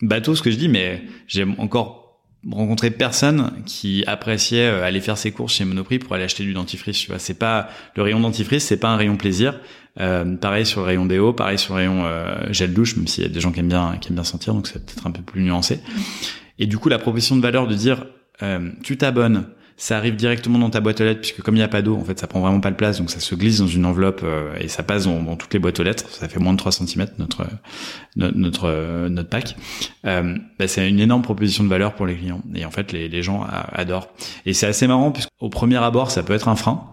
bateau 0.00 0.36
ce 0.36 0.42
que 0.42 0.52
je 0.52 0.56
dis, 0.56 0.68
mais 0.68 1.02
j'ai 1.26 1.44
encore 1.58 2.22
rencontré 2.48 2.92
personne 2.92 3.50
qui 3.66 4.04
appréciait 4.06 4.66
aller 4.66 5.00
faire 5.00 5.18
ses 5.18 5.32
courses 5.32 5.54
chez 5.54 5.64
Monoprix 5.64 5.98
pour 5.98 6.14
aller 6.14 6.22
acheter 6.22 6.44
du 6.44 6.54
dentifrice. 6.54 7.00
Tu 7.00 7.08
vois, 7.08 7.18
c'est 7.18 7.34
pas 7.34 7.68
le 7.96 8.04
rayon 8.04 8.20
dentifrice, 8.20 8.64
c'est 8.64 8.78
pas 8.78 8.90
un 8.90 8.96
rayon 8.96 9.16
plaisir. 9.16 9.58
Euh, 10.00 10.36
pareil 10.36 10.64
sur 10.64 10.80
le 10.80 10.86
rayon 10.86 11.04
déo, 11.04 11.32
pareil 11.32 11.58
sur 11.58 11.74
le 11.74 11.80
rayon 11.80 12.04
euh, 12.04 12.50
gel 12.50 12.72
douche, 12.72 12.96
même 12.96 13.06
s'il 13.06 13.24
y 13.24 13.26
a 13.26 13.30
des 13.30 13.40
gens 13.40 13.52
qui 13.52 13.60
aiment 13.60 13.68
bien 13.68 13.96
qui 14.00 14.08
aiment 14.08 14.14
bien 14.14 14.24
sentir, 14.24 14.54
donc 14.54 14.66
c'est 14.66 14.84
peut-être 14.84 15.06
un 15.06 15.10
peu 15.10 15.22
plus 15.22 15.42
nuancé. 15.42 15.80
Et 16.58 16.66
du 16.66 16.78
coup, 16.78 16.88
la 16.88 16.98
proposition 16.98 17.36
de 17.36 17.42
valeur 17.42 17.66
de 17.66 17.74
dire 17.74 18.06
euh, 18.42 18.70
tu 18.82 18.96
t'abonnes, 18.96 19.48
ça 19.76 19.96
arrive 19.96 20.16
directement 20.16 20.58
dans 20.58 20.70
ta 20.70 20.80
boîte 20.80 21.00
aux 21.00 21.04
lettres 21.04 21.20
puisque 21.20 21.42
comme 21.42 21.56
il 21.56 21.58
n'y 21.58 21.64
a 21.64 21.68
pas 21.68 21.82
d'eau, 21.82 21.96
en 21.96 22.04
fait, 22.04 22.18
ça 22.18 22.26
prend 22.26 22.40
vraiment 22.40 22.60
pas 22.60 22.70
de 22.70 22.76
place, 22.76 22.98
donc 22.98 23.10
ça 23.10 23.20
se 23.20 23.34
glisse 23.34 23.58
dans 23.58 23.66
une 23.66 23.84
enveloppe 23.84 24.24
et 24.60 24.68
ça 24.68 24.82
passe 24.82 25.04
dans, 25.04 25.36
toutes 25.36 25.52
les 25.52 25.58
boîtes 25.58 25.78
aux 25.80 25.82
lettres. 25.82 26.08
Ça 26.08 26.28
fait 26.28 26.38
moins 26.38 26.52
de 26.52 26.58
3 26.58 26.72
cm 26.72 27.08
notre 27.18 27.46
notre 28.16 28.36
notre, 28.38 29.08
notre 29.08 29.28
pack. 29.28 29.56
Euh, 30.06 30.36
bah, 30.58 30.68
c'est 30.68 30.88
une 30.88 31.00
énorme 31.00 31.22
proposition 31.22 31.64
de 31.64 31.68
valeur 31.68 31.94
pour 31.94 32.06
les 32.06 32.16
clients 32.16 32.42
et 32.54 32.64
en 32.64 32.70
fait 32.70 32.92
les, 32.92 33.08
les 33.08 33.22
gens 33.22 33.46
adorent. 33.72 34.08
Et 34.46 34.54
c'est 34.54 34.66
assez 34.66 34.86
marrant 34.86 35.10
puisqu'au 35.10 35.50
premier 35.50 35.76
abord, 35.76 36.10
ça 36.10 36.22
peut 36.22 36.32
être 36.32 36.48
un 36.48 36.56
frein 36.56 36.91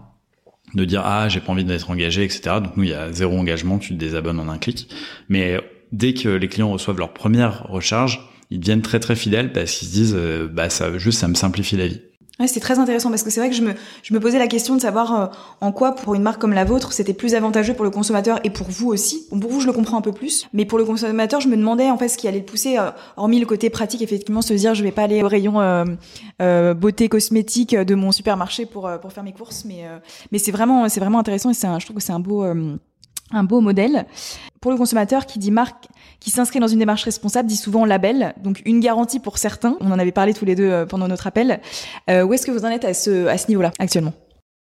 de 0.74 0.84
dire 0.84 1.02
ah 1.04 1.28
j'ai 1.28 1.40
pas 1.40 1.52
envie 1.52 1.64
d'être 1.64 1.90
engagé 1.90 2.24
etc 2.24 2.56
donc 2.62 2.76
nous 2.76 2.84
il 2.84 2.90
y 2.90 2.94
a 2.94 3.12
zéro 3.12 3.38
engagement 3.38 3.78
tu 3.78 3.90
te 3.90 3.98
désabonnes 3.98 4.40
en 4.40 4.48
un 4.48 4.58
clic. 4.58 4.88
Mais 5.28 5.58
dès 5.92 6.14
que 6.14 6.28
les 6.28 6.48
clients 6.48 6.70
reçoivent 6.70 6.98
leur 6.98 7.12
première 7.12 7.64
recharge 7.64 8.20
ils 8.50 8.60
deviennent 8.60 8.82
très 8.82 9.00
très 9.00 9.16
fidèles 9.16 9.52
parce 9.52 9.72
qu'ils 9.72 9.88
se 9.88 9.92
disent 9.92 10.16
euh, 10.16 10.48
bah 10.50 10.70
ça 10.70 10.96
juste 10.98 11.18
ça 11.18 11.28
me 11.28 11.34
simplifie 11.34 11.76
la 11.76 11.86
vie 11.86 12.00
Ouais, 12.40 12.46
c'est 12.46 12.60
très 12.60 12.78
intéressant 12.78 13.10
parce 13.10 13.22
que 13.22 13.28
c'est 13.28 13.40
vrai 13.40 13.50
que 13.50 13.54
je 13.54 13.60
me, 13.60 13.74
je 14.02 14.14
me 14.14 14.18
posais 14.18 14.38
la 14.38 14.46
question 14.46 14.74
de 14.74 14.80
savoir 14.80 15.14
euh, 15.14 15.26
en 15.60 15.72
quoi, 15.72 15.94
pour 15.94 16.14
une 16.14 16.22
marque 16.22 16.40
comme 16.40 16.54
la 16.54 16.64
vôtre, 16.64 16.94
c'était 16.94 17.12
plus 17.12 17.34
avantageux 17.34 17.74
pour 17.74 17.84
le 17.84 17.90
consommateur 17.90 18.40
et 18.44 18.50
pour 18.50 18.66
vous 18.70 18.88
aussi. 18.88 19.26
Bon, 19.30 19.38
pour 19.38 19.50
vous, 19.50 19.60
je 19.60 19.66
le 19.66 19.74
comprends 19.74 19.98
un 19.98 20.00
peu 20.00 20.12
plus, 20.12 20.48
mais 20.54 20.64
pour 20.64 20.78
le 20.78 20.86
consommateur, 20.86 21.42
je 21.42 21.48
me 21.48 21.56
demandais 21.56 21.90
en 21.90 21.98
fait 21.98 22.08
ce 22.08 22.16
qui 22.16 22.26
allait 22.28 22.38
le 22.38 22.46
pousser, 22.46 22.78
euh, 22.78 22.92
hormis 23.18 23.40
le 23.40 23.46
côté 23.46 23.68
pratique, 23.68 24.00
effectivement, 24.00 24.40
se 24.40 24.54
dire 24.54 24.74
je 24.74 24.82
vais 24.82 24.90
pas 24.90 25.02
aller 25.02 25.22
au 25.22 25.28
rayon 25.28 25.60
euh, 25.60 25.84
euh 26.40 26.72
beauté 26.72 27.10
cosmétique 27.10 27.76
de 27.76 27.94
mon 27.94 28.10
supermarché 28.10 28.64
pour 28.64 28.90
pour 29.02 29.12
faire 29.12 29.22
mes 29.24 29.32
courses, 29.32 29.66
mais 29.66 29.84
mais 30.32 30.38
c'est 30.38 30.52
vraiment 30.52 30.88
c'est 30.88 31.00
vraiment 31.00 31.18
intéressant 31.18 31.50
et 31.50 31.54
c'est 31.54 31.68
je 31.78 31.84
trouve 31.84 31.96
que 31.96 32.02
c'est 32.02 32.12
un 32.12 32.20
beau 32.20 32.42
un 32.42 33.44
beau 33.44 33.60
modèle. 33.60 34.06
Pour 34.60 34.70
le 34.70 34.76
consommateur 34.76 35.24
qui 35.24 35.38
dit 35.38 35.50
marque, 35.50 35.86
qui 36.20 36.28
s'inscrit 36.28 36.60
dans 36.60 36.68
une 36.68 36.80
démarche 36.80 37.04
responsable, 37.04 37.48
dit 37.48 37.56
souvent 37.56 37.86
label, 37.86 38.34
donc 38.42 38.60
une 38.66 38.80
garantie 38.80 39.18
pour 39.18 39.38
certains. 39.38 39.78
On 39.80 39.90
en 39.90 39.98
avait 39.98 40.12
parlé 40.12 40.34
tous 40.34 40.44
les 40.44 40.54
deux 40.54 40.70
euh, 40.70 40.84
pendant 40.84 41.08
notre 41.08 41.26
appel. 41.26 41.60
Euh, 42.10 42.24
où 42.24 42.34
est-ce 42.34 42.44
que 42.44 42.50
vous 42.50 42.66
en 42.66 42.68
êtes 42.68 42.84
à 42.84 42.92
ce, 42.92 43.26
à 43.26 43.38
ce 43.38 43.48
niveau-là 43.48 43.72
actuellement? 43.78 44.12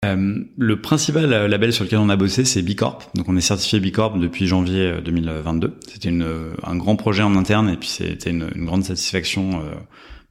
Euh, 0.05 0.41
le 0.59 0.81
principal 0.81 1.31
label 1.47 1.73
sur 1.73 1.85
lequel 1.85 2.01
on 2.01 2.09
a 2.09 2.17
bossé, 2.17 2.45
c'est 2.45 2.61
Bicorp. 2.61 3.09
Donc 3.15 3.29
on 3.29 3.37
est 3.37 3.41
certifié 3.41 3.79
Bicorp 3.79 4.19
depuis 4.19 4.49
janvier 4.49 5.01
2022. 5.01 5.79
C'était 5.87 6.11
un 6.11 6.77
grand 6.77 6.97
projet 6.97 7.23
en 7.23 7.37
interne 7.37 7.71
et 7.71 7.77
puis 7.77 7.89
c'était 7.89 8.31
une, 8.31 8.51
une, 8.57 8.67
grande 8.67 8.83
satisfaction 8.83 9.63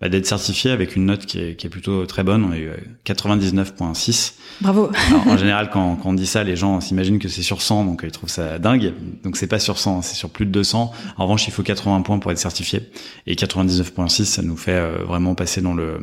bah, 0.03 0.09
d'être 0.09 0.25
certifié 0.25 0.69
avec 0.69 0.97
une 0.97 1.05
note 1.05 1.25
qui 1.25 1.39
est, 1.39 1.55
qui 1.55 1.65
est, 1.65 1.69
plutôt 1.69 2.05
très 2.05 2.23
bonne. 2.23 2.43
On 2.43 2.51
a 2.51 2.57
eu 2.57 2.71
99.6. 3.05 4.33
Bravo. 4.59 4.91
en 5.27 5.37
général, 5.37 5.69
quand, 5.71 5.95
quand, 5.95 6.09
on 6.09 6.13
dit 6.13 6.25
ça, 6.25 6.43
les 6.43 6.57
gens 6.57 6.81
s'imaginent 6.81 7.19
que 7.19 7.29
c'est 7.29 7.41
sur 7.41 7.61
100, 7.61 7.85
donc 7.85 8.01
ils 8.03 8.11
trouvent 8.11 8.29
ça 8.29 8.59
dingue. 8.59 8.91
Donc 9.23 9.37
c'est 9.37 9.47
pas 9.47 9.59
sur 9.59 9.79
100, 9.79 10.01
c'est 10.01 10.15
sur 10.15 10.29
plus 10.29 10.45
de 10.45 10.51
200. 10.51 10.91
En 11.15 11.23
revanche, 11.23 11.47
il 11.47 11.51
faut 11.51 11.63
80 11.63 12.01
points 12.01 12.19
pour 12.19 12.33
être 12.33 12.37
certifié. 12.37 12.81
Et 13.27 13.35
99.6, 13.35 14.25
ça 14.25 14.41
nous 14.41 14.57
fait 14.57 14.73
euh, 14.73 15.05
vraiment 15.05 15.35
passer 15.35 15.61
dans 15.61 15.73
le, 15.73 15.99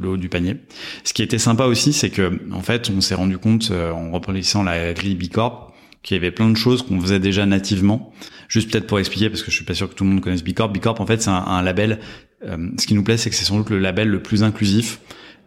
le, 0.00 0.08
haut 0.08 0.16
du 0.16 0.28
panier. 0.28 0.58
Ce 1.02 1.12
qui 1.12 1.24
était 1.24 1.38
sympa 1.38 1.64
aussi, 1.64 1.92
c'est 1.92 2.10
que 2.10 2.40
en 2.52 2.62
fait, 2.62 2.92
on 2.96 3.00
s'est 3.00 3.16
rendu 3.16 3.38
compte 3.38 3.72
euh, 3.72 3.90
en 3.90 4.12
reproduisant 4.12 4.62
la 4.62 4.92
grille 4.92 5.16
Bicorp 5.16 5.72
qu'il 6.04 6.16
y 6.16 6.20
avait 6.20 6.30
plein 6.30 6.48
de 6.48 6.56
choses 6.56 6.82
qu'on 6.82 7.00
faisait 7.00 7.20
déjà 7.20 7.44
nativement. 7.46 8.12
Juste 8.48 8.70
peut-être 8.70 8.86
pour 8.86 8.98
expliquer, 8.98 9.30
parce 9.30 9.42
que 9.42 9.50
je 9.50 9.56
suis 9.56 9.64
pas 9.64 9.74
sûr 9.74 9.88
que 9.88 9.94
tout 9.94 10.04
le 10.04 10.10
monde 10.10 10.20
connaisse 10.20 10.44
Bicorp. 10.44 10.72
Bicorp, 10.72 11.00
en 11.00 11.06
fait, 11.06 11.22
c'est 11.22 11.30
un, 11.30 11.34
un 11.34 11.62
label 11.62 11.92
euh, 11.92 11.96
ce 12.44 12.86
qui 12.86 12.94
nous 12.94 13.04
plaît, 13.04 13.16
c'est 13.16 13.30
que 13.30 13.36
c'est 13.36 13.44
sans 13.44 13.58
doute 13.58 13.70
le 13.70 13.78
label 13.78 14.08
le 14.08 14.20
plus 14.20 14.42
inclusif 14.42 15.00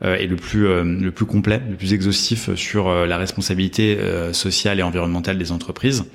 euh, 0.04 0.16
et 0.16 0.28
le 0.28 0.36
plus 0.36 0.68
euh, 0.68 0.84
le 0.84 1.12
plus 1.12 1.26
complet, 1.26 1.62
le 1.70 1.76
plus 1.76 1.94
exhaustif 1.94 2.54
sur 2.56 2.90
la 3.06 3.18
responsabilité 3.18 3.98
sociale 4.34 4.80
et 4.80 4.84
environnementale 4.84 5.38
des 5.38 5.52
entreprises. 5.52 6.06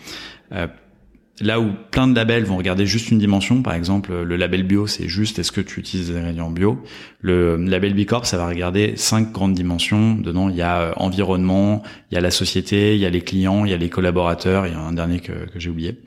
Là 1.40 1.58
où 1.58 1.70
plein 1.90 2.06
de 2.06 2.14
labels 2.14 2.44
vont 2.44 2.58
regarder 2.58 2.84
juste 2.84 3.10
une 3.10 3.18
dimension, 3.18 3.62
par 3.62 3.74
exemple 3.74 4.12
le 4.12 4.36
label 4.36 4.62
bio, 4.62 4.86
c'est 4.86 5.08
juste 5.08 5.38
est-ce 5.38 5.52
que 5.52 5.62
tu 5.62 5.80
utilises 5.80 6.10
des 6.10 6.16
ingrédients 6.16 6.50
bio? 6.50 6.82
Le 7.22 7.56
label 7.56 7.94
Bicorp, 7.94 8.26
ça 8.26 8.36
va 8.36 8.46
regarder 8.46 8.94
cinq 8.96 9.32
grandes 9.32 9.54
dimensions. 9.54 10.14
Dedans, 10.14 10.48
il 10.48 10.56
y 10.56 10.62
a 10.62 10.92
environnement, 10.96 11.82
il 12.10 12.14
y 12.14 12.18
a 12.18 12.20
la 12.20 12.30
société, 12.30 12.94
il 12.94 13.00
y 13.00 13.06
a 13.06 13.10
les 13.10 13.20
clients, 13.20 13.64
il 13.64 13.70
y 13.70 13.74
a 13.74 13.76
les 13.76 13.88
collaborateurs. 13.88 14.66
Il 14.66 14.72
y 14.72 14.76
a 14.76 14.78
un 14.78 14.92
dernier 14.92 15.20
que, 15.20 15.32
j'ai 15.54 15.70
oublié. 15.70 15.98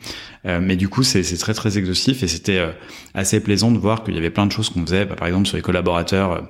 Euh, 0.46 0.60
mais 0.62 0.76
du 0.76 0.90
coup, 0.90 1.04
c'est 1.04 1.24
très 1.38 1.54
très 1.54 1.78
exhaustif 1.78 2.24
et 2.24 2.28
c'était 2.28 2.58
euh, 2.58 2.72
assez 3.14 3.40
plaisant 3.40 3.72
de 3.72 3.78
voir 3.78 4.04
qu'il 4.04 4.16
y 4.16 4.18
avait 4.18 4.32
plein 4.32 4.46
de 4.46 4.52
choses 4.52 4.70
qu'on 4.70 4.82
faisait. 4.82 5.06
Bah, 5.06 5.16
par 5.16 5.28
exemple, 5.28 5.48
sur 5.48 5.58
les 5.58 5.64
collaborateurs, 5.64 6.32
euh, 6.32 6.42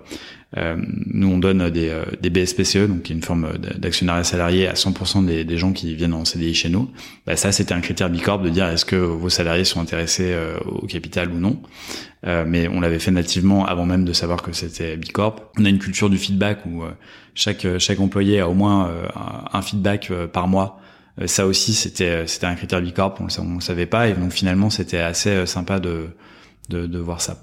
nous 0.56 1.28
on 1.28 1.40
donne 1.40 1.70
des, 1.72 1.92
des 2.22 2.30
BSPCE, 2.30 2.88
donc 2.88 3.10
une 3.10 3.24
forme 3.24 3.54
d'actionnariat 3.78 4.24
salarié 4.24 4.68
à 4.68 4.74
100% 4.74 5.26
des, 5.26 5.58
gens 5.58 5.74
qui 5.74 5.96
viennent 5.96 6.14
en 6.14 6.26
CDI 6.26 6.54
chez 6.54 6.70
nous. 6.70 6.92
Bah, 7.26 7.36
ça, 7.36 7.52
c'était 7.52 7.74
un 7.74 7.82
critère 7.82 8.10
Bicorp 8.10 8.40
de 8.40 8.50
dire 8.50 8.68
est-ce 8.68 8.86
que 8.86 8.96
vos 8.96 9.30
salariés 9.30 9.66
sont 9.66 9.82
intéressés 9.82 10.36
au 10.66 10.86
capital 10.86 11.32
ou 11.32 11.40
non? 11.40 11.60
mais 12.24 12.68
on 12.68 12.80
l'avait 12.82 13.00
fait 13.00 13.12
nativement 13.12 13.66
avant 13.66 13.86
même 13.86 14.06
de 14.06 14.14
savoir 14.14 14.44
que 14.44 14.54
c'était 14.54 14.96
Bicorp. 14.96 15.38
On 15.58 15.66
a 15.66 15.70
une 15.70 15.80
culture 15.80 16.10
du 16.10 16.18
feedback 16.18 16.66
où 16.68 16.84
chaque 17.34 17.66
chaque 17.80 18.00
employé 18.00 18.40
a 18.40 18.48
au 18.48 18.54
moins 18.54 18.92
un 19.52 19.62
feedback 19.64 20.12
par 20.32 20.48
mois 20.48 20.80
euh, 21.22 21.28
ça 21.28 21.46
aussi, 21.46 21.74
c'était 21.74 22.10
euh, 22.10 22.28
c'était 22.28 22.48
un 22.48 22.56
critère 22.56 22.82
Bicorp, 22.82 23.16
on 23.20 23.26
le, 23.26 23.40
on 23.40 23.56
le 23.56 23.62
savait 23.62 23.86
pas, 23.86 24.08
et 24.08 24.14
donc 24.14 24.32
finalement, 24.32 24.70
c'était 24.70 25.00
assez 25.00 25.30
euh, 25.30 25.46
sympa 25.46 25.80
de, 25.80 26.10
de, 26.70 26.88
de 26.88 27.00
voir 27.00 27.22
ça. 27.22 27.38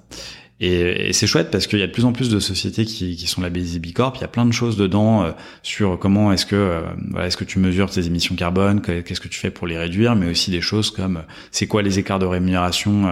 Et, 0.61 1.09
et 1.09 1.13
c'est 1.15 1.27
chouette 1.27 1.51
parce 1.51 1.67
qu'il 1.67 1.79
y 1.79 1.83
a 1.83 1.87
de 1.87 1.93
plus 1.93 2.05
en 2.05 2.13
plus 2.13 2.29
de 2.29 2.39
sociétés 2.39 2.85
qui, 2.85 3.17
qui 3.17 3.27
sont 3.27 3.41
labellisées 3.41 3.79
Bicorp. 3.79 4.15
Il 4.17 4.21
y 4.21 4.25
a 4.25 4.29
plein 4.29 4.45
de 4.45 4.53
choses 4.53 4.77
dedans 4.77 5.25
euh, 5.25 5.31
sur 5.63 5.99
comment 5.99 6.33
est-ce 6.33 6.45
que 6.45 6.57
euh, 6.57 6.83
voilà, 7.11 7.27
est-ce 7.27 7.39
que 7.39 7.45
tu 7.45 7.59
mesures 7.59 7.91
tes 7.91 8.07
émissions 8.07 8.35
carbone, 8.37 8.83
qu'est-ce 8.83 9.21
que 9.21 9.29
tu 9.29 9.39
fais 9.39 9.51
pour 9.51 9.67
les 9.67 9.79
réduire, 9.79 10.17
mais 10.17 10.29
aussi 10.29 10.51
des 10.51 10.61
choses 10.61 10.91
comme 10.91 11.17
euh, 11.19 11.33
c'est 11.51 11.67
quoi 11.67 11.83
les 11.83 11.99
écarts 11.99 12.19
de 12.19 12.27
rémunération 12.27 13.09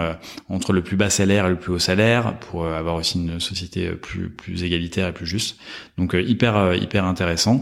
entre 0.48 0.72
le 0.72 0.82
plus 0.82 0.96
bas 0.96 1.10
salaire 1.10 1.46
et 1.46 1.50
le 1.50 1.56
plus 1.56 1.72
haut 1.72 1.78
salaire 1.78 2.38
pour 2.38 2.66
avoir 2.66 2.96
aussi 2.96 3.18
une 3.18 3.40
société 3.40 3.88
plus 3.90 4.28
plus 4.28 4.62
égalitaire 4.62 5.08
et 5.08 5.12
plus 5.12 5.26
juste. 5.26 5.58
Donc 5.96 6.14
hyper 6.14 6.74
hyper 6.74 7.04
intéressant. 7.04 7.60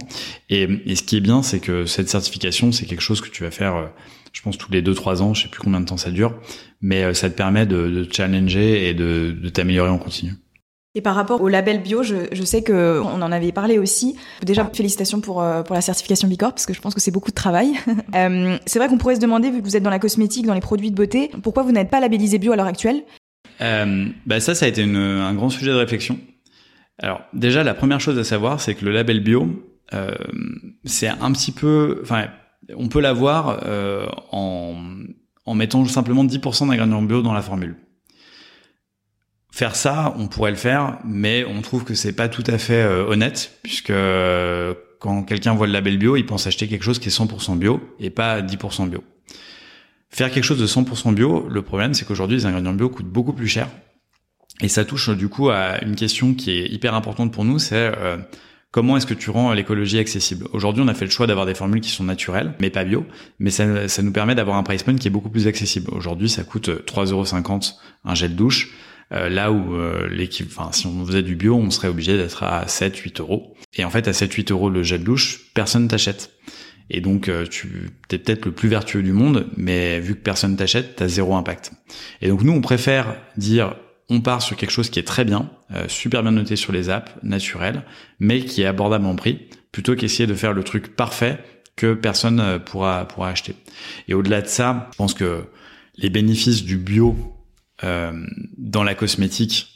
Et, 0.51 0.68
et 0.87 0.96
ce 0.96 1.03
qui 1.03 1.16
est 1.16 1.20
bien, 1.20 1.42
c'est 1.42 1.61
que 1.61 1.87
cette 1.87 2.09
certification, 2.09 2.72
c'est 2.72 2.87
quelque 2.87 3.01
chose 3.01 3.20
que 3.20 3.29
tu 3.29 3.44
vas 3.44 3.51
faire 3.51 3.88
je 4.37 4.42
pense 4.42 4.59
tous 4.59 4.70
les 4.70 4.83
deux 4.83 4.92
trois 4.92 5.22
ans, 5.22 5.33
je 5.33 5.44
sais 5.44 5.49
plus 5.49 5.62
combien 5.62 5.81
de 5.81 5.87
temps 5.87 5.96
ça 5.96 6.11
dure, 6.11 6.35
mais 6.81 7.05
euh, 7.05 7.15
ça 7.15 7.31
te 7.31 7.35
permet 7.35 7.67
de, 7.67 7.89
de 7.89 8.09
challenger 8.11 8.89
et 8.89 8.95
de, 8.95 9.33
de 9.33 9.49
t'améliorer 9.49 9.91
en 9.91 9.99
continu. 9.99 10.33
Et 10.95 11.03
par 11.03 11.15
rapport 11.15 11.43
au 11.43 11.49
label 11.49 11.83
bio, 11.83 12.03
je, 12.03 12.17
je 12.33 12.43
sais 12.43 12.62
que 12.62 13.03
on 13.05 13.21
en 13.21 13.31
avait 13.31 13.53
parlé 13.53 13.79
aussi. 13.79 14.17
Déjà, 14.43 14.65
félicitations 14.73 15.21
pour 15.21 15.43
euh, 15.43 15.62
pour 15.62 15.75
la 15.75 15.83
certification 15.83 16.27
Bicorp 16.27 16.53
parce 16.53 16.65
que 16.65 16.73
je 16.73 16.81
pense 16.81 16.95
que 16.95 17.03
c'est 17.03 17.11
beaucoup 17.11 17.31
de 17.31 17.35
travail. 17.35 17.75
euh, 18.15 18.57
c'est 18.65 18.79
vrai 18.79 18.89
qu'on 18.89 18.97
pourrait 18.97 19.17
se 19.17 19.21
demander, 19.21 19.51
vu 19.51 19.61
que 19.61 19.65
vous 19.65 19.77
êtes 19.77 19.83
dans 19.83 19.91
la 19.91 19.99
cosmétique, 19.99 20.47
dans 20.47 20.55
les 20.55 20.61
produits 20.61 20.91
de 20.91 20.97
beauté, 20.97 21.31
pourquoi 21.43 21.65
vous 21.65 21.73
n'êtes 21.73 21.91
pas 21.91 22.01
labellisé 22.01 22.39
bio 22.39 22.53
à 22.53 22.57
l'heure 22.57 22.67
actuelle? 22.67 23.03
Euh, 23.61 24.07
bah 24.25 24.41
ça, 24.41 24.55
ça 24.55 24.65
a 24.65 24.69
été 24.69 24.83
une, 24.83 24.97
un 24.97 25.35
grand 25.35 25.51
sujet 25.51 25.71
de 25.71 25.77
réflexion. 25.77 26.19
Alors 26.99 27.21
déjà, 27.35 27.62
la 27.62 27.75
première 27.75 28.01
chose 28.01 28.19
à 28.19 28.25
savoir, 28.25 28.62
c'est 28.62 28.75
que 28.75 28.87
le 28.87 28.93
label 28.93 29.21
bio, 29.21 29.49
euh, 29.93 30.15
c'est 30.85 31.09
un 31.09 31.31
petit 31.33 31.53
peu, 31.53 32.01
enfin 32.03 32.29
on 32.75 32.89
peut 32.89 33.01
l'avoir 33.01 33.61
euh, 33.67 34.07
en, 34.33 34.77
en 35.47 35.55
mettant 35.55 35.85
simplement 35.87 36.25
10% 36.25 36.69
d'ingrédients 36.69 37.03
bio 37.03 37.23
dans 37.23 37.33
la 37.33 37.43
formule. 37.43 37.77
Faire 39.53 39.75
ça, 39.75 40.15
on 40.19 40.27
pourrait 40.27 40.51
le 40.51 40.57
faire, 40.57 40.99
mais 41.05 41.45
on 41.47 41.63
trouve 41.63 41.85
que 41.85 41.95
c'est 41.95 42.13
pas 42.13 42.29
tout 42.29 42.45
à 42.47 42.59
fait 42.59 42.83
euh, 42.83 43.07
honnête, 43.07 43.59
puisque 43.63 43.91
euh, 43.91 44.75
quand 45.01 45.23
quelqu'un 45.23 45.55
voit 45.55 45.67
le 45.67 45.73
label 45.73 45.97
bio, 45.97 46.17
il 46.17 46.27
pense 46.27 46.47
acheter 46.47 46.69
quelque 46.69 46.83
chose 46.83 46.99
qui 46.99 47.09
est 47.09 47.17
100% 47.17 47.57
bio 47.57 47.81
et 47.99 48.11
pas 48.11 48.43
10% 48.43 48.91
bio. 48.91 49.03
Faire 50.11 50.31
quelque 50.31 50.45
chose 50.45 50.61
de 50.61 50.67
100% 50.67 51.15
bio, 51.15 51.49
le 51.49 51.63
problème 51.63 51.95
c'est 51.95 52.05
qu'aujourd'hui 52.05 52.37
les 52.37 52.47
ingrédients 52.47 52.75
bio 52.75 52.89
coûtent 52.89 53.09
beaucoup 53.09 53.33
plus 53.33 53.49
cher. 53.49 53.69
Et 54.61 54.69
ça 54.69 54.85
touche 54.85 55.11
du 55.11 55.29
coup 55.29 55.51
à 55.51 55.83
une 55.83 55.97
question 55.97 56.35
qui 56.35 56.51
est 56.51 56.67
hyper 56.67 56.95
importante 56.95 57.33
pour 57.33 57.45
nous, 57.45 57.59
c'est 57.59 57.93
Comment 58.73 58.97
est-ce 58.97 59.07
que 59.07 59.15
tu 59.15 59.31
rends 59.31 59.53
l'écologie 59.53 59.99
accessible? 59.99 60.49
Aujourd'hui, 60.53 60.83
on 60.85 60.89
a 60.89 60.95
fait 60.95 61.07
le 61.07 61.11
choix 61.11 61.27
d'avoir 61.27 61.47
des 61.47 61.55
formules 61.55 61.81
qui 61.81 61.91
sont 61.91 62.05
naturelles, 62.05 62.55
mais 62.61 62.69
pas 62.69 62.85
bio, 62.85 63.07
mais 63.39 63.51
ça, 63.51 63.89
ça 63.89 64.03
nous 64.03 64.13
permet 64.13 64.35
d'avoir 64.35 64.57
un 64.57 64.63
price 64.63 64.83
point 64.83 64.97
qui 64.97 65.09
est 65.09 65.11
beaucoup 65.11 65.31
plus 65.31 65.47
accessible. 65.47 65.91
Aujourd'hui, 65.93 66.29
ça 66.29 66.45
coûte 66.45 66.69
3,50€ 66.69 67.75
un 68.05 68.15
gel 68.15 68.37
douche, 68.37 68.75
euh, 69.13 69.29
là 69.29 69.53
où 69.53 69.75
euh, 69.75 70.09
l'équipe, 70.09 70.49
enfin, 70.51 70.73
si 70.73 70.87
on 70.87 71.07
faisait 71.07 71.23
du 71.23 71.37
bio, 71.37 71.55
on 71.55 71.71
serait 71.71 71.89
obligé 71.89 72.17
d'être 72.17 72.43
à 72.43 72.67
7-8 72.67 73.21
euros. 73.21 73.55
Et 73.75 73.85
en 73.85 73.91
fait, 73.91 74.09
à 74.09 74.13
7-8 74.13 74.53
euros 74.53 74.69
le 74.69 74.83
gel 74.83 75.05
douche, 75.05 75.53
personne 75.55 75.87
t'achète. 75.89 76.33
Et 76.91 77.01
donc, 77.01 77.29
euh, 77.29 77.47
tu 77.47 77.91
es 78.11 78.19
peut-être 78.19 78.47
le 78.47 78.53
plus 78.53 78.69
vertueux 78.69 79.03
du 79.03 79.13
monde, 79.13 79.49
mais 79.57 80.01
vu 80.01 80.15
que 80.15 80.21
personne 80.21 80.57
t'achète, 80.57 80.97
t'as 80.97 81.09
zéro 81.09 81.35
impact. 81.37 81.73
Et 82.21 82.29
donc, 82.29 82.43
nous, 82.43 82.53
on 82.53 82.61
préfère 82.61 83.17
dire 83.37 83.77
on 84.09 84.21
part 84.21 84.42
sur 84.42 84.57
quelque 84.57 84.71
chose 84.71 84.90
qui 84.90 84.99
est 84.99 85.07
très 85.07 85.25
bien, 85.25 85.51
euh, 85.73 85.88
super 85.88 86.23
bien 86.23 86.33
noté 86.33 86.57
sur 86.57 86.73
les 86.73 86.90
apps, 86.90 87.12
naturel, 87.23 87.83
mais 88.21 88.40
qui 88.40 88.62
est 88.62 88.66
abordable 88.66 89.07
en 89.07 89.16
prix, 89.16 89.49
plutôt 89.73 89.97
qu'essayer 89.97 90.27
de 90.27 90.35
faire 90.35 90.53
le 90.53 90.62
truc 90.62 90.95
parfait 90.95 91.38
que 91.75 91.95
personne 91.95 92.40
euh, 92.40 92.59
pourra 92.59 93.07
pourra 93.07 93.31
acheter. 93.31 93.57
Et 94.09 94.14
au-delà 94.14 94.42
de 94.42 94.47
ça, 94.47 94.88
je 94.92 94.97
pense 94.97 95.14
que 95.14 95.45
les 95.97 96.11
bénéfices 96.11 96.62
du 96.62 96.77
bio 96.77 97.16
euh, 97.85 98.12
dans 98.57 98.85
la 98.85 98.95
cosmétique 98.95 99.73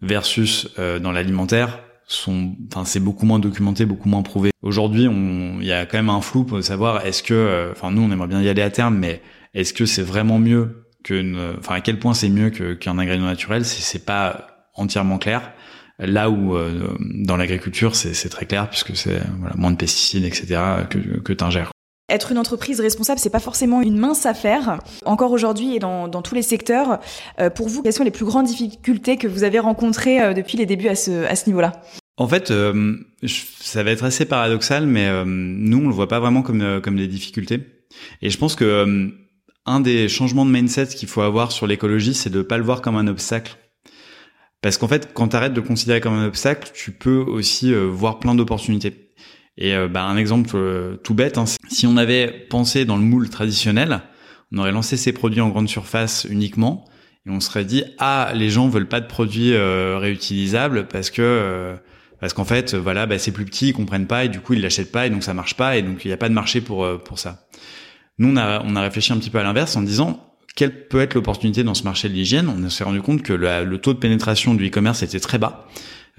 versus 0.00 0.68
dans 0.76 1.12
l'alimentaire 1.12 1.78
sont, 2.08 2.56
enfin 2.66 2.84
c'est 2.84 2.98
beaucoup 2.98 3.24
moins 3.24 3.38
documenté, 3.38 3.86
beaucoup 3.86 4.08
moins 4.08 4.22
prouvé. 4.22 4.50
Aujourd'hui, 4.60 5.04
il 5.04 5.64
y 5.64 5.70
a 5.70 5.86
quand 5.86 5.96
même 5.96 6.08
un 6.10 6.20
flou 6.20 6.42
pour 6.42 6.60
savoir 6.64 7.06
est-ce 7.06 7.22
que, 7.22 7.70
enfin 7.70 7.92
nous 7.92 8.02
on 8.02 8.10
aimerait 8.10 8.26
bien 8.26 8.42
y 8.42 8.48
aller 8.48 8.62
à 8.62 8.70
terme, 8.70 8.98
mais 8.98 9.22
est-ce 9.54 9.72
que 9.72 9.86
c'est 9.86 10.02
vraiment 10.02 10.40
mieux 10.40 10.88
que, 11.02 11.58
enfin 11.58 11.74
à 11.74 11.80
quel 11.80 11.98
point 11.98 12.14
c'est 12.14 12.28
mieux 12.28 12.50
qu'un 12.50 12.98
ingrédient 12.98 13.26
naturel, 13.26 13.64
c'est 13.64 14.04
pas 14.04 14.46
entièrement 14.74 15.18
clair. 15.18 15.52
Là 15.98 16.30
où 16.30 16.56
euh, 16.56 16.96
dans 17.00 17.36
l'agriculture 17.36 17.94
c'est 17.94 18.28
très 18.28 18.46
clair 18.46 18.68
puisque 18.68 18.96
c'est 18.96 19.20
voilà, 19.38 19.54
moins 19.56 19.70
de 19.70 19.76
pesticides 19.76 20.24
etc 20.24 20.60
que, 20.88 20.98
que 21.20 21.32
t'ingères. 21.32 21.70
Être 22.08 22.32
une 22.32 22.38
entreprise 22.38 22.80
responsable, 22.80 23.20
c'est 23.20 23.30
pas 23.30 23.40
forcément 23.40 23.80
une 23.80 23.96
mince 23.96 24.26
affaire. 24.26 24.80
Encore 25.04 25.30
aujourd'hui 25.30 25.76
et 25.76 25.78
dans, 25.78 26.08
dans, 26.08 26.20
tous 26.20 26.34
les 26.34 26.42
secteurs, 26.42 26.98
euh, 27.40 27.48
pour 27.48 27.68
vous, 27.68 27.82
quelles 27.82 27.92
sont 27.92 28.04
les 28.04 28.10
plus 28.10 28.24
grandes 28.24 28.46
difficultés 28.46 29.16
que 29.16 29.28
vous 29.28 29.44
avez 29.44 29.60
rencontrées 29.60 30.20
euh, 30.20 30.34
depuis 30.34 30.58
les 30.58 30.66
débuts 30.66 30.88
à 30.88 30.94
ce, 30.94 31.24
à 31.24 31.36
ce 31.36 31.46
niveau-là? 31.46 31.72
En 32.18 32.28
fait, 32.28 32.52
ça 33.60 33.82
va 33.82 33.90
être 33.90 34.04
assez 34.04 34.26
paradoxal, 34.26 34.86
mais 34.86 35.08
nous, 35.24 35.78
on 35.78 35.88
le 35.88 35.94
voit 35.94 36.08
pas 36.08 36.20
vraiment 36.20 36.42
comme, 36.42 36.80
comme 36.82 36.96
des 36.96 37.08
difficultés. 37.08 37.60
Et 38.20 38.28
je 38.28 38.36
pense 38.36 38.54
que 38.54 39.10
un 39.66 39.80
des 39.80 40.08
changements 40.08 40.44
de 40.44 40.50
mindset 40.50 40.88
qu'il 40.88 41.08
faut 41.08 41.22
avoir 41.22 41.52
sur 41.52 41.66
l'écologie, 41.66 42.14
c'est 42.14 42.30
de 42.30 42.42
pas 42.42 42.58
le 42.58 42.64
voir 42.64 42.82
comme 42.82 42.96
un 42.96 43.06
obstacle. 43.06 43.56
Parce 44.60 44.78
qu'en 44.78 44.88
fait, 44.88 45.12
quand 45.12 45.28
tu 45.28 45.36
arrêtes 45.36 45.54
de 45.54 45.60
le 45.60 45.66
considérer 45.66 46.00
comme 46.00 46.14
un 46.14 46.26
obstacle, 46.26 46.70
tu 46.74 46.92
peux 46.92 47.18
aussi 47.18 47.74
voir 47.74 48.18
plein 48.18 48.34
d'opportunités. 48.34 49.10
Et 49.58 49.74
bah, 49.88 50.04
un 50.04 50.16
exemple 50.16 50.98
tout 51.02 51.14
bête, 51.14 51.36
hein, 51.36 51.44
si 51.68 51.86
on 51.86 51.96
avait 51.96 52.28
pensé 52.48 52.84
dans 52.84 52.96
le 52.96 53.02
moule 53.02 53.28
traditionnel, 53.28 54.02
on 54.52 54.58
aurait 54.58 54.72
lancé 54.72 54.96
ces 54.96 55.12
produits 55.12 55.40
en 55.40 55.48
grande 55.48 55.68
surface 55.68 56.26
uniquement, 56.30 56.84
et 57.26 57.30
on 57.30 57.40
serait 57.40 57.64
dit 57.64 57.82
ah 57.98 58.32
les 58.34 58.50
gens 58.50 58.68
veulent 58.68 58.88
pas 58.88 59.00
de 59.00 59.06
produits 59.06 59.56
réutilisables 59.56 60.86
parce 60.86 61.10
que 61.10 61.76
parce 62.22 62.34
qu'en 62.34 62.44
fait, 62.44 62.76
voilà, 62.76 63.06
bah, 63.06 63.18
c'est 63.18 63.32
plus 63.32 63.44
petit, 63.44 63.70
ils 63.70 63.72
comprennent 63.72 64.06
pas 64.06 64.24
et 64.24 64.28
du 64.28 64.38
coup 64.38 64.52
ils 64.52 64.60
l'achètent 64.62 64.92
pas 64.92 65.08
et 65.08 65.10
donc 65.10 65.24
ça 65.24 65.34
marche 65.34 65.54
pas 65.54 65.76
et 65.76 65.82
donc 65.82 66.04
il 66.04 66.08
n'y 66.08 66.14
a 66.14 66.16
pas 66.16 66.28
de 66.28 66.34
marché 66.34 66.60
pour 66.60 66.84
euh, 66.84 66.96
pour 66.96 67.18
ça. 67.18 67.48
Nous, 68.18 68.28
on 68.32 68.36
a 68.36 68.62
on 68.64 68.76
a 68.76 68.82
réfléchi 68.82 69.12
un 69.12 69.18
petit 69.18 69.30
peu 69.30 69.38
à 69.38 69.42
l'inverse 69.42 69.76
en 69.76 69.82
disant 69.82 70.32
quelle 70.54 70.86
peut 70.88 71.00
être 71.00 71.14
l'opportunité 71.14 71.64
dans 71.64 71.74
ce 71.74 71.84
marché 71.84 72.08
de 72.08 72.14
l'hygiène? 72.14 72.48
On 72.48 72.68
s'est 72.68 72.84
rendu 72.84 73.00
compte 73.00 73.22
que 73.22 73.32
le, 73.32 73.78
taux 73.78 73.94
de 73.94 73.98
pénétration 73.98 74.54
du 74.54 74.68
e-commerce 74.68 75.02
était 75.02 75.20
très 75.20 75.38
bas. 75.38 75.66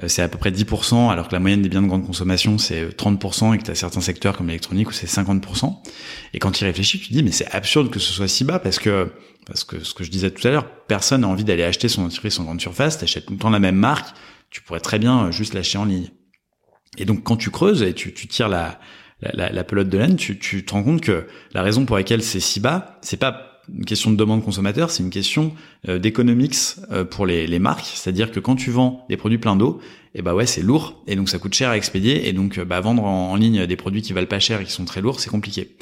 Euh, 0.02 0.08
c'est 0.08 0.24
à 0.24 0.28
peu 0.28 0.40
près 0.40 0.50
10%, 0.50 1.12
alors 1.12 1.28
que 1.28 1.34
la 1.34 1.40
moyenne 1.40 1.62
des 1.62 1.70
biens 1.70 1.84
de 1.84 1.88
grande 1.88 2.06
consommation, 2.06 2.58
c'est 2.58 2.98
30%, 2.98 3.54
et 3.54 3.60
que 3.60 3.64
tu 3.64 3.72
as 3.72 3.76
certains 3.76 4.02
secteurs 4.02 4.36
comme 4.36 4.48
l'électronique 4.48 4.90
où 4.90 4.92
c'est 4.92 5.08
50%. 5.08 5.76
Et 6.34 6.40
quand 6.40 6.52
tu 6.52 6.64
y 6.64 6.68
réfléchis, 6.68 7.00
tu 7.00 7.10
te 7.10 7.14
dis, 7.14 7.22
mais 7.22 7.32
c'est 7.32 7.50
absurde 7.52 7.92
que 7.92 8.00
ce 8.00 8.12
soit 8.12 8.28
si 8.28 8.44
bas, 8.44 8.58
parce 8.58 8.80
que, 8.80 9.12
parce 9.46 9.64
que 9.64 9.84
ce 9.84 9.94
que 9.94 10.04
je 10.04 10.10
disais 10.10 10.32
tout 10.32 10.48
à 10.48 10.52
l'heure, 10.52 10.68
personne 10.88 11.22
n'a 11.22 11.28
envie 11.28 11.44
d'aller 11.44 11.64
acheter 11.64 11.88
son 11.88 12.02
dentifrice 12.02 12.40
en 12.40 12.44
grande 12.44 12.62
surface, 12.62 12.98
t'achètes 12.98 13.28
tout 13.28 13.34
le 13.34 13.40
temps 13.40 13.52
la 13.52 13.60
même 13.60 13.76
marque, 13.76 14.16
tu 14.50 14.62
pourrais 14.62 14.80
très 14.80 14.98
bien 14.98 15.26
euh, 15.26 15.32
juste 15.32 15.54
lâcher 15.54 15.78
en 15.78 15.86
ligne. 15.86 16.10
Et 16.98 17.06
donc 17.06 17.24
quand 17.24 17.38
tu 17.38 17.52
creuses 17.52 17.84
et 17.84 17.94
tu, 17.94 18.14
tu 18.14 18.28
tires 18.28 18.50
la, 18.50 18.80
la, 19.34 19.52
la, 19.52 19.64
pelote 19.64 19.90
de 19.90 19.98
laine, 19.98 20.16
tu, 20.16 20.38
tu, 20.38 20.66
te 20.66 20.74
rends 20.74 20.84
compte 20.84 21.02
que 21.02 21.26
la 21.54 21.62
raison 21.62 21.86
pour 21.86 21.96
laquelle 21.96 22.24
c'est 22.24 22.40
si 22.40 22.60
bas, 22.60 23.00
c'est 23.02 23.18
pas 23.18 23.62
une 23.74 23.86
question 23.86 24.12
de 24.12 24.18
demande 24.18 24.44
consommateur, 24.44 24.92
c'est 24.92 25.04
une 25.04 25.10
question 25.10 25.54
euh, 25.88 26.00
euh, 26.00 27.06
pour 27.06 27.26
les, 27.26 27.48
les 27.48 27.60
marques. 27.60 27.92
C'est-à-dire 27.94 28.32
que 28.32 28.40
quand 28.40 28.56
tu 28.56 28.72
vends 28.72 29.06
des 29.10 29.18
produits 29.18 29.38
pleins 29.38 29.56
d'eau, 29.56 29.80
et 30.16 30.20
eh 30.20 30.22
bah 30.22 30.36
ouais, 30.36 30.46
c'est 30.46 30.62
lourd 30.62 31.02
et 31.08 31.16
donc 31.16 31.28
ça 31.28 31.40
coûte 31.40 31.56
cher 31.56 31.70
à 31.70 31.78
expédier 31.78 32.30
et 32.30 32.34
donc 32.34 32.60
bah, 32.60 32.80
vendre 32.82 33.04
en, 33.04 33.36
ligne 33.36 33.66
des 33.66 33.76
produits 33.76 34.04
qui 34.04 34.14
valent 34.14 34.28
pas 34.28 34.40
cher 34.40 34.62
et 34.62 34.64
qui 34.64 34.72
sont 34.72 34.86
très 34.86 35.02
lourds, 35.02 35.20
c'est 35.20 35.32
compliqué. 35.32 35.76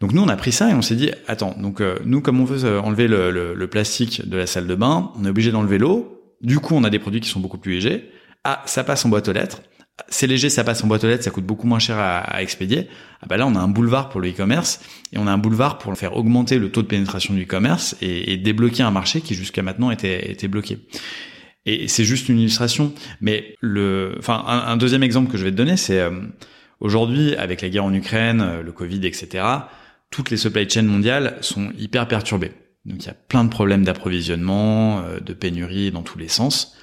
Donc 0.00 0.12
nous 0.12 0.22
on 0.22 0.28
a 0.28 0.36
pris 0.36 0.52
ça 0.52 0.70
et 0.70 0.74
on 0.74 0.82
s'est 0.82 0.94
dit 0.94 1.10
attends 1.26 1.56
donc 1.58 1.82
nous 2.04 2.20
comme 2.20 2.38
on 2.38 2.44
veut 2.44 2.78
enlever 2.78 3.08
le, 3.08 3.32
le, 3.32 3.54
le, 3.54 3.66
plastique 3.66 4.28
de 4.28 4.36
la 4.36 4.46
salle 4.46 4.68
de 4.68 4.74
bain, 4.76 5.10
on 5.18 5.24
est 5.24 5.28
obligé 5.30 5.50
d'enlever 5.50 5.78
l'eau 5.78 6.16
du 6.40 6.58
coup, 6.58 6.74
on 6.74 6.84
a 6.84 6.90
des 6.90 6.98
produits 6.98 7.20
qui 7.20 7.28
sont 7.28 7.40
beaucoup 7.40 7.58
plus 7.58 7.72
légers. 7.72 8.10
Ah, 8.44 8.62
ça 8.66 8.84
passe 8.84 9.04
en 9.04 9.08
boîte 9.08 9.28
aux 9.28 9.32
lettres. 9.32 9.62
C'est 10.08 10.26
léger, 10.26 10.50
ça 10.50 10.62
passe 10.62 10.84
en 10.84 10.86
boîte 10.86 11.04
aux 11.04 11.06
lettres, 11.06 11.24
ça 11.24 11.30
coûte 11.30 11.46
beaucoup 11.46 11.66
moins 11.66 11.78
cher 11.78 11.98
à, 11.98 12.42
expédier. 12.42 12.88
Ah 13.22 13.26
bah 13.28 13.38
là, 13.38 13.46
on 13.46 13.54
a 13.54 13.58
un 13.58 13.68
boulevard 13.68 14.10
pour 14.10 14.20
le 14.20 14.28
e-commerce 14.28 14.80
et 15.12 15.18
on 15.18 15.26
a 15.26 15.32
un 15.32 15.38
boulevard 15.38 15.78
pour 15.78 15.96
faire 15.96 16.16
augmenter 16.16 16.58
le 16.58 16.70
taux 16.70 16.82
de 16.82 16.86
pénétration 16.86 17.32
du 17.32 17.44
e-commerce 17.44 17.96
et, 18.02 18.36
débloquer 18.36 18.82
un 18.82 18.90
marché 18.90 19.22
qui 19.22 19.34
jusqu'à 19.34 19.62
maintenant 19.62 19.90
était, 19.90 20.48
bloqué. 20.48 20.78
Et 21.64 21.88
c'est 21.88 22.04
juste 22.04 22.28
une 22.28 22.38
illustration. 22.38 22.92
Mais 23.20 23.56
le, 23.60 24.14
enfin, 24.18 24.44
un, 24.46 24.76
deuxième 24.76 25.02
exemple 25.02 25.32
que 25.32 25.38
je 25.38 25.44
vais 25.44 25.50
te 25.50 25.56
donner, 25.56 25.78
c'est 25.78 26.00
euh, 26.00 26.10
aujourd'hui 26.80 27.34
avec 27.34 27.62
la 27.62 27.70
guerre 27.70 27.84
en 27.84 27.94
Ukraine, 27.94 28.40
euh, 28.42 28.62
le 28.62 28.72
Covid, 28.72 29.04
etc. 29.06 29.44
Toutes 30.10 30.30
les 30.30 30.36
supply 30.36 30.68
chains 30.68 30.82
mondiales 30.82 31.38
sont 31.40 31.72
hyper 31.78 32.06
perturbées. 32.06 32.52
Donc 32.84 33.02
il 33.02 33.06
y 33.06 33.10
a 33.10 33.14
plein 33.14 33.44
de 33.44 33.50
problèmes 33.50 33.84
d'approvisionnement, 33.84 35.00
euh, 35.00 35.20
de 35.20 35.32
pénurie 35.32 35.90
dans 35.90 36.02
tous 36.02 36.18
les 36.18 36.28
sens. 36.28 36.76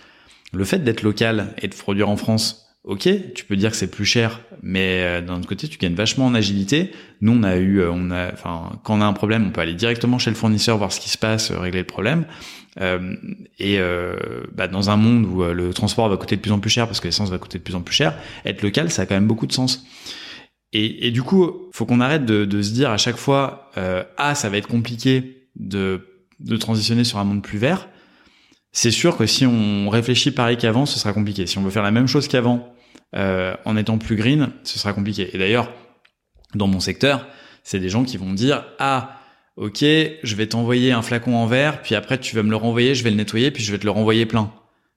Le 0.52 0.66
fait 0.66 0.80
d'être 0.80 1.02
local 1.02 1.56
et 1.62 1.68
de 1.68 1.76
produire 1.76 2.10
en 2.10 2.18
France, 2.18 2.63
ok, 2.84 3.34
tu 3.34 3.46
peux 3.46 3.56
dire 3.56 3.72
que 3.72 3.78
c'est 3.78 3.90
plus 3.90 4.06
cher, 4.06 4.42
mais 4.62 5.02
euh, 5.04 5.22
d'un 5.22 5.38
autre 5.38 5.48
côté, 5.48 5.68
tu 5.68 5.78
gagnes 5.78 5.96
vachement 5.96 6.26
en 6.26 6.36
agilité. 6.36 6.92
Nous, 7.22 7.32
on 7.32 7.44
a 7.44 7.56
eu, 7.56 7.80
euh, 7.80 7.92
on 7.92 8.12
a, 8.12 8.32
enfin, 8.34 8.72
quand 8.84 8.98
on 8.98 9.02
a 9.02 9.06
un 9.06 9.14
problème, 9.14 9.48
on 9.48 9.52
peut 9.52 9.62
aller 9.62 9.74
directement 9.74 10.20
chez 10.20 10.30
le 10.30 10.36
fournisseur, 10.36 10.78
voir 10.78 10.92
ce 10.92 11.00
qui 11.00 11.10
se 11.10 11.18
passe, 11.18 11.52
régler 11.52 11.80
le 11.80 11.86
problème. 11.86 12.26
et 13.60 13.80
bah, 14.56 14.68
dans 14.68 14.90
un 14.90 14.98
monde 14.98 15.26
où 15.26 15.44
le 15.44 15.74
transport 15.74 16.10
va 16.10 16.18
coûter 16.18 16.36
de 16.36 16.42
plus 16.42 16.52
en 16.52 16.60
plus 16.60 16.72
cher 16.72 16.88
parce 16.88 17.00
que 17.00 17.08
l'essence 17.08 17.30
va 17.30 17.38
coûter 17.38 17.60
de 17.60 17.64
plus 17.64 17.76
en 17.76 17.82
plus 17.82 17.96
cher, 17.96 18.16
être 18.46 18.62
local, 18.64 18.90
ça 18.90 19.04
a 19.04 19.06
quand 19.06 19.16
même 19.16 19.28
beaucoup 19.28 19.48
de 19.48 19.54
sens. 19.54 19.86
Et, 20.74 21.08
et 21.08 21.12
du 21.12 21.22
coup, 21.22 21.70
faut 21.72 21.86
qu'on 21.86 22.02
arrête 22.02 22.26
de, 22.26 22.46
de, 22.46 22.62
se 22.64 22.72
dire 22.72 22.90
à 22.90 22.98
chaque 22.98 23.18
fois, 23.18 23.72
ah, 24.18 24.36
ça 24.36 24.50
va 24.50 24.58
être 24.58 24.68
compliqué 24.68 25.48
de, 25.56 26.02
de 26.40 26.58
transitionner 26.58 27.04
sur 27.04 27.20
un 27.20 27.24
monde 27.24 27.44
plus 27.44 27.60
vert, 27.60 27.88
c'est 28.76 28.92
sûr 28.92 29.16
que 29.16 29.28
si 29.28 29.46
on 29.46 29.88
réfléchit 29.90 30.32
pareil 30.32 30.58
qu'avant, 30.58 30.88
ce 30.88 30.98
sera 30.98 31.14
compliqué. 31.14 31.46
Si 31.46 31.60
on 31.60 31.62
veut 31.62 31.70
faire 31.70 31.84
la 31.84 31.92
même 31.92 32.08
chose 32.08 32.28
qu'avant 32.28 32.73
euh, 33.16 33.56
en 33.66 33.78
étant 33.78 33.98
plus 33.98 34.16
green, 34.16 34.50
ce 34.64 34.80
sera 34.80 34.94
compliqué. 34.94 35.30
Et 35.34 35.38
d'ailleurs, 35.38 35.72
dans 36.56 36.68
mon 36.68 36.80
secteur, 36.80 37.28
c'est 37.64 37.80
des 37.80 37.90
gens 37.90 38.04
qui 38.04 38.18
vont 38.18 38.34
dire 38.34 38.66
ah 38.80 39.20
ok, 39.56 39.80
je 39.82 40.36
vais 40.36 40.48
t'envoyer 40.48 40.92
un 40.92 41.02
flacon 41.02 41.36
en 41.36 41.46
verre, 41.46 41.82
puis 41.82 41.96
après 41.96 42.18
tu 42.18 42.36
vas 42.36 42.44
me 42.44 42.50
le 42.50 42.56
renvoyer, 42.56 42.96
je 42.96 43.04
vais 43.04 43.12
le 43.12 43.16
nettoyer, 43.16 43.52
puis 43.52 43.64
je 43.64 43.72
vais 43.72 43.78
te 43.78 43.86
le 43.86 43.92
renvoyer 43.92 44.26
plein. 44.26 44.52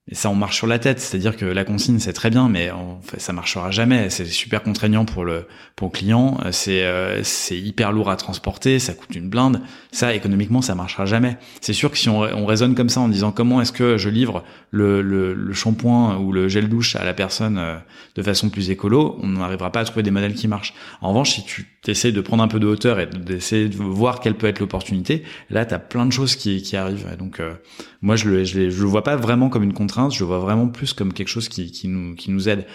Et 0.09 0.15
ça, 0.15 0.31
on 0.31 0.37
marche 0.37 0.57
sur 0.57 0.69
la 0.69 0.79
tête. 0.79 1.01
C'est-à-dire 1.01 1.37
que 1.37 1.45
la 1.45 1.65
consigne, 1.65 1.99
c'est 1.99 2.13
très 2.13 2.31
bien, 2.31 2.49
mais 2.49 2.71
ça 3.19 3.33
marchera 3.33 3.73
jamais. 3.73 4.09
C'est 4.09 4.25
super 4.25 4.63
contraignant 4.63 5.05
pour 5.05 5.25
le 5.25 5.47
pour 5.75 5.89
le 5.89 5.93
client. 5.93 6.39
C'est 6.53 6.85
euh, 6.85 7.25
c'est 7.25 7.59
hyper 7.59 7.91
lourd 7.91 8.09
à 8.09 8.17
transporter. 8.17 8.79
Ça 8.79 8.95
coûte 8.95 9.17
une 9.17 9.29
blinde. 9.29 9.61
Ça, 9.91 10.15
économiquement, 10.15 10.63
ça 10.63 10.77
marchera 10.77 11.07
jamais. 11.07 11.39
C'est 11.61 11.73
sûr 11.73 11.91
que 11.91 11.99
si 11.99 12.09
on, 12.09 12.21
on 12.21 12.47
raisonne 12.47 12.77
comme 12.77 12.89
ça 12.89 13.01
en 13.01 13.09
disant 13.09 13.33
comment 13.33 13.61
est-ce 13.61 13.73
que 13.73 13.97
je 13.97 14.09
livre 14.09 14.45
le, 14.71 15.03
le, 15.03 15.35
le 15.35 15.53
shampoing 15.53 16.19
ou 16.19 16.31
le 16.31 16.47
gel 16.47 16.69
douche 16.69 16.95
à 16.95 17.05
la 17.05 17.13
personne 17.13 17.59
euh, 17.59 17.77
de 18.15 18.23
façon 18.23 18.49
plus 18.49 18.71
écolo, 18.71 19.19
on 19.23 19.29
n'arrivera 19.29 19.73
pas 19.73 19.81
à 19.81 19.85
trouver 19.85 20.05
des 20.05 20.13
modèles 20.13 20.35
qui 20.35 20.47
marchent. 20.47 20.75
En 21.01 21.09
revanche, 21.09 21.33
si 21.33 21.43
tu 21.45 21.67
essaies 21.89 22.13
de 22.13 22.21
prendre 22.21 22.45
un 22.45 22.49
peu 22.49 22.61
de 22.61 22.67
hauteur 22.67 23.01
et 23.01 23.07
d'essayer 23.07 23.69
de 23.69 23.77
voir 23.77 24.21
quelle 24.21 24.35
peut 24.35 24.47
être 24.47 24.61
l'opportunité, 24.61 25.25
là, 25.51 25.65
tu 25.67 25.75
as 25.75 25.79
plein 25.81 26.07
de 26.07 26.13
choses 26.13 26.37
qui, 26.37 26.63
qui 26.63 26.77
arrivent. 26.77 27.09
Donc, 27.19 27.41
euh, 27.41 27.55
moi, 28.03 28.15
je 28.15 28.29
le, 28.29 28.45
je, 28.45 28.71
je 28.71 28.83
le 28.83 28.89
vois 28.89 29.03
pas 29.03 29.17
vraiment 29.17 29.49
comme 29.49 29.65
une 29.65 29.73
contrainte 29.73 29.96
je 30.11 30.21
le 30.21 30.27
vois 30.27 30.39
vraiment 30.39 30.69
plus 30.69 30.93
comme 30.93 31.13
quelque 31.13 31.29
chose 31.29 31.49
qui, 31.49 31.89
nous, 31.89 32.49
aide. 32.49 32.67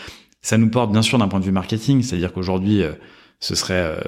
Ça 0.42 0.58
nous 0.58 0.70
porte 0.70 0.92
bien 0.92 1.02
sûr 1.02 1.18
d'un 1.18 1.28
point 1.28 1.40
de 1.40 1.46
vue 1.46 1.52
marketing, 1.52 2.02
c'est-à-dire 2.02 2.34
qu'aujourd'hui, 2.34 2.82
euh, 2.82 2.94
ce 3.40 3.56
serait, 3.56 3.74
euh, 3.84 4.00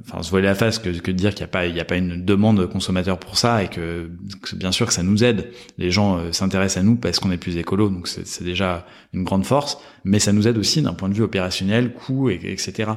enfin, 0.00 0.22
se 0.22 0.30
voiler 0.30 0.46
la 0.46 0.54
face 0.54 0.78
que, 0.78 0.88
de 0.88 1.12
dire 1.12 1.30
qu'il 1.34 1.40
n'y 1.40 1.44
a 1.44 1.48
pas, 1.48 1.62
a 1.62 1.84
pas 1.84 1.96
une 1.96 2.24
demande 2.24 2.66
consommateur 2.68 3.18
pour 3.18 3.38
ça 3.38 3.62
et 3.62 3.68
que, 3.68 4.10
bien 4.54 4.72
sûr 4.72 4.86
que 4.86 4.92
ça 4.92 5.02
nous 5.02 5.22
aide. 5.22 5.50
Les 5.78 5.90
gens 5.90 6.18
euh, 6.18 6.32
s'intéressent 6.32 6.82
à 6.82 6.86
nous 6.86 6.96
parce 6.96 7.18
qu'on 7.18 7.30
est 7.30 7.36
plus 7.36 7.56
écolo, 7.56 7.88
donc 7.88 8.08
c'est 8.08 8.44
déjà 8.44 8.86
une 9.12 9.24
grande 9.24 9.44
force. 9.44 9.78
Mais 10.04 10.18
ça 10.18 10.32
nous 10.32 10.48
aide 10.48 10.58
aussi 10.58 10.82
d'un 10.82 10.94
point 10.94 11.08
de 11.08 11.14
vue 11.14 11.22
opérationnel, 11.22 11.92
coût, 11.92 12.30
et, 12.30 12.40
etc. 12.44 12.92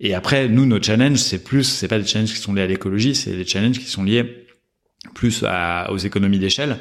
Et 0.00 0.14
après, 0.14 0.48
nous, 0.48 0.64
nos 0.64 0.80
challenges, 0.80 1.18
c'est 1.18 1.42
plus, 1.42 1.64
c'est 1.64 1.88
pas 1.88 1.98
des 1.98 2.06
challenges 2.06 2.32
qui 2.32 2.40
sont 2.40 2.54
liés 2.54 2.62
à 2.62 2.66
l'écologie, 2.66 3.14
c'est 3.14 3.36
des 3.36 3.46
challenges 3.46 3.78
qui 3.78 3.86
sont 3.86 4.04
liés 4.04 4.46
plus 5.14 5.44
aux 5.88 5.96
économies 5.96 6.38
d'échelle. 6.38 6.78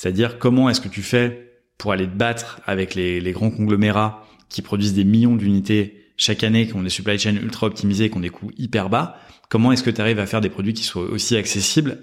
C'est-à-dire 0.00 0.38
comment 0.38 0.70
est-ce 0.70 0.80
que 0.80 0.88
tu 0.88 1.02
fais 1.02 1.60
pour 1.76 1.92
aller 1.92 2.06
te 2.06 2.16
battre 2.16 2.62
avec 2.64 2.94
les, 2.94 3.20
grands 3.32 3.50
conglomérats 3.50 4.26
qui 4.48 4.62
produisent 4.62 4.94
des 4.94 5.04
millions 5.04 5.36
d'unités 5.36 6.06
chaque 6.16 6.42
année, 6.42 6.66
qui 6.66 6.74
ont 6.74 6.82
des 6.82 6.88
supply 6.88 7.18
chains 7.18 7.36
ultra 7.36 7.66
optimisés, 7.66 8.08
qui 8.08 8.16
ont 8.16 8.20
des 8.20 8.30
coûts 8.30 8.50
hyper 8.56 8.88
bas? 8.88 9.18
Comment 9.50 9.72
est-ce 9.72 9.82
que 9.82 9.90
tu 9.90 10.00
arrives 10.00 10.18
à 10.18 10.24
faire 10.24 10.40
des 10.40 10.48
produits 10.48 10.72
qui 10.72 10.84
soient 10.84 11.02
aussi 11.02 11.36
accessibles? 11.36 11.98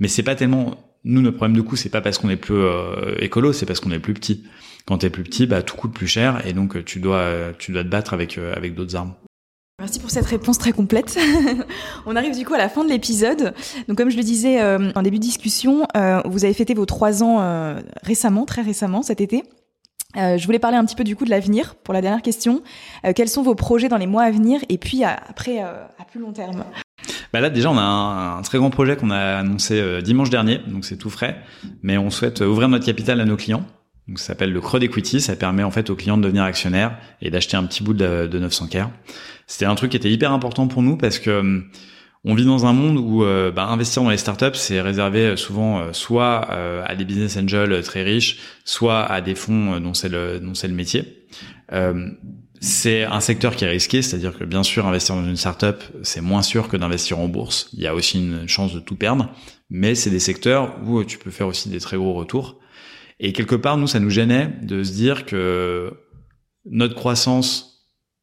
Mais 0.00 0.08
c'est 0.08 0.22
pas 0.22 0.36
tellement 0.36 0.96
nous 1.04 1.20
notre 1.20 1.36
problème 1.36 1.54
de 1.54 1.60
coût, 1.60 1.76
c'est 1.76 1.90
pas 1.90 2.00
parce 2.00 2.16
qu'on 2.16 2.30
est 2.30 2.36
plus 2.36 2.54
euh, 2.54 3.14
écolo, 3.18 3.52
c'est 3.52 3.66
parce 3.66 3.78
qu'on 3.78 3.90
est 3.90 3.98
plus 3.98 4.14
petit. 4.14 4.44
Quand 4.86 4.96
tu 4.96 5.04
es 5.04 5.10
plus 5.10 5.22
petit, 5.22 5.44
bah 5.46 5.60
tout 5.60 5.76
coûte 5.76 5.92
plus 5.92 6.08
cher 6.08 6.46
et 6.46 6.54
donc 6.54 6.82
tu 6.86 6.98
dois 6.98 7.52
tu 7.58 7.72
dois 7.72 7.84
te 7.84 7.88
battre 7.88 8.14
avec 8.14 8.38
euh, 8.38 8.54
avec 8.56 8.74
d'autres 8.74 8.96
armes. 8.96 9.12
Merci 9.80 9.98
pour 9.98 10.10
cette 10.10 10.26
réponse 10.26 10.58
très 10.58 10.70
complète. 10.70 11.18
On 12.06 12.14
arrive 12.14 12.38
du 12.38 12.44
coup 12.44 12.54
à 12.54 12.58
la 12.58 12.68
fin 12.68 12.84
de 12.84 12.88
l'épisode. 12.88 13.54
Donc 13.88 13.98
comme 13.98 14.08
je 14.08 14.16
le 14.16 14.22
disais 14.22 14.62
euh, 14.62 14.92
en 14.94 15.02
début 15.02 15.18
de 15.18 15.22
discussion, 15.22 15.84
euh, 15.96 16.20
vous 16.26 16.44
avez 16.44 16.54
fêté 16.54 16.74
vos 16.74 16.86
trois 16.86 17.24
ans 17.24 17.40
euh, 17.40 17.80
récemment, 18.04 18.44
très 18.44 18.62
récemment, 18.62 19.02
cet 19.02 19.20
été. 19.20 19.42
je 20.14 20.44
voulais 20.46 20.60
parler 20.60 20.76
un 20.76 20.84
petit 20.84 20.94
peu 20.94 21.02
du 21.02 21.16
coup 21.16 21.24
de 21.24 21.30
l'avenir 21.30 21.74
pour 21.74 21.92
la 21.92 22.02
dernière 22.02 22.22
question. 22.22 22.62
quels 23.16 23.28
sont 23.28 23.42
vos 23.42 23.56
projets 23.56 23.88
dans 23.88 23.96
les 23.96 24.06
mois 24.06 24.22
à 24.22 24.30
venir 24.30 24.60
et 24.68 24.78
puis 24.78 25.02
après 25.02 25.58
à 25.58 26.04
plus 26.08 26.20
long 26.20 26.32
terme? 26.32 26.64
Bah 27.32 27.40
là 27.40 27.50
déjà 27.50 27.68
on 27.68 27.76
a 27.76 27.82
un, 27.82 28.38
un 28.38 28.42
très 28.42 28.58
grand 28.58 28.70
projet 28.70 28.96
qu'on 28.96 29.10
a 29.10 29.38
annoncé 29.38 30.00
dimanche 30.02 30.30
dernier, 30.30 30.60
donc 30.68 30.84
c'est 30.84 30.96
tout 30.96 31.10
frais, 31.10 31.36
mais 31.82 31.98
on 31.98 32.10
souhaite 32.10 32.42
ouvrir 32.42 32.68
notre 32.68 32.86
capital 32.86 33.20
à 33.20 33.24
nos 33.24 33.36
clients. 33.36 33.66
Donc 34.08 34.18
ça 34.18 34.26
s'appelle 34.26 34.52
le 34.52 34.60
creux 34.60 34.80
d'equity, 34.80 35.20
ça 35.20 35.34
permet 35.34 35.62
en 35.62 35.70
fait 35.70 35.88
aux 35.88 35.96
clients 35.96 36.18
de 36.18 36.22
devenir 36.22 36.42
actionnaires 36.42 36.98
et 37.22 37.30
d'acheter 37.30 37.56
un 37.56 37.64
petit 37.64 37.82
bout 37.82 37.94
de, 37.94 38.26
de 38.26 38.38
900 38.38 38.68
k 38.68 38.76
C'était 39.46 39.64
un 39.64 39.74
truc 39.74 39.92
qui 39.92 39.96
était 39.96 40.10
hyper 40.10 40.32
important 40.32 40.68
pour 40.68 40.82
nous 40.82 40.96
parce 40.96 41.18
que 41.18 41.30
euh, 41.30 41.60
on 42.26 42.34
vit 42.34 42.44
dans 42.44 42.66
un 42.66 42.72
monde 42.72 42.98
où 42.98 43.24
euh, 43.24 43.50
bah, 43.50 43.66
investir 43.66 44.02
dans 44.02 44.10
les 44.10 44.16
startups 44.16 44.54
c'est 44.54 44.80
réservé 44.80 45.20
euh, 45.20 45.36
souvent 45.36 45.92
soit 45.92 46.50
à 46.84 46.94
des 46.94 47.04
business 47.04 47.36
angels 47.38 47.82
très 47.82 48.02
riches, 48.02 48.40
soit 48.64 49.04
à 49.04 49.22
des 49.22 49.34
fonds 49.34 49.80
dont 49.80 49.94
c'est 49.94 50.10
le 50.10 50.38
dont 50.38 50.54
c'est 50.54 50.68
le 50.68 50.74
métier. 50.74 51.26
c'est 52.60 53.04
un 53.04 53.20
secteur 53.20 53.56
qui 53.56 53.64
est 53.64 53.68
risqué, 53.68 54.02
c'est-à-dire 54.02 54.36
que 54.38 54.44
bien 54.44 54.62
sûr 54.62 54.86
investir 54.86 55.14
dans 55.14 55.24
une 55.24 55.36
startup 55.36 55.82
c'est 56.02 56.20
moins 56.20 56.42
sûr 56.42 56.68
que 56.68 56.76
d'investir 56.76 57.18
en 57.20 57.28
bourse. 57.28 57.70
Il 57.72 57.82
y 57.82 57.86
a 57.86 57.94
aussi 57.94 58.18
une 58.18 58.46
chance 58.48 58.74
de 58.74 58.80
tout 58.80 58.96
perdre, 58.96 59.30
mais 59.70 59.94
c'est 59.94 60.10
des 60.10 60.20
secteurs 60.20 60.76
où 60.86 61.02
tu 61.04 61.16
peux 61.16 61.30
faire 61.30 61.46
aussi 61.46 61.70
des 61.70 61.80
très 61.80 61.96
gros 61.96 62.12
retours. 62.12 62.58
Et 63.20 63.32
quelque 63.32 63.54
part, 63.54 63.76
nous, 63.76 63.86
ça 63.86 64.00
nous 64.00 64.10
gênait 64.10 64.50
de 64.62 64.82
se 64.82 64.92
dire 64.92 65.24
que 65.24 65.92
notre 66.70 66.94
croissance 66.94 67.70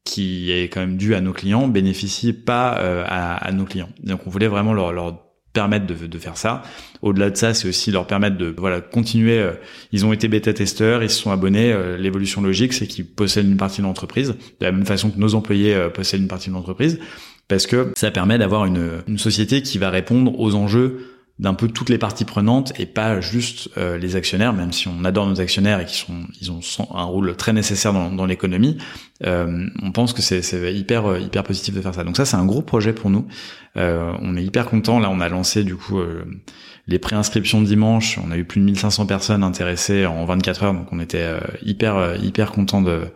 qui 0.03 0.51
est 0.51 0.63
quand 0.63 0.79
même 0.79 0.97
due 0.97 1.13
à 1.13 1.21
nos 1.21 1.31
clients 1.31 1.67
bénéficie 1.67 2.33
pas 2.33 2.77
euh, 2.79 3.03
à, 3.07 3.35
à, 3.35 3.51
nos 3.51 3.65
clients. 3.65 3.89
Donc 4.03 4.21
on 4.25 4.29
voulait 4.31 4.47
vraiment 4.47 4.73
leur, 4.73 4.91
leur 4.91 5.19
permettre 5.53 5.85
de, 5.85 6.07
de 6.07 6.17
faire 6.17 6.37
ça. 6.37 6.63
Au-delà 7.03 7.29
de 7.29 7.37
ça, 7.37 7.53
c'est 7.53 7.67
aussi 7.67 7.91
leur 7.91 8.07
permettre 8.07 8.35
de 8.37 8.53
voilà 8.57 8.81
continuer. 8.81 9.37
euh, 9.37 9.51
ils 9.91 10.05
ont 10.05 10.11
été 10.11 10.27
bêta 10.27 10.53
testeurs, 10.53 11.03
ils 11.03 11.09
se 11.09 11.21
sont 11.21 11.29
abonnés. 11.31 11.71
euh, 11.71 11.97
L'évolution 11.97 12.41
logique, 12.41 12.73
c'est 12.73 12.87
qu'ils 12.87 13.05
possèdent 13.05 13.47
une 13.47 13.57
partie 13.57 13.81
de 13.81 13.85
l'entreprise, 13.85 14.29
de 14.29 14.65
la 14.65 14.71
même 14.71 14.85
façon 14.85 15.11
que 15.11 15.19
nos 15.19 15.35
employés 15.35 15.77
possèdent 15.93 16.21
une 16.21 16.27
partie 16.27 16.49
de 16.49 16.55
l'entreprise, 16.55 16.99
parce 17.47 17.67
que 17.67 17.91
ça 17.95 18.09
permet 18.11 18.37
d'avoir 18.39 18.65
une, 18.65 19.03
une 19.07 19.17
société 19.19 19.61
qui 19.61 19.77
va 19.77 19.89
répondre 19.91 20.37
aux 20.39 20.55
enjeux 20.55 21.10
d'un 21.41 21.55
peu 21.55 21.67
toutes 21.67 21.89
les 21.89 21.97
parties 21.97 22.23
prenantes 22.23 22.71
et 22.79 22.85
pas 22.85 23.19
juste 23.19 23.69
euh, 23.75 23.97
les 23.97 24.15
actionnaires, 24.15 24.53
même 24.53 24.71
si 24.71 24.87
on 24.87 25.03
adore 25.03 25.25
nos 25.25 25.41
actionnaires 25.41 25.79
et 25.79 25.85
qui 25.85 25.97
sont 25.97 26.27
ils 26.39 26.51
ont 26.51 26.61
un 26.93 27.03
rôle 27.03 27.35
très 27.35 27.51
nécessaire 27.51 27.93
dans, 27.93 28.11
dans 28.11 28.27
l'économie. 28.27 28.77
Euh, 29.25 29.65
on 29.81 29.91
pense 29.91 30.13
que 30.13 30.21
c'est 30.21 30.73
hyper 30.73 31.07
euh, 31.07 31.19
hyper 31.19 31.43
positif 31.43 31.73
de 31.73 31.81
faire 31.81 31.95
ça. 31.95 32.03
Donc 32.03 32.15
ça 32.15 32.25
c'est 32.25 32.37
un 32.37 32.45
gros 32.45 32.61
projet 32.61 32.93
pour 32.93 33.09
nous. 33.09 33.27
Euh, 33.75 34.13
on 34.21 34.37
est 34.37 34.43
hyper 34.43 34.67
content. 34.67 34.99
Là 34.99 35.09
on 35.09 35.19
a 35.19 35.29
lancé 35.29 35.63
du 35.63 35.75
coup 35.75 35.97
euh, 35.97 36.23
les 36.85 36.99
préinscriptions 36.99 37.61
dimanche. 37.61 38.19
On 38.23 38.29
a 38.29 38.37
eu 38.37 38.45
plus 38.45 38.61
de 38.61 38.65
1500 38.65 39.07
personnes 39.07 39.43
intéressées 39.43 40.05
en 40.05 40.23
24 40.25 40.63
heures, 40.63 40.73
donc 40.75 40.87
on 40.91 40.99
était 40.99 41.23
euh, 41.23 41.39
hyper 41.63 42.17
hyper 42.21 42.51
content 42.51 42.83
de 42.83 43.07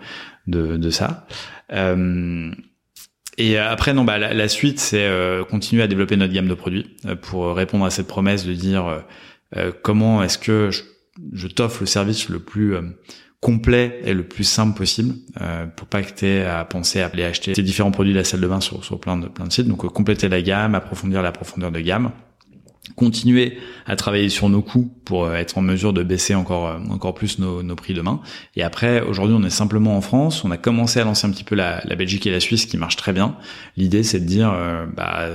de, 0.47 0.77
de 0.77 0.89
ça. 0.89 1.27
Euh, 1.73 2.51
et 3.37 3.57
après, 3.57 3.93
non, 3.93 4.03
bah, 4.03 4.17
la, 4.17 4.47
suite, 4.47 4.79
c'est 4.79 5.05
euh, 5.05 5.43
continuer 5.43 5.83
à 5.83 5.87
développer 5.87 6.15
notre 6.15 6.33
gamme 6.33 6.47
de 6.47 6.53
produits 6.53 6.95
euh, 7.05 7.15
pour 7.15 7.53
répondre 7.55 7.85
à 7.85 7.89
cette 7.89 8.07
promesse 8.07 8.45
de 8.45 8.53
dire 8.53 8.87
euh, 8.87 8.99
euh, 9.57 9.71
comment 9.83 10.23
est-ce 10.23 10.37
que 10.37 10.69
je, 10.71 11.47
t'offre 11.47 11.81
le 11.81 11.85
service 11.85 12.29
le 12.29 12.39
plus 12.39 12.75
euh, 12.75 12.81
complet 13.41 13.99
et 14.03 14.13
le 14.13 14.23
plus 14.23 14.43
simple 14.43 14.75
possible 14.77 15.15
euh, 15.41 15.65
pour 15.67 15.87
pas 15.87 16.01
que 16.01 16.13
tu 16.13 16.25
aies 16.25 16.45
à 16.45 16.65
penser 16.65 17.01
à 17.01 17.11
acheter 17.27 17.53
ces 17.53 17.61
différents 17.61 17.91
produits 17.91 18.13
de 18.13 18.17
la 18.17 18.23
salle 18.23 18.41
de 18.41 18.47
bain 18.47 18.61
sur, 18.61 18.83
sur 18.83 18.99
plein 18.99 19.17
de 19.17 19.27
plein 19.27 19.45
de 19.45 19.51
sites. 19.51 19.67
Donc 19.67 19.85
euh, 19.85 19.89
compléter 19.89 20.29
la 20.29 20.41
gamme, 20.41 20.75
approfondir 20.75 21.21
la 21.21 21.31
profondeur 21.31 21.71
de 21.71 21.79
gamme 21.79 22.11
continuer 22.95 23.57
à 23.85 23.95
travailler 23.95 24.29
sur 24.29 24.47
nos 24.49 24.61
coûts 24.61 24.91
pour 25.05 25.25
euh, 25.25 25.35
être 25.35 25.57
en 25.57 25.61
mesure 25.61 25.91
de 25.93 26.03
baisser 26.03 26.35
encore 26.35 26.67
euh, 26.67 26.77
encore 26.89 27.13
plus 27.13 27.39
nos, 27.39 27.63
nos 27.63 27.75
prix 27.75 27.93
demain. 27.93 28.21
Et 28.55 28.63
après, 28.63 29.01
aujourd'hui, 29.01 29.35
on 29.37 29.43
est 29.43 29.49
simplement 29.49 29.97
en 29.97 30.01
France. 30.01 30.43
On 30.43 30.51
a 30.51 30.57
commencé 30.57 30.99
à 30.99 31.03
lancer 31.03 31.27
un 31.27 31.31
petit 31.31 31.43
peu 31.43 31.55
la, 31.55 31.81
la 31.85 31.95
Belgique 31.95 32.27
et 32.27 32.31
la 32.31 32.39
Suisse, 32.39 32.65
qui 32.65 32.77
marche 32.77 32.95
très 32.95 33.13
bien. 33.13 33.35
L'idée, 33.75 34.03
c'est 34.03 34.19
de 34.19 34.25
dire, 34.25 34.51
euh, 34.53 34.85
bah, 34.85 35.27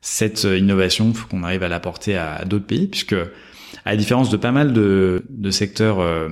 cette 0.00 0.44
innovation, 0.44 1.12
faut 1.12 1.28
qu'on 1.28 1.42
arrive 1.42 1.62
à 1.62 1.68
l'apporter 1.68 2.16
à, 2.16 2.36
à 2.36 2.44
d'autres 2.44 2.66
pays, 2.66 2.86
puisque 2.86 3.16
à 3.84 3.90
la 3.90 3.96
différence 3.96 4.30
de 4.30 4.36
pas 4.36 4.52
mal 4.52 4.72
de, 4.72 5.24
de 5.28 5.50
secteurs 5.50 6.00
euh, 6.00 6.28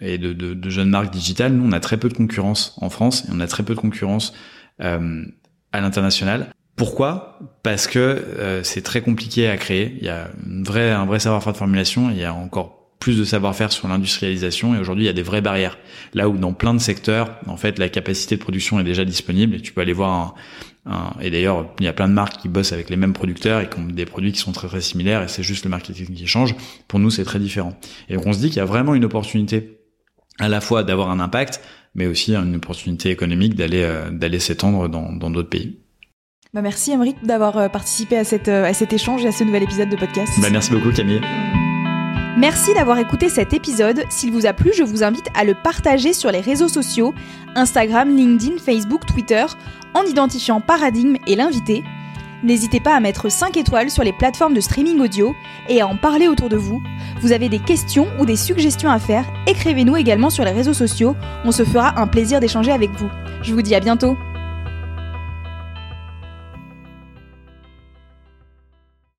et 0.00 0.18
de, 0.18 0.32
de, 0.32 0.54
de 0.54 0.70
jeunes 0.70 0.90
marques 0.90 1.12
digitales, 1.12 1.52
nous, 1.52 1.66
on 1.66 1.72
a 1.72 1.80
très 1.80 1.96
peu 1.96 2.08
de 2.08 2.14
concurrence 2.14 2.76
en 2.80 2.90
France 2.90 3.24
et 3.26 3.28
on 3.32 3.40
a 3.40 3.46
très 3.46 3.62
peu 3.62 3.74
de 3.74 3.80
concurrence 3.80 4.34
euh, 4.82 5.24
à 5.72 5.80
l'international. 5.80 6.52
Pourquoi? 6.76 7.38
Parce 7.62 7.86
que 7.86 7.98
euh, 7.98 8.62
c'est 8.62 8.82
très 8.82 9.00
compliqué 9.00 9.48
à 9.48 9.56
créer. 9.56 9.96
Il 9.98 10.06
y 10.06 10.10
a 10.10 10.28
une 10.46 10.62
vraie, 10.62 10.90
un 10.90 11.06
vrai 11.06 11.18
savoir-faire 11.18 11.54
de 11.54 11.58
formulation. 11.58 12.10
Il 12.10 12.18
y 12.18 12.24
a 12.24 12.34
encore 12.34 12.76
plus 13.00 13.18
de 13.18 13.24
savoir-faire 13.24 13.72
sur 13.72 13.88
l'industrialisation. 13.88 14.74
Et 14.74 14.78
aujourd'hui, 14.78 15.04
il 15.04 15.06
y 15.06 15.10
a 15.10 15.14
des 15.14 15.22
vraies 15.22 15.40
barrières. 15.40 15.78
Là 16.12 16.28
où 16.28 16.36
dans 16.36 16.52
plein 16.52 16.74
de 16.74 16.78
secteurs, 16.78 17.38
en 17.46 17.56
fait, 17.56 17.78
la 17.78 17.88
capacité 17.88 18.36
de 18.36 18.40
production 18.40 18.78
est 18.78 18.84
déjà 18.84 19.04
disponible 19.04 19.54
et 19.54 19.60
tu 19.60 19.72
peux 19.72 19.80
aller 19.80 19.92
voir 19.94 20.10
un, 20.10 20.34
un 20.90 21.14
et 21.20 21.30
d'ailleurs, 21.30 21.66
il 21.78 21.84
y 21.84 21.88
a 21.88 21.92
plein 21.92 22.08
de 22.08 22.12
marques 22.12 22.40
qui 22.42 22.48
bossent 22.48 22.72
avec 22.72 22.90
les 22.90 22.96
mêmes 22.96 23.12
producteurs 23.14 23.60
et 23.60 23.70
qui 23.70 23.78
ont 23.78 23.86
des 23.86 24.06
produits 24.06 24.32
qui 24.32 24.40
sont 24.40 24.52
très 24.52 24.68
très 24.68 24.80
similaires 24.80 25.22
et 25.22 25.28
c'est 25.28 25.42
juste 25.42 25.64
le 25.64 25.70
marketing 25.70 26.14
qui 26.14 26.26
change. 26.26 26.54
Pour 26.88 26.98
nous, 26.98 27.10
c'est 27.10 27.24
très 27.24 27.38
différent. 27.38 27.78
Et 28.08 28.16
donc, 28.16 28.26
on 28.26 28.32
se 28.32 28.38
dit 28.38 28.48
qu'il 28.48 28.58
y 28.58 28.60
a 28.60 28.66
vraiment 28.66 28.94
une 28.94 29.04
opportunité 29.04 29.80
à 30.38 30.48
la 30.48 30.60
fois 30.60 30.82
d'avoir 30.82 31.10
un 31.10 31.20
impact, 31.20 31.62
mais 31.94 32.06
aussi 32.06 32.34
une 32.34 32.56
opportunité 32.56 33.10
économique 33.10 33.54
d'aller 33.54 33.82
euh, 33.82 34.10
d'aller 34.10 34.40
s'étendre 34.40 34.88
dans 34.88 35.12
dans 35.12 35.30
d'autres 35.30 35.48
pays. 35.48 35.78
Bah 36.54 36.62
merci 36.62 36.92
Emeric 36.92 37.16
d'avoir 37.24 37.58
euh, 37.58 37.68
participé 37.68 38.16
à, 38.16 38.24
cette, 38.24 38.48
euh, 38.48 38.64
à 38.64 38.72
cet 38.72 38.92
échange 38.92 39.24
et 39.24 39.28
à 39.28 39.32
ce 39.32 39.44
nouvel 39.44 39.64
épisode 39.64 39.88
de 39.88 39.96
podcast. 39.96 40.32
Bah, 40.40 40.48
merci 40.50 40.70
beaucoup 40.70 40.90
Camille. 40.92 41.20
Merci 42.38 42.72
d'avoir 42.74 42.98
écouté 42.98 43.28
cet 43.28 43.52
épisode. 43.52 44.04
S'il 44.10 44.30
vous 44.30 44.46
a 44.46 44.52
plu, 44.52 44.72
je 44.74 44.82
vous 44.82 45.02
invite 45.02 45.26
à 45.34 45.44
le 45.44 45.54
partager 45.54 46.12
sur 46.12 46.30
les 46.30 46.40
réseaux 46.40 46.68
sociaux, 46.68 47.14
Instagram, 47.54 48.14
LinkedIn, 48.14 48.58
Facebook, 48.58 49.06
Twitter, 49.06 49.44
en 49.94 50.02
identifiant 50.02 50.60
Paradigme 50.60 51.16
et 51.26 51.34
l'invité. 51.34 51.82
N'hésitez 52.44 52.78
pas 52.80 52.94
à 52.94 53.00
mettre 53.00 53.30
5 53.30 53.56
étoiles 53.56 53.90
sur 53.90 54.04
les 54.04 54.12
plateformes 54.12 54.52
de 54.54 54.60
streaming 54.60 55.00
audio 55.00 55.34
et 55.68 55.80
à 55.80 55.86
en 55.86 55.96
parler 55.96 56.28
autour 56.28 56.50
de 56.50 56.56
vous. 56.56 56.82
Vous 57.22 57.32
avez 57.32 57.48
des 57.48 57.58
questions 57.58 58.06
ou 58.20 58.26
des 58.26 58.36
suggestions 58.36 58.90
à 58.90 58.98
faire, 58.98 59.24
écrivez-nous 59.46 59.96
également 59.96 60.30
sur 60.30 60.44
les 60.44 60.52
réseaux 60.52 60.74
sociaux, 60.74 61.16
on 61.44 61.52
se 61.52 61.64
fera 61.64 61.98
un 61.98 62.06
plaisir 62.06 62.38
d'échanger 62.38 62.70
avec 62.70 62.90
vous. 62.92 63.08
Je 63.42 63.54
vous 63.54 63.62
dis 63.62 63.74
à 63.74 63.80
bientôt 63.80 64.16